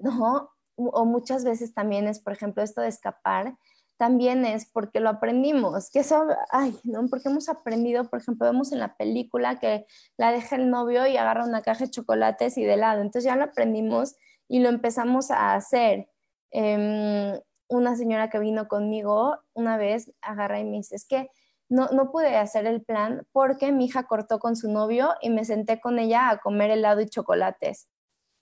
¿no? 0.01 0.51
O 0.77 1.05
muchas 1.05 1.45
veces 1.45 1.75
también 1.75 2.07
es, 2.07 2.21
por 2.21 2.33
ejemplo, 2.33 2.63
esto 2.63 2.81
de 2.81 2.89
escapar, 2.89 3.57
también 3.99 4.45
es 4.47 4.71
porque 4.71 5.01
lo 5.01 5.11
aprendimos, 5.11 5.91
que 5.91 5.99
eso, 6.01 6.25
ay, 6.51 6.79
¿no? 6.85 7.09
Porque 7.09 7.29
hemos 7.29 7.49
aprendido, 7.49 8.09
por 8.09 8.21
ejemplo, 8.21 8.47
vemos 8.47 8.71
en 8.73 8.79
la 8.79 8.97
película 8.97 9.59
que 9.59 9.87
la 10.17 10.31
deja 10.31 10.55
el 10.55 10.71
novio 10.71 11.07
y 11.09 11.17
agarra 11.17 11.45
una 11.45 11.63
caja 11.63 11.85
de 11.87 11.91
chocolates 11.91 12.57
y 12.59 12.65
de 12.65 12.75
helado, 12.75 13.01
entonces 13.01 13.25
ya 13.25 13.37
lo 13.37 13.45
aprendimos 13.45 14.15
y 14.47 14.61
lo 14.61 14.69
empezamos 14.69 15.33
a 15.33 15.55
hacer. 15.55 16.09
Em, 16.53 17.39
una 17.69 17.97
señora 17.97 18.31
que 18.31 18.39
vino 18.39 18.69
conmigo 18.69 19.39
una 19.55 19.77
vez 19.77 20.13
agarra 20.21 20.61
y 20.61 20.65
me 20.65 20.79
dice, 20.79 20.97
es 20.97 21.07
que 21.07 21.31
no, 21.69 21.89
no 21.89 22.11
pude 22.11 22.37
hacer 22.37 22.67
el 22.67 22.83
plan 22.83 23.27
porque 23.33 23.73
mi 23.73 23.87
hija 23.87 24.05
cortó 24.05 24.39
con 24.39 24.57
su 24.57 24.71
novio 24.71 25.11
y 25.21 25.31
me 25.31 25.45
senté 25.45 25.81
con 25.81 25.99
ella 25.99 26.31
a 26.31 26.39
comer 26.39 26.71
helado 26.71 27.01
y 27.01 27.09
chocolates. 27.09 27.89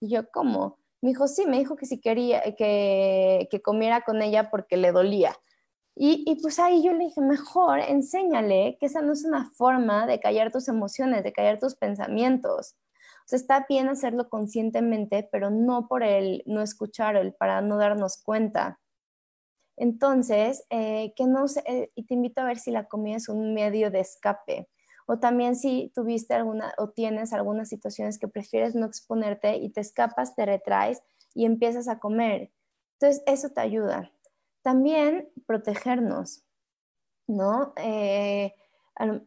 Y 0.01 0.11
yo, 0.11 0.31
¿cómo? 0.31 0.79
Me 1.03 1.11
dijo, 1.11 1.27
sí, 1.29 1.47
me 1.47 1.59
dijo 1.59 1.77
que 1.77 1.87
si 1.87 2.01
quería 2.01 2.43
que, 2.57 3.49
que 3.51 3.63
comiera 3.63 4.03
con 4.03 4.23
ella 4.23 4.51
porque 4.51 4.77
le 4.77 4.93
dolía. 4.93 5.37
Y, 5.99 6.25
y, 6.27 6.41
pues 6.43 6.59
ahí 6.59 6.83
yo 6.85 6.93
le 6.93 7.07
dije, 7.07 7.23
mejor 7.23 7.81
enséñale 7.81 8.77
que 8.79 8.87
esa 8.87 9.01
no 9.01 9.15
es 9.15 9.25
una 9.25 9.51
forma 9.53 10.07
de 10.07 10.21
callar 10.21 10.53
tus 10.53 10.69
emociones, 10.69 11.25
de 11.25 11.33
callar 11.33 11.59
tus 11.59 11.75
pensamientos. 11.75 12.77
O 13.27 13.29
sea, 13.29 13.39
está 13.39 13.67
bien 13.69 13.89
hacerlo 13.89 14.29
conscientemente, 14.29 15.29
pero 15.33 15.51
no 15.51 15.89
por 15.89 16.03
el 16.03 16.43
no 16.47 16.61
escuchar, 16.61 17.17
el 17.17 17.33
para 17.35 17.63
no 17.63 17.79
darnos 17.79 18.19
cuenta. 18.23 18.79
Entonces, 19.77 20.65
eh, 20.71 21.13
que 21.17 21.27
no 21.27 21.47
eh, 21.67 21.91
y 21.95 22.05
te 22.05 22.15
invito 22.15 22.41
a 22.41 22.45
ver 22.45 22.59
si 22.59 22.71
la 22.71 22.89
comida 22.89 23.17
es 23.17 23.29
un 23.29 23.55
medio 23.55 23.91
de 23.91 24.01
escape. 24.01 24.69
O 25.07 25.19
también 25.19 25.55
si 25.55 25.93
tuviste 25.95 26.35
alguna 26.35 26.75
o 26.79 26.91
tienes 26.91 27.33
algunas 27.33 27.69
situaciones 27.69 28.19
que 28.19 28.29
prefieres 28.29 28.75
no 28.75 28.87
exponerte 28.87 29.57
y 29.57 29.71
te 29.71 29.81
escapas, 29.81 30.35
te 30.35 30.47
retraes 30.47 31.03
y 31.35 31.45
empiezas 31.45 31.89
a 31.89 31.99
comer. 32.01 32.51
Entonces, 32.99 33.23
eso 33.27 33.51
te 33.51 33.61
ayuda. 33.61 34.11
También 34.63 35.29
protegernos, 35.47 36.45
¿no? 37.29 37.73
Eh, 37.77 38.55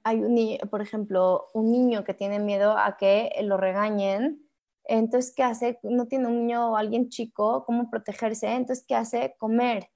hay 0.04 0.18
un 0.18 0.34
niño, 0.34 0.58
por 0.70 0.82
ejemplo, 0.82 1.48
un 1.54 1.72
niño 1.72 2.04
que 2.04 2.14
tiene 2.14 2.40
miedo 2.40 2.78
a 2.78 2.98
que 2.98 3.32
lo 3.44 3.56
regañen, 3.58 4.50
entonces, 4.90 5.34
¿qué 5.36 5.44
hace? 5.44 5.80
No 5.84 6.08
tiene 6.08 6.28
un 6.28 6.48
niño 6.48 6.72
o 6.72 6.76
alguien 6.76 7.10
chico, 7.10 7.64
¿cómo 7.66 7.92
protegerse? 7.92 8.48
Entonces, 8.48 8.84
¿qué 8.88 8.96
hace? 8.96 9.36
Comer. 9.38 9.92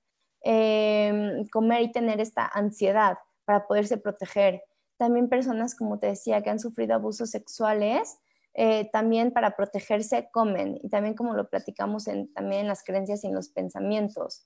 Em, 0.45 1.47
comer 1.47 1.83
y 1.83 1.91
tener 1.93 2.19
esta 2.19 2.45
ansiedad 2.45 3.17
para 3.45 3.65
poderse 3.65 3.97
proteger. 3.97 4.61
También 4.97 5.29
personas, 5.29 5.73
como 5.73 5.99
te 5.99 6.07
decía, 6.07 6.43
que 6.43 6.49
han 6.49 6.59
sufrido 6.59 6.95
abusos 6.95 7.29
sexuales, 7.29 8.19
eh, 8.53 8.89
también 8.91 9.31
para 9.31 9.55
protegerse 9.55 10.29
comen 10.33 10.79
y 10.83 10.89
también 10.89 11.15
como 11.15 11.33
lo 11.33 11.49
platicamos 11.49 12.07
en, 12.07 12.31
también 12.33 12.61
en 12.63 12.67
las 12.67 12.83
creencias 12.83 13.23
y 13.23 13.27
en 13.27 13.35
los 13.35 13.49
pensamientos. 13.49 14.45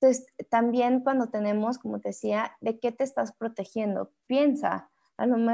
Entonces, 0.00 0.26
también 0.50 1.00
cuando 1.00 1.28
tenemos, 1.28 1.78
como 1.78 2.00
te 2.00 2.08
decía, 2.08 2.56
de 2.60 2.80
qué 2.80 2.90
te 2.90 3.04
estás 3.04 3.32
protegiendo, 3.32 4.12
piensa, 4.26 4.90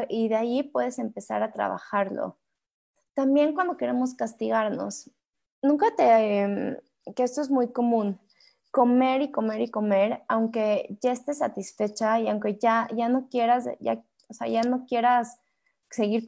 y 0.08 0.28
de 0.28 0.36
ahí 0.36 0.62
puedes 0.62 0.98
empezar 0.98 1.42
a 1.42 1.52
trabajarlo. 1.52 2.38
También 3.14 3.54
cuando 3.54 3.76
queremos 3.76 4.14
castigarnos, 4.14 5.10
nunca 5.62 5.94
te, 5.96 6.40
em, 6.40 6.76
que 7.14 7.22
esto 7.22 7.40
es 7.40 7.50
muy 7.50 7.72
común, 7.72 8.18
comer 8.74 9.22
y 9.22 9.30
comer 9.30 9.60
y 9.60 9.70
comer, 9.70 10.24
aunque 10.26 10.98
ya 11.00 11.12
estés 11.12 11.38
satisfecha 11.38 12.18
y 12.18 12.28
aunque 12.28 12.58
ya, 12.58 12.88
ya 12.92 13.08
no 13.08 13.28
quieras, 13.28 13.68
ya, 13.78 14.02
o 14.28 14.34
sea, 14.34 14.48
ya 14.48 14.62
no 14.62 14.84
quieras 14.86 15.38
seguir 15.90 16.24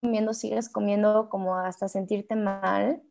comiendo, 0.00 0.32
sigues 0.32 0.70
comiendo 0.70 1.28
como 1.28 1.54
hasta 1.54 1.88
sentirte 1.88 2.34
mal, 2.34 3.02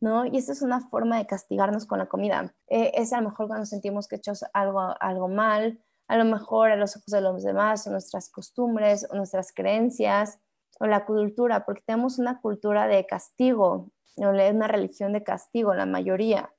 ¿no? 0.00 0.24
Y 0.24 0.38
esa 0.38 0.52
es 0.52 0.62
una 0.62 0.80
forma 0.88 1.18
de 1.18 1.26
castigarnos 1.26 1.84
con 1.84 1.98
la 1.98 2.06
comida. 2.06 2.54
Eh, 2.68 2.92
es 2.94 3.12
a 3.12 3.20
lo 3.20 3.28
mejor 3.28 3.46
cuando 3.46 3.66
sentimos 3.66 4.08
que 4.08 4.16
echamos 4.16 4.42
algo, 4.54 4.94
algo 5.00 5.28
mal, 5.28 5.78
a 6.08 6.16
lo 6.16 6.24
mejor 6.24 6.70
a 6.70 6.76
los 6.76 6.96
ojos 6.96 7.12
de 7.12 7.20
los 7.20 7.42
demás, 7.42 7.86
o 7.86 7.90
nuestras 7.90 8.30
costumbres, 8.30 9.06
o 9.10 9.16
nuestras 9.16 9.52
creencias, 9.52 10.40
o 10.78 10.86
la 10.86 11.04
cultura, 11.04 11.66
porque 11.66 11.82
tenemos 11.84 12.18
una 12.18 12.40
cultura 12.40 12.86
de 12.86 13.04
castigo, 13.04 13.90
una 14.16 14.66
religión 14.66 15.12
de 15.12 15.22
castigo, 15.22 15.74
la 15.74 15.84
mayoría. 15.84 16.50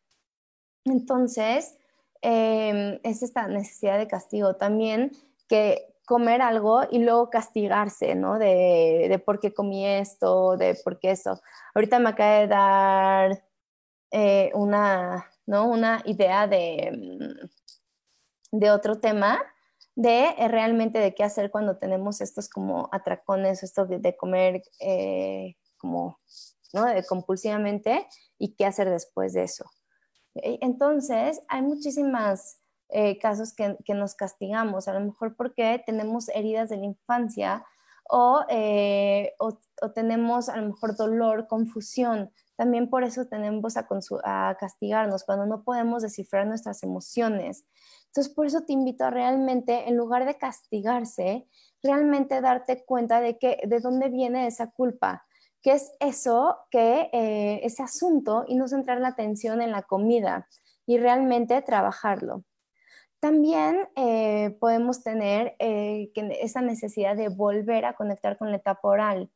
Entonces, 0.86 1.78
em, 2.22 3.00
es 3.04 3.24
esta 3.24 3.48
necesidad 3.48 3.98
de 3.98 4.08
castigo 4.08 4.56
también 4.56 5.12
que 5.48 5.88
comer 6.06 6.42
algo 6.42 6.82
y 6.90 7.00
luego 7.00 7.30
castigarse, 7.30 8.16
¿no? 8.16 8.38
De, 8.40 9.08
de 9.10 9.20
por 9.20 9.40
qué 9.40 9.54
comí 9.54 9.86
esto, 9.86 10.58
de 10.58 10.76
por 10.84 11.00
qué 11.00 11.12
esto. 11.12 11.42
Ahorita 11.74 12.00
me 12.00 12.10
acaba 12.10 12.40
de 12.40 12.48
dar 12.48 13.44
eh, 14.12 14.52
una, 14.56 15.26
¿no? 15.46 15.68
una 15.70 16.02
idea 16.06 16.46
de, 16.48 16.92
mm, 18.52 18.58
de 18.60 18.72
otro 18.72 19.00
tema, 19.00 19.40
de 19.96 20.26
eh, 20.38 20.48
realmente 20.50 21.00
de 21.00 21.16
qué 21.16 21.24
hacer 21.24 21.50
cuando 21.50 21.78
tenemos 21.78 22.20
estos 22.20 22.50
como 22.50 22.90
atracones, 22.92 23.64
esto 23.64 23.86
de, 23.86 24.18
comer 24.18 24.64
eh, 24.80 25.56
como, 25.78 26.20
¿no? 26.74 26.86
De 26.86 27.06
compulsivamente 27.06 28.08
y 28.38 28.56
qué 28.56 28.66
hacer 28.66 28.90
después 28.90 29.34
de 29.34 29.44
eso. 29.44 29.66
Entonces, 30.36 31.42
hay 31.48 31.62
muchísimas 31.62 32.62
eh, 32.90 33.18
casos 33.20 33.54
que, 33.54 33.78
nos 33.94 34.16
castigamos, 34.16 34.88
a 34.88 34.94
lo 34.94 35.00
mejor 35.00 35.36
porque 35.36 35.82
tenemos 35.86 36.30
heridas 36.30 36.70
de 36.70 36.78
la 36.78 36.86
infancia 36.86 37.66
eh, 38.50 39.34
o, 39.40 39.58
tenemos 39.96 40.50
a 40.50 40.58
lo 40.58 40.68
mejor 40.68 40.96
dolor, 40.96 41.48
confusión. 41.48 42.32
También 42.58 42.90
por 42.90 43.04
eso 43.04 43.26
tenemos 43.28 43.78
a, 43.78 43.88
a 44.24 44.56
castigarnos, 44.56 45.24
cuando 45.24 45.46
no 45.46 45.64
podemos 45.64 46.04
descifrar 46.04 46.46
nuestras 46.46 46.84
emociones. 46.84 47.66
Entonces, 48.08 48.34
por 48.34 48.46
eso 48.46 48.66
te 48.66 48.74
invito 48.74 49.06
a 49.06 49.10
realmente, 49.10 49.88
en 49.88 49.96
lugar 49.96 50.26
de 50.26 50.38
castigarse, 50.38 51.48
realmente 51.82 52.42
darte 52.42 52.84
cuenta 52.84 53.22
de, 53.22 53.38
que, 53.38 53.58
de 53.66 53.80
dónde 53.80 54.10
viene 54.10 54.48
esa 54.48 54.70
culpa, 54.72 55.26
qué 55.62 55.74
es 55.74 55.92
eso, 56.00 56.58
que 56.70 57.10
eh, 57.14 57.60
ese 57.64 57.84
asunto 57.84 58.46
y 58.48 58.56
no 58.56 58.68
centrar 58.68 59.00
la 59.00 59.10
atención 59.10 59.62
en 59.62 59.72
la 59.72 59.84
comida 59.84 60.48
y 60.86 60.98
realmente 60.98 61.62
trabajarlo. 61.62 62.44
También 63.22 63.88
eh, 63.96 64.58
podemos 64.60 65.04
tener 65.04 65.56
eh, 65.60 66.12
esa 66.42 66.62
necesidad 66.62 67.16
de 67.16 67.30
volver 67.30 67.86
a 67.86 67.94
conectar 67.94 68.36
con 68.36 68.50
la 68.50 68.58
etapa 68.58 68.88
oral, 68.88 69.30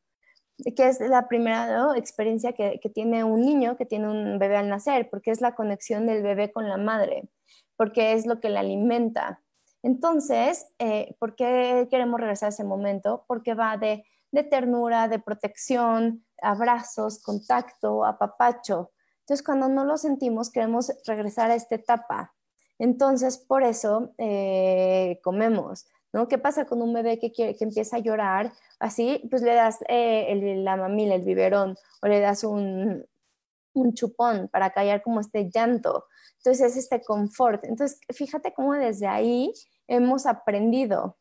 que 0.74 0.88
es 0.88 0.98
la 1.00 1.28
primera 1.28 1.96
experiencia 1.96 2.52
que, 2.52 2.80
tiene 2.92 3.22
un 3.22 3.42
niño, 3.42 3.76
que 3.76 3.86
tiene 3.86 4.08
un 4.08 4.40
bebé 4.40 4.56
al 4.56 4.68
nacer, 4.68 5.08
porque 5.08 5.30
es 5.30 5.40
la 5.40 5.54
conexión 5.54 6.04
del 6.06 6.24
bebé 6.24 6.50
con 6.50 6.68
la 6.68 6.78
madre, 6.78 7.28
porque 7.76 8.14
es 8.14 8.26
lo 8.26 8.40
que 8.40 8.50
le 8.50 8.58
alimenta. 8.58 9.40
Entonces, 9.84 10.66
eh, 10.80 11.14
¿por 11.20 11.36
qué 11.36 11.86
queremos 11.88 12.20
regresar 12.20 12.48
a 12.48 12.50
ese 12.50 12.64
momento? 12.64 13.24
Porque 13.28 13.54
va 13.54 13.76
de, 13.76 14.04
de 14.36 14.44
ternura, 14.44 15.08
de 15.08 15.18
protección, 15.18 16.24
abrazos, 16.40 17.20
contacto, 17.22 18.04
apapacho. 18.04 18.92
Entonces, 19.20 19.44
cuando 19.44 19.68
no 19.68 19.84
lo 19.84 19.96
sentimos, 19.96 20.50
queremos 20.50 20.92
regresar 21.04 21.50
a 21.50 21.56
esta 21.56 21.74
etapa 21.74 22.32
entonces, 22.78 23.38
por 23.38 23.62
eso 23.62 24.12
eh, 24.18 25.20
comemos, 25.22 25.86
¿no? 26.12 26.28
¿Qué 26.28 26.38
pasa 26.38 26.66
con 26.66 26.82
un 26.82 26.92
bebé 26.92 27.18
que, 27.18 27.32
quiere, 27.32 27.56
que 27.56 27.64
empieza 27.64 27.96
a 27.96 28.00
llorar? 28.00 28.52
Así, 28.78 29.22
pues 29.30 29.42
le 29.42 29.54
das 29.54 29.78
eh, 29.88 30.58
la 30.62 30.76
mamila, 30.76 31.14
el 31.14 31.22
biberón, 31.22 31.76
o 32.02 32.06
le 32.06 32.20
das 32.20 32.44
un, 32.44 33.04
chupón 33.92 34.48
para 34.48 34.70
callar 34.70 35.02
como 35.02 35.20
este 35.20 35.50
llanto. 35.50 36.06
Entonces, 36.38 36.72
es 36.72 36.76
este 36.76 37.02
confort. 37.02 37.64
Entonces, 37.64 38.00
fíjate 38.14 38.52
cómo 38.54 38.72
desde 38.74 39.06
ahí 39.06 39.52
hemos 39.86 40.26
aprendido. 40.26 41.16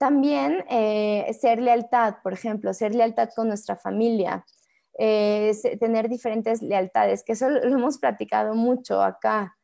También 0.00 0.64
eh, 0.70 1.30
ser 1.38 1.60
lealtad, 1.60 2.16
por 2.22 2.32
ejemplo, 2.32 2.72
ser 2.72 2.94
lealtad 2.94 3.28
con 3.36 3.48
nuestra 3.48 3.76
familia, 3.76 4.46
tener 4.98 6.08
diferentes 6.08 6.60
lealtades, 6.60 7.22
que 7.22 7.32
eso 7.32 7.48
lo 7.48 7.62
hemos 7.62 7.98
platicado 7.98 8.54
mucho 8.54 9.00
acá. 9.02 9.56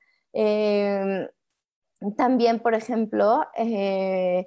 También, 2.17 2.61
por 2.61 2.75
ejemplo, 2.75 3.47
eh, 3.57 4.47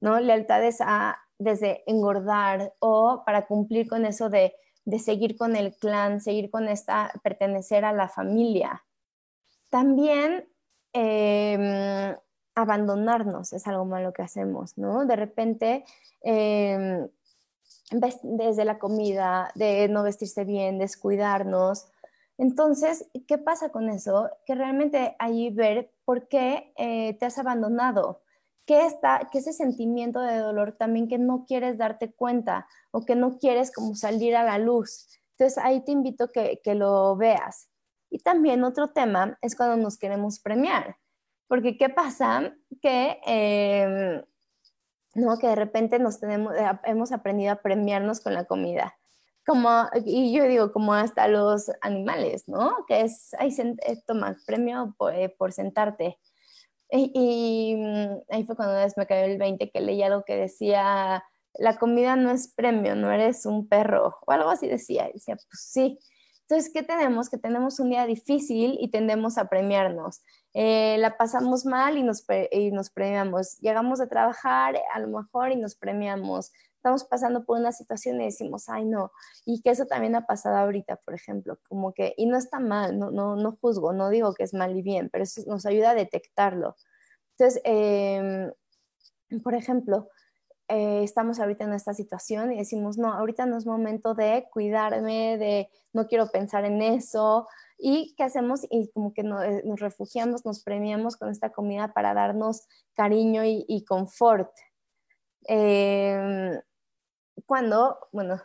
¿no? 0.00 0.20
lealtades 0.20 0.80
a 0.80 1.18
desde 1.38 1.82
engordar 1.86 2.74
o 2.80 3.22
para 3.24 3.46
cumplir 3.46 3.88
con 3.88 4.04
eso 4.04 4.28
de, 4.28 4.54
seguir 4.98 5.36
con 5.36 5.56
el 5.56 5.74
clan, 5.76 6.20
seguir 6.20 6.50
con 6.50 6.68
esta, 6.68 7.10
pertenecer 7.22 7.84
a 7.84 7.92
la 7.92 8.08
familia. 8.08 8.84
También 9.70 10.46
em, 10.92 12.14
abandonarnos 12.60 13.52
es 13.52 13.66
algo 13.66 13.84
malo 13.84 14.12
que 14.12 14.22
hacemos, 14.22 14.76
¿no? 14.78 15.06
De 15.06 15.16
repente, 15.16 15.84
em, 16.22 17.08
desde 18.22 18.64
la 18.64 18.78
comida, 18.78 19.50
de 19.54 19.88
no 19.88 20.02
vestirse 20.02 20.44
bien, 20.44 20.78
descuidarnos, 20.78 21.90
entonces, 22.40 23.06
¿qué 23.28 23.36
pasa 23.36 23.68
con 23.68 23.90
eso? 23.90 24.30
Que 24.46 24.54
realmente 24.54 25.14
ahí 25.18 25.50
ver 25.50 25.92
por 26.06 26.26
qué 26.26 26.72
eh, 26.78 27.12
te 27.18 27.26
has 27.26 27.36
abandonado, 27.36 28.22
qué 28.64 28.86
está, 28.86 29.28
qué 29.30 29.40
ese 29.40 29.52
sentimiento 29.52 30.20
de 30.22 30.38
dolor 30.38 30.72
también 30.72 31.06
que 31.06 31.18
no 31.18 31.44
quieres 31.44 31.76
darte 31.76 32.14
cuenta 32.14 32.66
o 32.92 33.04
que 33.04 33.14
no 33.14 33.38
quieres 33.38 33.70
como 33.70 33.94
salir 33.94 34.36
a 34.36 34.42
la 34.42 34.56
luz. 34.56 35.06
Entonces, 35.32 35.58
ahí 35.62 35.84
te 35.84 35.92
invito 35.92 36.32
que, 36.32 36.62
que 36.64 36.74
lo 36.74 37.14
veas. 37.14 37.68
Y 38.08 38.20
también 38.20 38.64
otro 38.64 38.88
tema 38.88 39.36
es 39.42 39.54
cuando 39.54 39.76
nos 39.76 39.98
queremos 39.98 40.40
premiar, 40.40 40.96
porque 41.50 41.76
¿qué 41.76 41.90
pasa? 41.90 42.54
Que, 42.80 43.20
em, 43.26 44.22
¿no? 45.14 45.36
que 45.38 45.48
de 45.48 45.56
repente 45.56 45.98
nos 45.98 46.18
tenemos, 46.18 46.54
eh, 46.54 46.70
hemos 46.84 47.12
aprendido 47.12 47.52
a 47.52 47.60
premiarnos 47.60 48.20
con 48.20 48.32
la 48.32 48.44
comida 48.44 48.96
como, 49.50 49.86
y 50.04 50.32
yo 50.32 50.44
digo, 50.46 50.72
como 50.72 50.94
hasta 50.94 51.26
los 51.26 51.72
animales, 51.80 52.48
¿no? 52.48 52.84
Que 52.86 53.00
es, 53.02 53.34
ahí 53.34 53.52
eh, 53.58 54.00
toma 54.06 54.36
premio 54.46 54.94
eh, 55.12 55.28
por, 55.36 55.52
sentarte. 55.52 56.18
Y, 56.92 57.74
mm, 57.76 58.22
ahí 58.30 58.44
fue 58.44 58.56
cuando 58.56 58.74
me 58.96 59.06
cayó 59.06 59.24
el 59.24 59.38
20 59.38 59.70
que 59.70 59.80
leía 59.80 60.06
algo 60.06 60.24
que 60.24 60.36
decía, 60.36 61.24
la 61.54 61.78
comida 61.78 62.14
no 62.16 62.30
es 62.30 62.52
premio, 62.54 62.94
no 62.94 63.10
eres 63.10 63.44
un 63.44 63.68
perro, 63.68 64.18
o 64.24 64.32
algo 64.32 64.50
así 64.50 64.68
decía. 64.68 65.08
Y 65.08 65.14
decía, 65.14 65.34
pues 65.34 65.60
sí. 65.60 65.98
Entonces, 66.50 66.72
¿qué 66.72 66.82
tenemos? 66.82 67.30
Que 67.30 67.38
tenemos 67.38 67.78
un 67.78 67.90
día 67.90 68.06
difícil 68.06 68.76
y 68.80 68.90
tendemos 68.90 69.38
a 69.38 69.48
premiarnos. 69.48 70.20
Eh, 70.52 70.96
la 70.98 71.16
pasamos 71.16 71.64
mal 71.64 71.96
y 71.96 72.02
nos, 72.02 72.24
y 72.50 72.72
nos 72.72 72.90
premiamos. 72.90 73.58
Llegamos 73.60 74.00
a 74.00 74.08
trabajar 74.08 74.74
a 74.92 74.98
lo 74.98 75.06
mejor 75.16 75.52
y 75.52 75.56
nos 75.56 75.76
premiamos 75.76 76.50
estamos 76.74 77.04
pasando 77.04 77.44
por 77.44 77.60
una 77.60 77.72
situación 77.72 78.20
y 78.20 78.24
decimos, 78.24 78.70
ay, 78.70 78.86
no, 78.86 79.12
y 79.44 79.60
que 79.60 79.68
eso 79.68 79.84
también 79.84 80.16
ha 80.16 80.24
pasado 80.26 80.56
ahorita, 80.56 80.96
por 80.96 81.12
ejemplo, 81.12 81.58
como 81.68 81.92
que, 81.92 82.14
y 82.16 82.24
no 82.24 82.38
está 82.38 82.58
mal, 82.58 82.98
no, 82.98 83.10
no, 83.10 83.36
no 83.36 83.58
juzgo, 83.60 83.92
no 83.92 84.08
digo 84.08 84.32
que 84.32 84.44
es 84.44 84.54
mal 84.54 84.74
y 84.74 84.80
bien, 84.80 85.10
pero 85.12 85.24
eso 85.24 85.42
nos 85.46 85.66
ayuda 85.66 85.90
a 85.90 85.94
detectarlo. 85.94 86.76
Entonces, 87.36 87.60
em, 87.64 88.50
por 89.42 89.54
ejemplo, 89.54 90.08
eh, 90.70 91.02
estamos 91.02 91.40
ahorita 91.40 91.64
en 91.64 91.72
esta 91.72 91.94
situación 91.94 92.52
y 92.52 92.58
decimos, 92.58 92.96
no, 92.96 93.12
ahorita 93.12 93.44
no 93.46 93.58
es 93.58 93.66
momento 93.66 94.14
de 94.14 94.48
cuidarme, 94.52 95.36
de 95.36 95.68
no 95.92 96.06
quiero 96.06 96.30
pensar 96.30 96.64
en 96.64 96.80
eso. 96.80 97.48
¿Y 97.78 98.14
qué 98.16 98.24
hacemos? 98.24 98.66
Y 98.70 98.90
como 98.92 99.12
que 99.12 99.22
eh, 99.22 99.62
nos 99.64 99.80
refugiamos, 99.80 100.44
nos 100.46 100.62
premiamos 100.62 101.16
con 101.16 101.30
esta 101.30 101.50
comida 101.50 101.92
para 101.92 102.14
darnos 102.14 102.66
cariño 102.94 103.44
y, 103.44 103.64
y 103.68 103.84
confort. 103.84 104.50
Eh, 105.48 106.60
cuando, 107.46 107.98
bueno, 108.12 108.40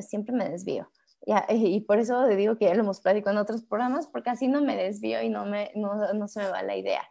siempre 0.00 0.34
me 0.34 0.48
desvío. 0.48 0.88
y 1.48 1.80
por 1.80 1.98
eso 1.98 2.26
digo 2.28 2.56
que 2.56 2.66
ya 2.66 2.74
lo 2.74 2.82
hemos 2.82 3.00
platicado 3.00 3.36
en 3.36 3.42
otros 3.42 3.64
programas, 3.64 4.06
porque 4.06 4.30
así 4.30 4.48
no 4.48 4.62
me 4.62 4.76
desvío 4.76 5.22
y 5.22 5.28
no, 5.28 5.44
me, 5.44 5.72
no, 5.74 6.12
no 6.14 6.28
se 6.28 6.40
me 6.40 6.50
va 6.50 6.62
la 6.62 6.76
idea. 6.76 7.02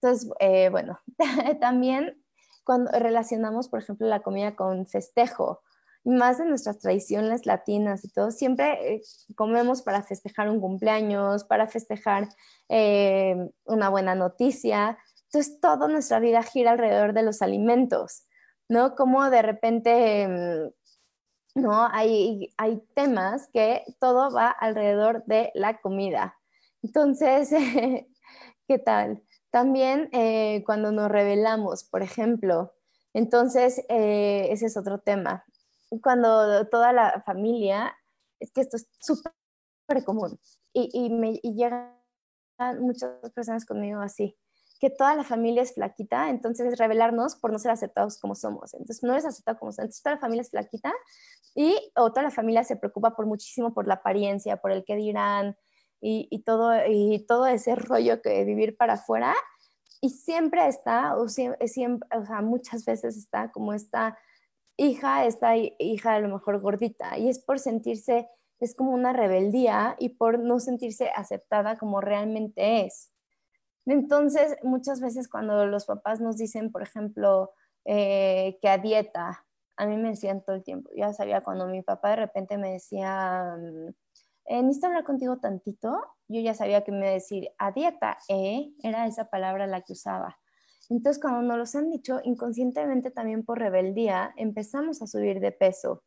Entonces, 0.00 0.30
eh, 0.40 0.68
bueno, 0.70 0.98
también 1.60 2.19
cuando 2.64 2.90
relacionamos, 2.92 3.68
por 3.68 3.80
ejemplo, 3.80 4.06
la 4.06 4.20
comida 4.22 4.56
con 4.56 4.86
festejo, 4.86 5.62
más 6.04 6.38
de 6.38 6.46
nuestras 6.46 6.78
tradiciones 6.78 7.44
latinas 7.44 8.04
y 8.04 8.08
todo, 8.08 8.30
siempre 8.30 8.94
eh, 8.94 9.02
comemos 9.36 9.82
para 9.82 10.02
festejar 10.02 10.48
un 10.48 10.60
cumpleaños, 10.60 11.44
para 11.44 11.66
festejar 11.66 12.28
eh, 12.68 13.36
una 13.64 13.90
buena 13.90 14.14
noticia. 14.14 14.98
Entonces, 15.26 15.60
toda 15.60 15.88
nuestra 15.88 16.18
vida 16.20 16.42
gira 16.42 16.72
alrededor 16.72 17.12
de 17.12 17.22
los 17.22 17.42
alimentos 17.42 18.24
¿no? 18.70 18.94
Como 18.94 19.28
de 19.30 19.42
repente, 19.42 20.28
mm, 20.28 21.60
¿no? 21.60 21.88
Hay, 21.92 22.54
hay 22.56 22.80
temas 22.94 23.48
que 23.52 23.84
todo 24.00 24.30
va 24.32 24.50
alrededor 24.50 25.24
de 25.26 25.50
la 25.54 25.80
comida. 25.80 26.38
Entonces, 26.82 27.50
¿qué 28.68 28.78
tal? 28.78 29.22
También 29.50 30.08
eh, 30.12 30.62
cuando 30.64 30.92
nos 30.92 31.10
revelamos, 31.10 31.84
por 31.84 32.02
ejemplo, 32.02 32.72
entonces 33.12 33.84
eh, 33.88 34.48
ese 34.50 34.66
es 34.66 34.76
otro 34.76 34.98
tema. 34.98 35.44
Cuando 36.02 36.66
toda 36.68 36.92
la 36.92 37.22
familia, 37.26 37.96
es 38.38 38.52
que 38.52 38.60
esto 38.60 38.76
es 38.76 38.88
súper 39.00 40.04
común 40.04 40.38
y, 40.72 40.88
y, 40.92 41.10
me, 41.10 41.40
y 41.42 41.54
llegan 41.54 42.00
muchas 42.80 43.10
personas 43.34 43.64
conmigo 43.66 44.00
así, 44.00 44.36
que 44.80 44.90
toda 44.90 45.14
la 45.14 45.24
familia 45.24 45.62
es 45.62 45.74
flaquita, 45.74 46.30
entonces 46.30 46.72
es 46.72 46.78
revelarnos 46.78 47.36
por 47.36 47.52
no 47.52 47.58
ser 47.58 47.70
aceptados 47.72 48.18
como 48.18 48.34
somos. 48.34 48.72
Entonces 48.74 49.02
no 49.02 49.12
eres 49.12 49.26
aceptado 49.26 49.58
como 49.58 49.72
somos, 49.72 49.86
entonces 49.86 50.02
toda 50.02 50.14
la 50.14 50.20
familia 50.20 50.42
es 50.42 50.50
flaquita 50.50 50.92
y 51.54 51.76
o 51.96 52.10
toda 52.10 52.22
la 52.22 52.30
familia 52.30 52.64
se 52.64 52.76
preocupa 52.76 53.16
por 53.16 53.26
muchísimo 53.26 53.74
por 53.74 53.86
la 53.86 53.94
apariencia, 53.94 54.58
por 54.58 54.72
el 54.72 54.84
que 54.84 54.96
dirán 54.96 55.56
y, 56.00 56.42
todo, 56.44 56.72
y 56.88 57.18
todo 57.26 57.46
ese 57.46 57.74
rollo 57.74 58.22
que 58.22 58.44
vivir 58.44 58.76
para 58.76 58.94
afuera. 58.94 59.34
Y 60.00 60.10
siempre 60.10 60.66
está, 60.66 61.16
o, 61.16 61.28
siempre, 61.28 62.08
o 62.16 62.24
sea, 62.24 62.40
muchas 62.40 62.84
veces 62.84 63.16
está 63.16 63.50
como 63.52 63.74
esta 63.74 64.18
hija, 64.76 65.26
esta 65.26 65.56
hija 65.56 66.14
a 66.14 66.20
lo 66.20 66.28
mejor 66.28 66.60
gordita, 66.60 67.18
y 67.18 67.28
es 67.28 67.38
por 67.38 67.58
sentirse, 67.58 68.28
es 68.60 68.74
como 68.74 68.92
una 68.92 69.12
rebeldía 69.12 69.96
y 69.98 70.10
por 70.10 70.38
no 70.38 70.58
sentirse 70.58 71.10
aceptada 71.14 71.76
como 71.76 72.00
realmente 72.00 72.86
es. 72.86 73.12
Entonces, 73.84 74.56
muchas 74.62 75.00
veces 75.00 75.28
cuando 75.28 75.66
los 75.66 75.84
papás 75.84 76.20
nos 76.20 76.38
dicen, 76.38 76.72
por 76.72 76.82
ejemplo, 76.82 77.52
eh, 77.84 78.58
que 78.62 78.68
a 78.68 78.78
dieta, 78.78 79.44
a 79.76 79.86
mí 79.86 79.96
me 79.96 80.10
decían 80.10 80.42
todo 80.42 80.56
el 80.56 80.62
tiempo, 80.62 80.90
ya 80.94 81.12
sabía 81.12 81.42
cuando 81.42 81.66
mi 81.66 81.82
papá 81.82 82.10
de 82.10 82.16
repente 82.16 82.56
me 82.56 82.72
decía, 82.72 83.56
eh, 84.50 84.60
necesito 84.64 84.88
hablar 84.88 85.04
contigo 85.04 85.38
tantito, 85.38 86.02
yo 86.26 86.40
ya 86.40 86.54
sabía 86.54 86.82
que 86.82 86.90
me 86.90 86.98
iba 86.98 87.10
a 87.10 87.12
decir 87.12 87.50
a 87.56 87.70
dieta, 87.70 88.18
¿eh? 88.28 88.72
Era 88.82 89.06
esa 89.06 89.30
palabra 89.30 89.68
la 89.68 89.82
que 89.82 89.92
usaba. 89.92 90.40
Entonces, 90.88 91.22
cuando 91.22 91.40
nos 91.42 91.56
los 91.56 91.76
han 91.76 91.88
dicho, 91.88 92.20
inconscientemente 92.24 93.12
también 93.12 93.44
por 93.44 93.60
rebeldía, 93.60 94.34
empezamos 94.36 95.02
a 95.02 95.06
subir 95.06 95.38
de 95.38 95.52
peso. 95.52 96.02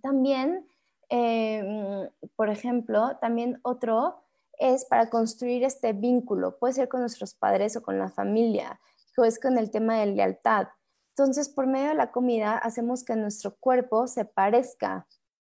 También, 0.00 0.66
mm, 1.10 2.04
por 2.36 2.48
ejemplo, 2.48 3.18
también 3.20 3.60
otro 3.64 4.24
es 4.58 4.86
para 4.86 5.10
construir 5.10 5.62
este 5.62 5.92
vínculo, 5.92 6.58
puede 6.58 6.72
ser 6.72 6.88
con 6.88 7.00
nuestros 7.00 7.34
padres 7.34 7.76
o 7.76 7.82
con 7.82 7.98
la 7.98 8.08
familia, 8.08 8.80
o 9.18 9.24
es 9.24 9.38
con 9.38 9.58
el 9.58 9.70
tema 9.70 9.98
de 9.98 10.06
lealtad. 10.06 10.68
Entonces, 11.10 11.50
por 11.50 11.66
medio 11.66 11.88
de 11.88 11.96
la 11.96 12.10
comida, 12.12 12.56
hacemos 12.56 13.04
que 13.04 13.14
nuestro 13.14 13.56
cuerpo 13.56 14.06
se 14.06 14.24
parezca. 14.24 15.06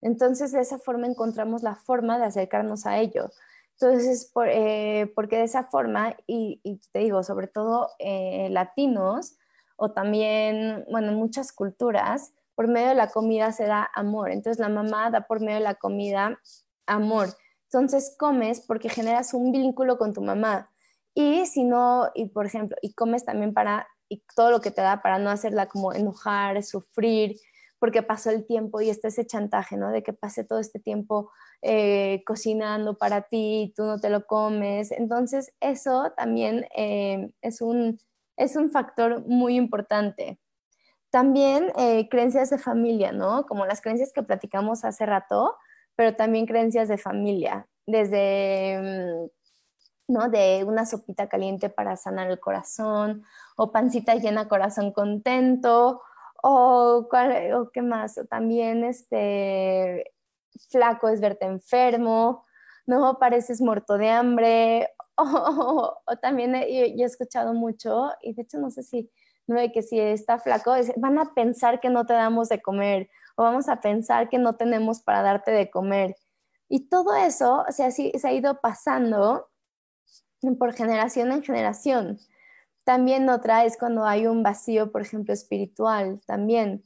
Entonces, 0.05 0.53
de 0.53 0.61
esa 0.61 0.79
forma 0.79 1.07
encontramos 1.07 1.63
la 1.63 1.77
forma 1.77 2.19
de 2.19 2.27
acercarnos 2.27 2.85
a 2.85 2.99
ello. 2.99 3.31
Entonces, 3.73 4.31
eh, 4.47 5.11
porque 5.15 5.39
de 5.39 5.45
esa 5.45 5.65
forma, 5.65 6.15
y, 6.27 6.61
te 6.93 6.99
digo, 6.99 7.23
sobre 7.23 7.49
todo 7.49 7.89
eh, 7.99 8.49
latinos, 8.51 9.39
o 9.77 9.93
también, 9.93 10.85
bueno, 10.91 11.09
en 11.09 11.17
muchas 11.17 11.53
culturas, 11.53 12.35
por 12.55 12.69
medio 12.69 12.89
de 12.89 12.95
la 12.95 13.09
comida 13.09 13.51
se 13.51 13.65
da 13.65 13.91
amor. 13.95 14.31
Entonces, 14.31 14.61
la 14.61 14.69
mamá 14.69 15.11
da 15.11 15.23
por 15.23 15.41
medio 15.41 15.55
de 15.55 15.65
la 15.65 15.75
comida 15.75 16.39
amor. 16.87 17.31
Entonces 17.65 18.15
comes 18.19 18.61
porque 18.61 18.91
generas 18.91 19.33
un 19.33 19.53
vínculo 19.53 19.97
con 19.97 20.13
tu 20.13 20.21
mamá. 20.21 20.71
Y 21.15 21.47
si 21.47 21.65
no, 21.65 22.11
y 22.15 22.27
por 22.27 22.45
ejemplo, 22.45 22.77
y 22.83 22.93
comes 22.93 23.25
también 23.25 23.55
para, 23.55 23.89
y 24.11 24.23
todo 24.37 24.51
lo 24.51 24.61
que 24.61 24.71
te 24.71 24.83
da 24.83 25.01
para 25.01 25.19
no 25.19 25.31
hacerla 25.31 25.67
como 25.67 25.95
enojar, 25.95 26.63
sufrir, 26.63 27.37
porque 27.85 28.03
pasó 28.03 28.30
el 28.30 28.47
tiempo 28.47 28.80
y 28.80 28.89
está 28.89 29.09
ese 29.09 29.26
chantaje, 29.26 29.76
¿no? 29.76 29.91
De 29.91 30.03
que 30.03 30.14
pase 30.14 30.43
todo 30.43 30.59
este 30.59 30.80
tiempo 30.80 31.30
eh, 31.61 32.22
cocinando 32.24 32.97
para 32.97 33.28
ti 33.28 33.64
y 33.64 33.74
tú 33.74 33.85
no 33.85 34.01
te 34.01 34.09
lo 34.09 34.24
comes. 34.24 34.91
Entonces, 34.91 35.53
eso 35.61 36.11
también 36.16 36.66
eh, 36.74 37.30
es, 37.43 37.61
un, 37.61 38.01
es 38.39 38.57
un 38.57 38.70
factor 38.70 39.26
muy 39.26 39.57
importante. 39.57 40.41
También 41.11 41.72
eh, 41.76 42.09
creencias 42.09 42.49
de 42.49 42.57
familia, 42.57 43.12
¿no? 43.12 43.45
Como 43.45 43.66
las 43.66 43.82
creencias 43.82 44.14
que 44.14 44.22
platicamos 44.22 44.87
hace 44.87 45.05
rato, 45.05 45.55
pero 45.95 46.16
también 46.16 46.47
creencias 46.47 46.89
de 46.89 46.97
familia, 46.97 47.66
desde, 47.85 48.80
mm, 48.80 50.11
¿no? 50.11 50.30
De 50.30 50.64
una 50.64 50.87
sopita 50.87 51.28
caliente 51.28 51.68
para 51.68 51.99
sanar 51.99 52.30
el 52.30 52.41
corazón, 52.41 53.24
o 53.59 53.72
pancita 53.72 54.14
llena, 54.14 54.49
corazón 54.49 54.91
contento, 54.91 56.01
o, 56.47 57.09
o 57.09 57.70
qué 57.72 57.82
más, 57.82 58.18
o 58.18 58.26
también 58.26 58.84
este, 58.84 60.12
flaco 60.68 61.09
es 61.09 61.20
verte 61.20 61.47
enfermo, 61.47 62.45
¿no? 62.86 63.18
Pareces 63.18 63.62
muerto 63.62 63.97
de 63.97 64.11
hambre, 64.11 64.90
o, 65.16 65.97
también 66.20 66.55
he, 66.55 66.95
yo 66.97 67.05
he 67.05 67.07
escuchado 67.07 67.55
mucho, 67.55 68.11
y 68.20 68.34
de 68.34 68.42
hecho 68.42 68.59
no 68.59 68.70
sé 68.70 68.82
si, 68.82 69.11
no 69.47 69.59
de 69.59 69.72
que 69.72 69.80
si 69.80 69.99
está 69.99 70.38
flaco, 70.38 70.74
van 70.97 71.18
a 71.18 71.32
pensar 71.32 71.80
que 71.80 71.88
no 71.88 72.05
te 72.05 72.12
damos 72.12 72.51
de 72.51 72.61
comer, 72.61 73.09
o 73.36 73.42
vamos 73.42 73.70
a 73.70 73.80
pensar 73.80 74.28
que 74.28 74.38
no 74.38 74.55
tenemos 74.57 75.01
para 75.01 75.22
darte 75.22 75.51
de 75.51 75.70
comer. 75.70 76.14
Y 76.68 76.90
todo 76.90 77.16
eso 77.16 77.64
se 77.70 77.84
ha, 77.84 78.32
ido 78.32 78.61
pasando 78.61 79.49
por 80.59 80.74
generación 80.74 81.32
en 81.32 81.42
generación. 81.42 82.18
También 82.85 83.28
otra 83.30 83.64
es 83.64 83.78
cuando 83.78 84.05
hay 84.05 84.26
un 84.26 84.43
vacío, 84.43 84.93
por 84.93 85.03
ejemplo, 85.03 85.32
espiritual, 85.32 86.20
también, 86.26 86.85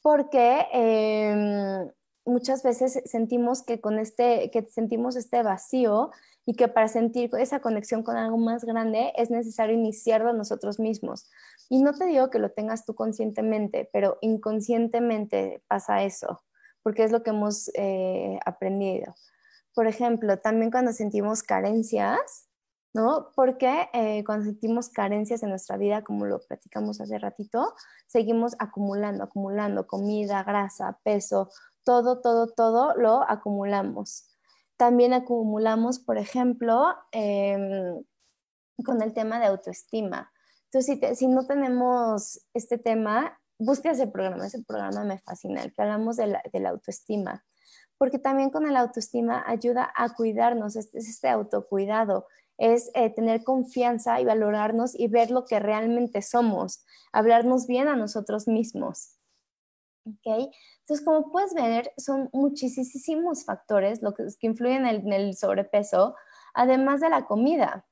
porque 0.00 0.66
em, 0.72 1.90
muchas 2.24 2.62
veces 2.62 3.02
sentimos 3.04 3.62
que 3.62 3.80
con 3.80 3.98
este, 3.98 4.50
que 4.50 4.62
sentimos 4.70 5.16
este 5.16 5.42
vacío 5.42 6.10
y 6.46 6.54
que 6.54 6.68
para 6.68 6.88
sentir 6.88 7.30
esa 7.38 7.60
conexión 7.60 8.02
con 8.02 8.16
algo 8.16 8.38
más 8.38 8.64
grande 8.64 9.12
es 9.16 9.30
necesario 9.30 9.74
iniciarlo 9.74 10.32
nosotros 10.32 10.78
mismos. 10.78 11.28
Y 11.68 11.82
no 11.82 11.92
te 11.92 12.06
digo 12.06 12.30
que 12.30 12.38
lo 12.38 12.50
tengas 12.50 12.84
tú 12.86 12.94
conscientemente, 12.94 13.88
pero 13.92 14.18
inconscientemente 14.20 15.62
pasa 15.68 16.02
eso, 16.02 16.42
porque 16.82 17.04
es 17.04 17.12
lo 17.12 17.22
que 17.22 17.30
hemos 17.30 17.70
eh, 17.74 18.38
aprendido. 18.46 19.14
Por 19.74 19.86
ejemplo, 19.86 20.38
también 20.38 20.70
cuando 20.70 20.92
sentimos 20.92 21.42
carencias, 21.42 22.49
¿no? 22.92 23.30
Porque 23.34 23.88
eh, 23.92 24.24
cuando 24.24 24.46
sentimos 24.46 24.88
carencias 24.88 25.42
en 25.42 25.50
nuestra 25.50 25.76
vida, 25.76 26.02
como 26.02 26.26
lo 26.26 26.40
platicamos 26.40 27.00
hace 27.00 27.18
ratito, 27.18 27.74
seguimos 28.06 28.56
acumulando, 28.58 29.24
acumulando 29.24 29.86
comida, 29.86 30.42
grasa, 30.42 30.98
peso, 31.04 31.50
todo, 31.84 32.20
todo, 32.20 32.48
todo 32.48 32.94
lo 32.96 33.22
acumulamos. 33.28 34.30
También 34.76 35.12
acumulamos, 35.12 35.98
por 35.98 36.18
ejemplo, 36.18 36.94
em, 37.12 38.02
con 38.84 39.02
el 39.02 39.12
tema 39.12 39.38
de 39.38 39.46
autoestima. 39.46 40.32
Entonces, 40.72 41.18
si, 41.18 41.26
no 41.26 41.46
tenemos 41.46 42.40
este 42.54 42.78
tema, 42.78 43.38
busca 43.58 43.90
ese 43.90 44.06
programa, 44.06 44.46
ese 44.46 44.62
programa 44.62 45.04
me 45.04 45.18
fascina, 45.18 45.62
el 45.62 45.74
que 45.74 45.82
hablamos 45.82 46.16
de 46.16 46.28
la, 46.28 46.70
autoestima, 46.70 47.44
porque 47.98 48.18
también 48.18 48.50
con 48.50 48.66
el 48.66 48.76
autoestima 48.76 49.44
ayuda 49.46 49.92
a 49.96 50.14
cuidarnos, 50.14 50.76
es, 50.76 50.94
este 50.94 51.28
autocuidado, 51.28 52.26
es 52.60 52.90
eh, 52.94 53.10
tener 53.10 53.42
confianza 53.42 54.20
y 54.20 54.24
valorarnos 54.24 54.94
y 54.94 55.08
ver 55.08 55.30
lo 55.30 55.46
que 55.46 55.58
realmente 55.58 56.20
somos, 56.20 56.84
hablarnos 57.10 57.66
bien 57.66 57.88
a 57.88 57.96
nosotros 57.96 58.46
mismos. 58.46 59.16
¿Okay? 60.04 60.50
Entonces, 60.80 61.04
como 61.04 61.32
puedes 61.32 61.54
ver, 61.54 61.92
son 61.96 62.28
muchísimos 62.32 63.44
factores 63.44 64.02
lo 64.02 64.12
que, 64.14 64.24
influyen 64.42 64.86
en 64.86 65.12
el, 65.12 65.36
sobrepeso, 65.36 66.14
además 66.52 67.00
de 67.00 67.08
la 67.08 67.26
comida. 67.26 67.86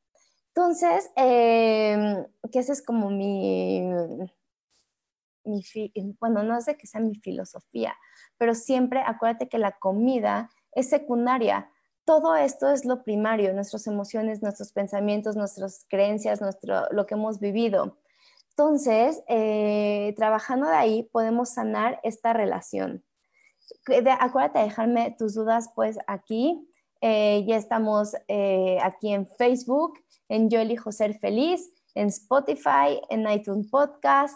Entonces, 0.48 1.10
eh, 1.16 2.26
que 2.52 2.58
esa 2.58 2.72
es 2.72 2.82
como 2.82 3.10
mi, 3.10 3.82
mi, 5.44 5.62
bueno, 6.20 6.42
no 6.42 6.60
sé 6.60 6.76
que 6.76 6.86
sea 6.86 7.00
mi 7.00 7.14
filosofía, 7.14 7.96
pero 8.36 8.54
siempre 8.54 9.02
acuérdate 9.04 9.48
que 9.48 9.58
la 9.58 9.72
comida 9.72 10.50
es 10.72 10.90
secundaria. 10.90 11.70
Todo 12.08 12.36
esto 12.36 12.70
es 12.70 12.86
lo 12.86 13.04
primario, 13.04 13.52
nuestras 13.52 13.86
emociones, 13.86 14.40
nuestros 14.40 14.72
pensamientos, 14.72 15.36
nuestras 15.36 15.84
creencias, 15.90 16.40
nuestro, 16.40 16.90
lo 16.90 17.04
que 17.04 17.16
hemos 17.16 17.38
vivido. 17.38 17.98
Entonces, 18.48 19.22
eh, 19.28 20.14
trabajando 20.16 20.68
de 20.68 20.74
ahí 20.74 21.02
podemos 21.12 21.50
sanar 21.50 22.00
esta 22.02 22.32
relación. 22.32 23.04
acuérdate 24.20 24.60
de 24.60 24.64
dejarme 24.64 25.16
tus 25.18 25.34
dudas 25.34 25.68
pues 25.74 25.98
aquí. 26.06 26.66
Eh, 27.02 27.44
ya 27.46 27.56
estamos 27.58 28.16
eh, 28.26 28.78
aquí 28.82 29.12
en 29.12 29.28
Facebook, 29.28 30.02
en 30.30 30.48
Yo 30.48 30.60
elijo 30.60 30.92
ser 30.92 31.18
feliz, 31.18 31.70
en 31.94 32.08
Spotify, 32.08 33.02
en 33.10 33.28
iTunes 33.30 33.68
Podcast, 33.68 34.34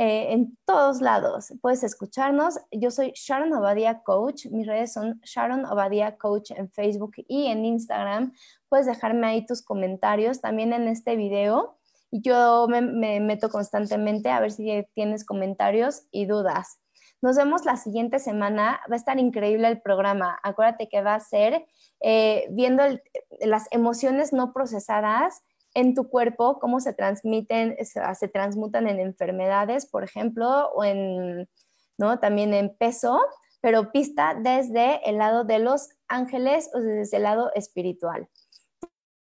en 0.00 0.56
todos 0.64 1.00
lados. 1.00 1.52
Puedes 1.60 1.82
escucharnos. 1.82 2.60
Yo 2.70 2.92
soy 2.92 3.12
Sharon 3.16 3.52
Obadia 3.52 4.02
Coach. 4.04 4.46
Mis 4.46 4.66
redes 4.66 4.92
son 4.92 5.20
Sharon 5.24 5.64
Obadia 5.64 6.16
Coach 6.16 6.52
en 6.52 6.70
Facebook 6.70 7.14
y 7.26 7.46
en 7.48 7.64
Instagram. 7.64 8.32
Puedes 8.68 8.86
dejarme 8.86 9.26
ahí 9.26 9.44
tus 9.44 9.60
comentarios 9.60 10.40
también 10.40 10.72
en 10.72 10.86
este 10.86 11.16
video 11.16 11.78
Yo 12.12 12.66
me, 12.68 12.80
me 12.80 13.18
meto 13.18 13.48
constantemente 13.48 14.30
a 14.30 14.38
ver 14.38 14.52
si 14.52 14.86
tienes 14.94 15.24
comentarios 15.24 16.04
y 16.12 16.26
dudas. 16.26 16.78
Nos 17.20 17.36
vemos 17.36 17.64
la 17.64 17.76
siguiente 17.76 18.20
semana. 18.20 18.80
Va 18.88 18.94
a 18.94 18.96
estar 18.96 19.18
increíble 19.18 19.66
el 19.66 19.80
programa. 19.80 20.38
Acuérdate 20.44 20.88
que 20.88 21.02
va 21.02 21.16
a 21.16 21.20
ser 21.20 21.66
eh, 22.00 22.46
viendo 22.50 22.84
las 23.40 23.66
emociones 23.72 24.32
no 24.32 24.52
procesadas 24.52 25.42
en 25.78 25.94
tu 25.94 26.08
cuerpo, 26.08 26.58
cómo 26.58 26.80
se 26.80 26.92
transmiten, 26.92 27.76
se, 27.84 28.28
transmutan 28.28 28.88
en 28.88 28.98
enfermedades, 28.98 29.86
por 29.86 30.02
ejemplo, 30.02 30.70
o 30.70 30.82
en, 30.82 31.48
¿no? 31.96 32.18
También 32.18 32.52
en 32.52 32.76
peso, 32.76 33.20
pero 33.60 33.92
pista 33.92 34.34
desde 34.34 35.08
el 35.08 35.18
lado 35.18 35.44
de 35.44 35.60
los 35.60 35.90
ángeles 36.08 36.68
o 36.74 36.80
desde 36.80 37.18
el 37.18 37.22
lado 37.22 37.52
espiritual. 37.54 38.28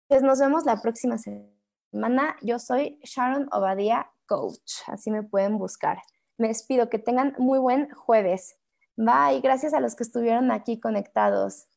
Pues 0.08 0.22
nos 0.22 0.40
vemos 0.40 0.64
la 0.64 0.82
próxima 0.82 1.18
semana. 1.18 2.38
Yo 2.42 2.60
soy 2.60 2.98
Sharon 3.04 3.50
Obadía, 3.52 4.10
coach. 4.26 4.84
Así 4.88 5.12
me 5.12 5.24
pueden 5.24 5.58
buscar. 5.58 5.98
Me 6.38 6.48
despido. 6.48 6.90
Que 6.90 6.98
tengan 6.98 7.36
muy 7.40 7.60
buen 7.60 7.90
jueves. 7.90 8.58
Bye. 8.96 9.42
Gracias 9.42 9.74
a 9.74 9.82
los 9.82 9.96
que 9.96 10.04
estuvieron 10.04 10.50
aquí 10.52 10.80
conectados. 10.80 11.68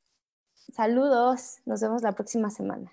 Saludos. 0.72 1.58
Nos 1.64 1.80
vemos 1.80 2.02
la 2.02 2.12
próxima 2.12 2.50
semana. 2.50 2.92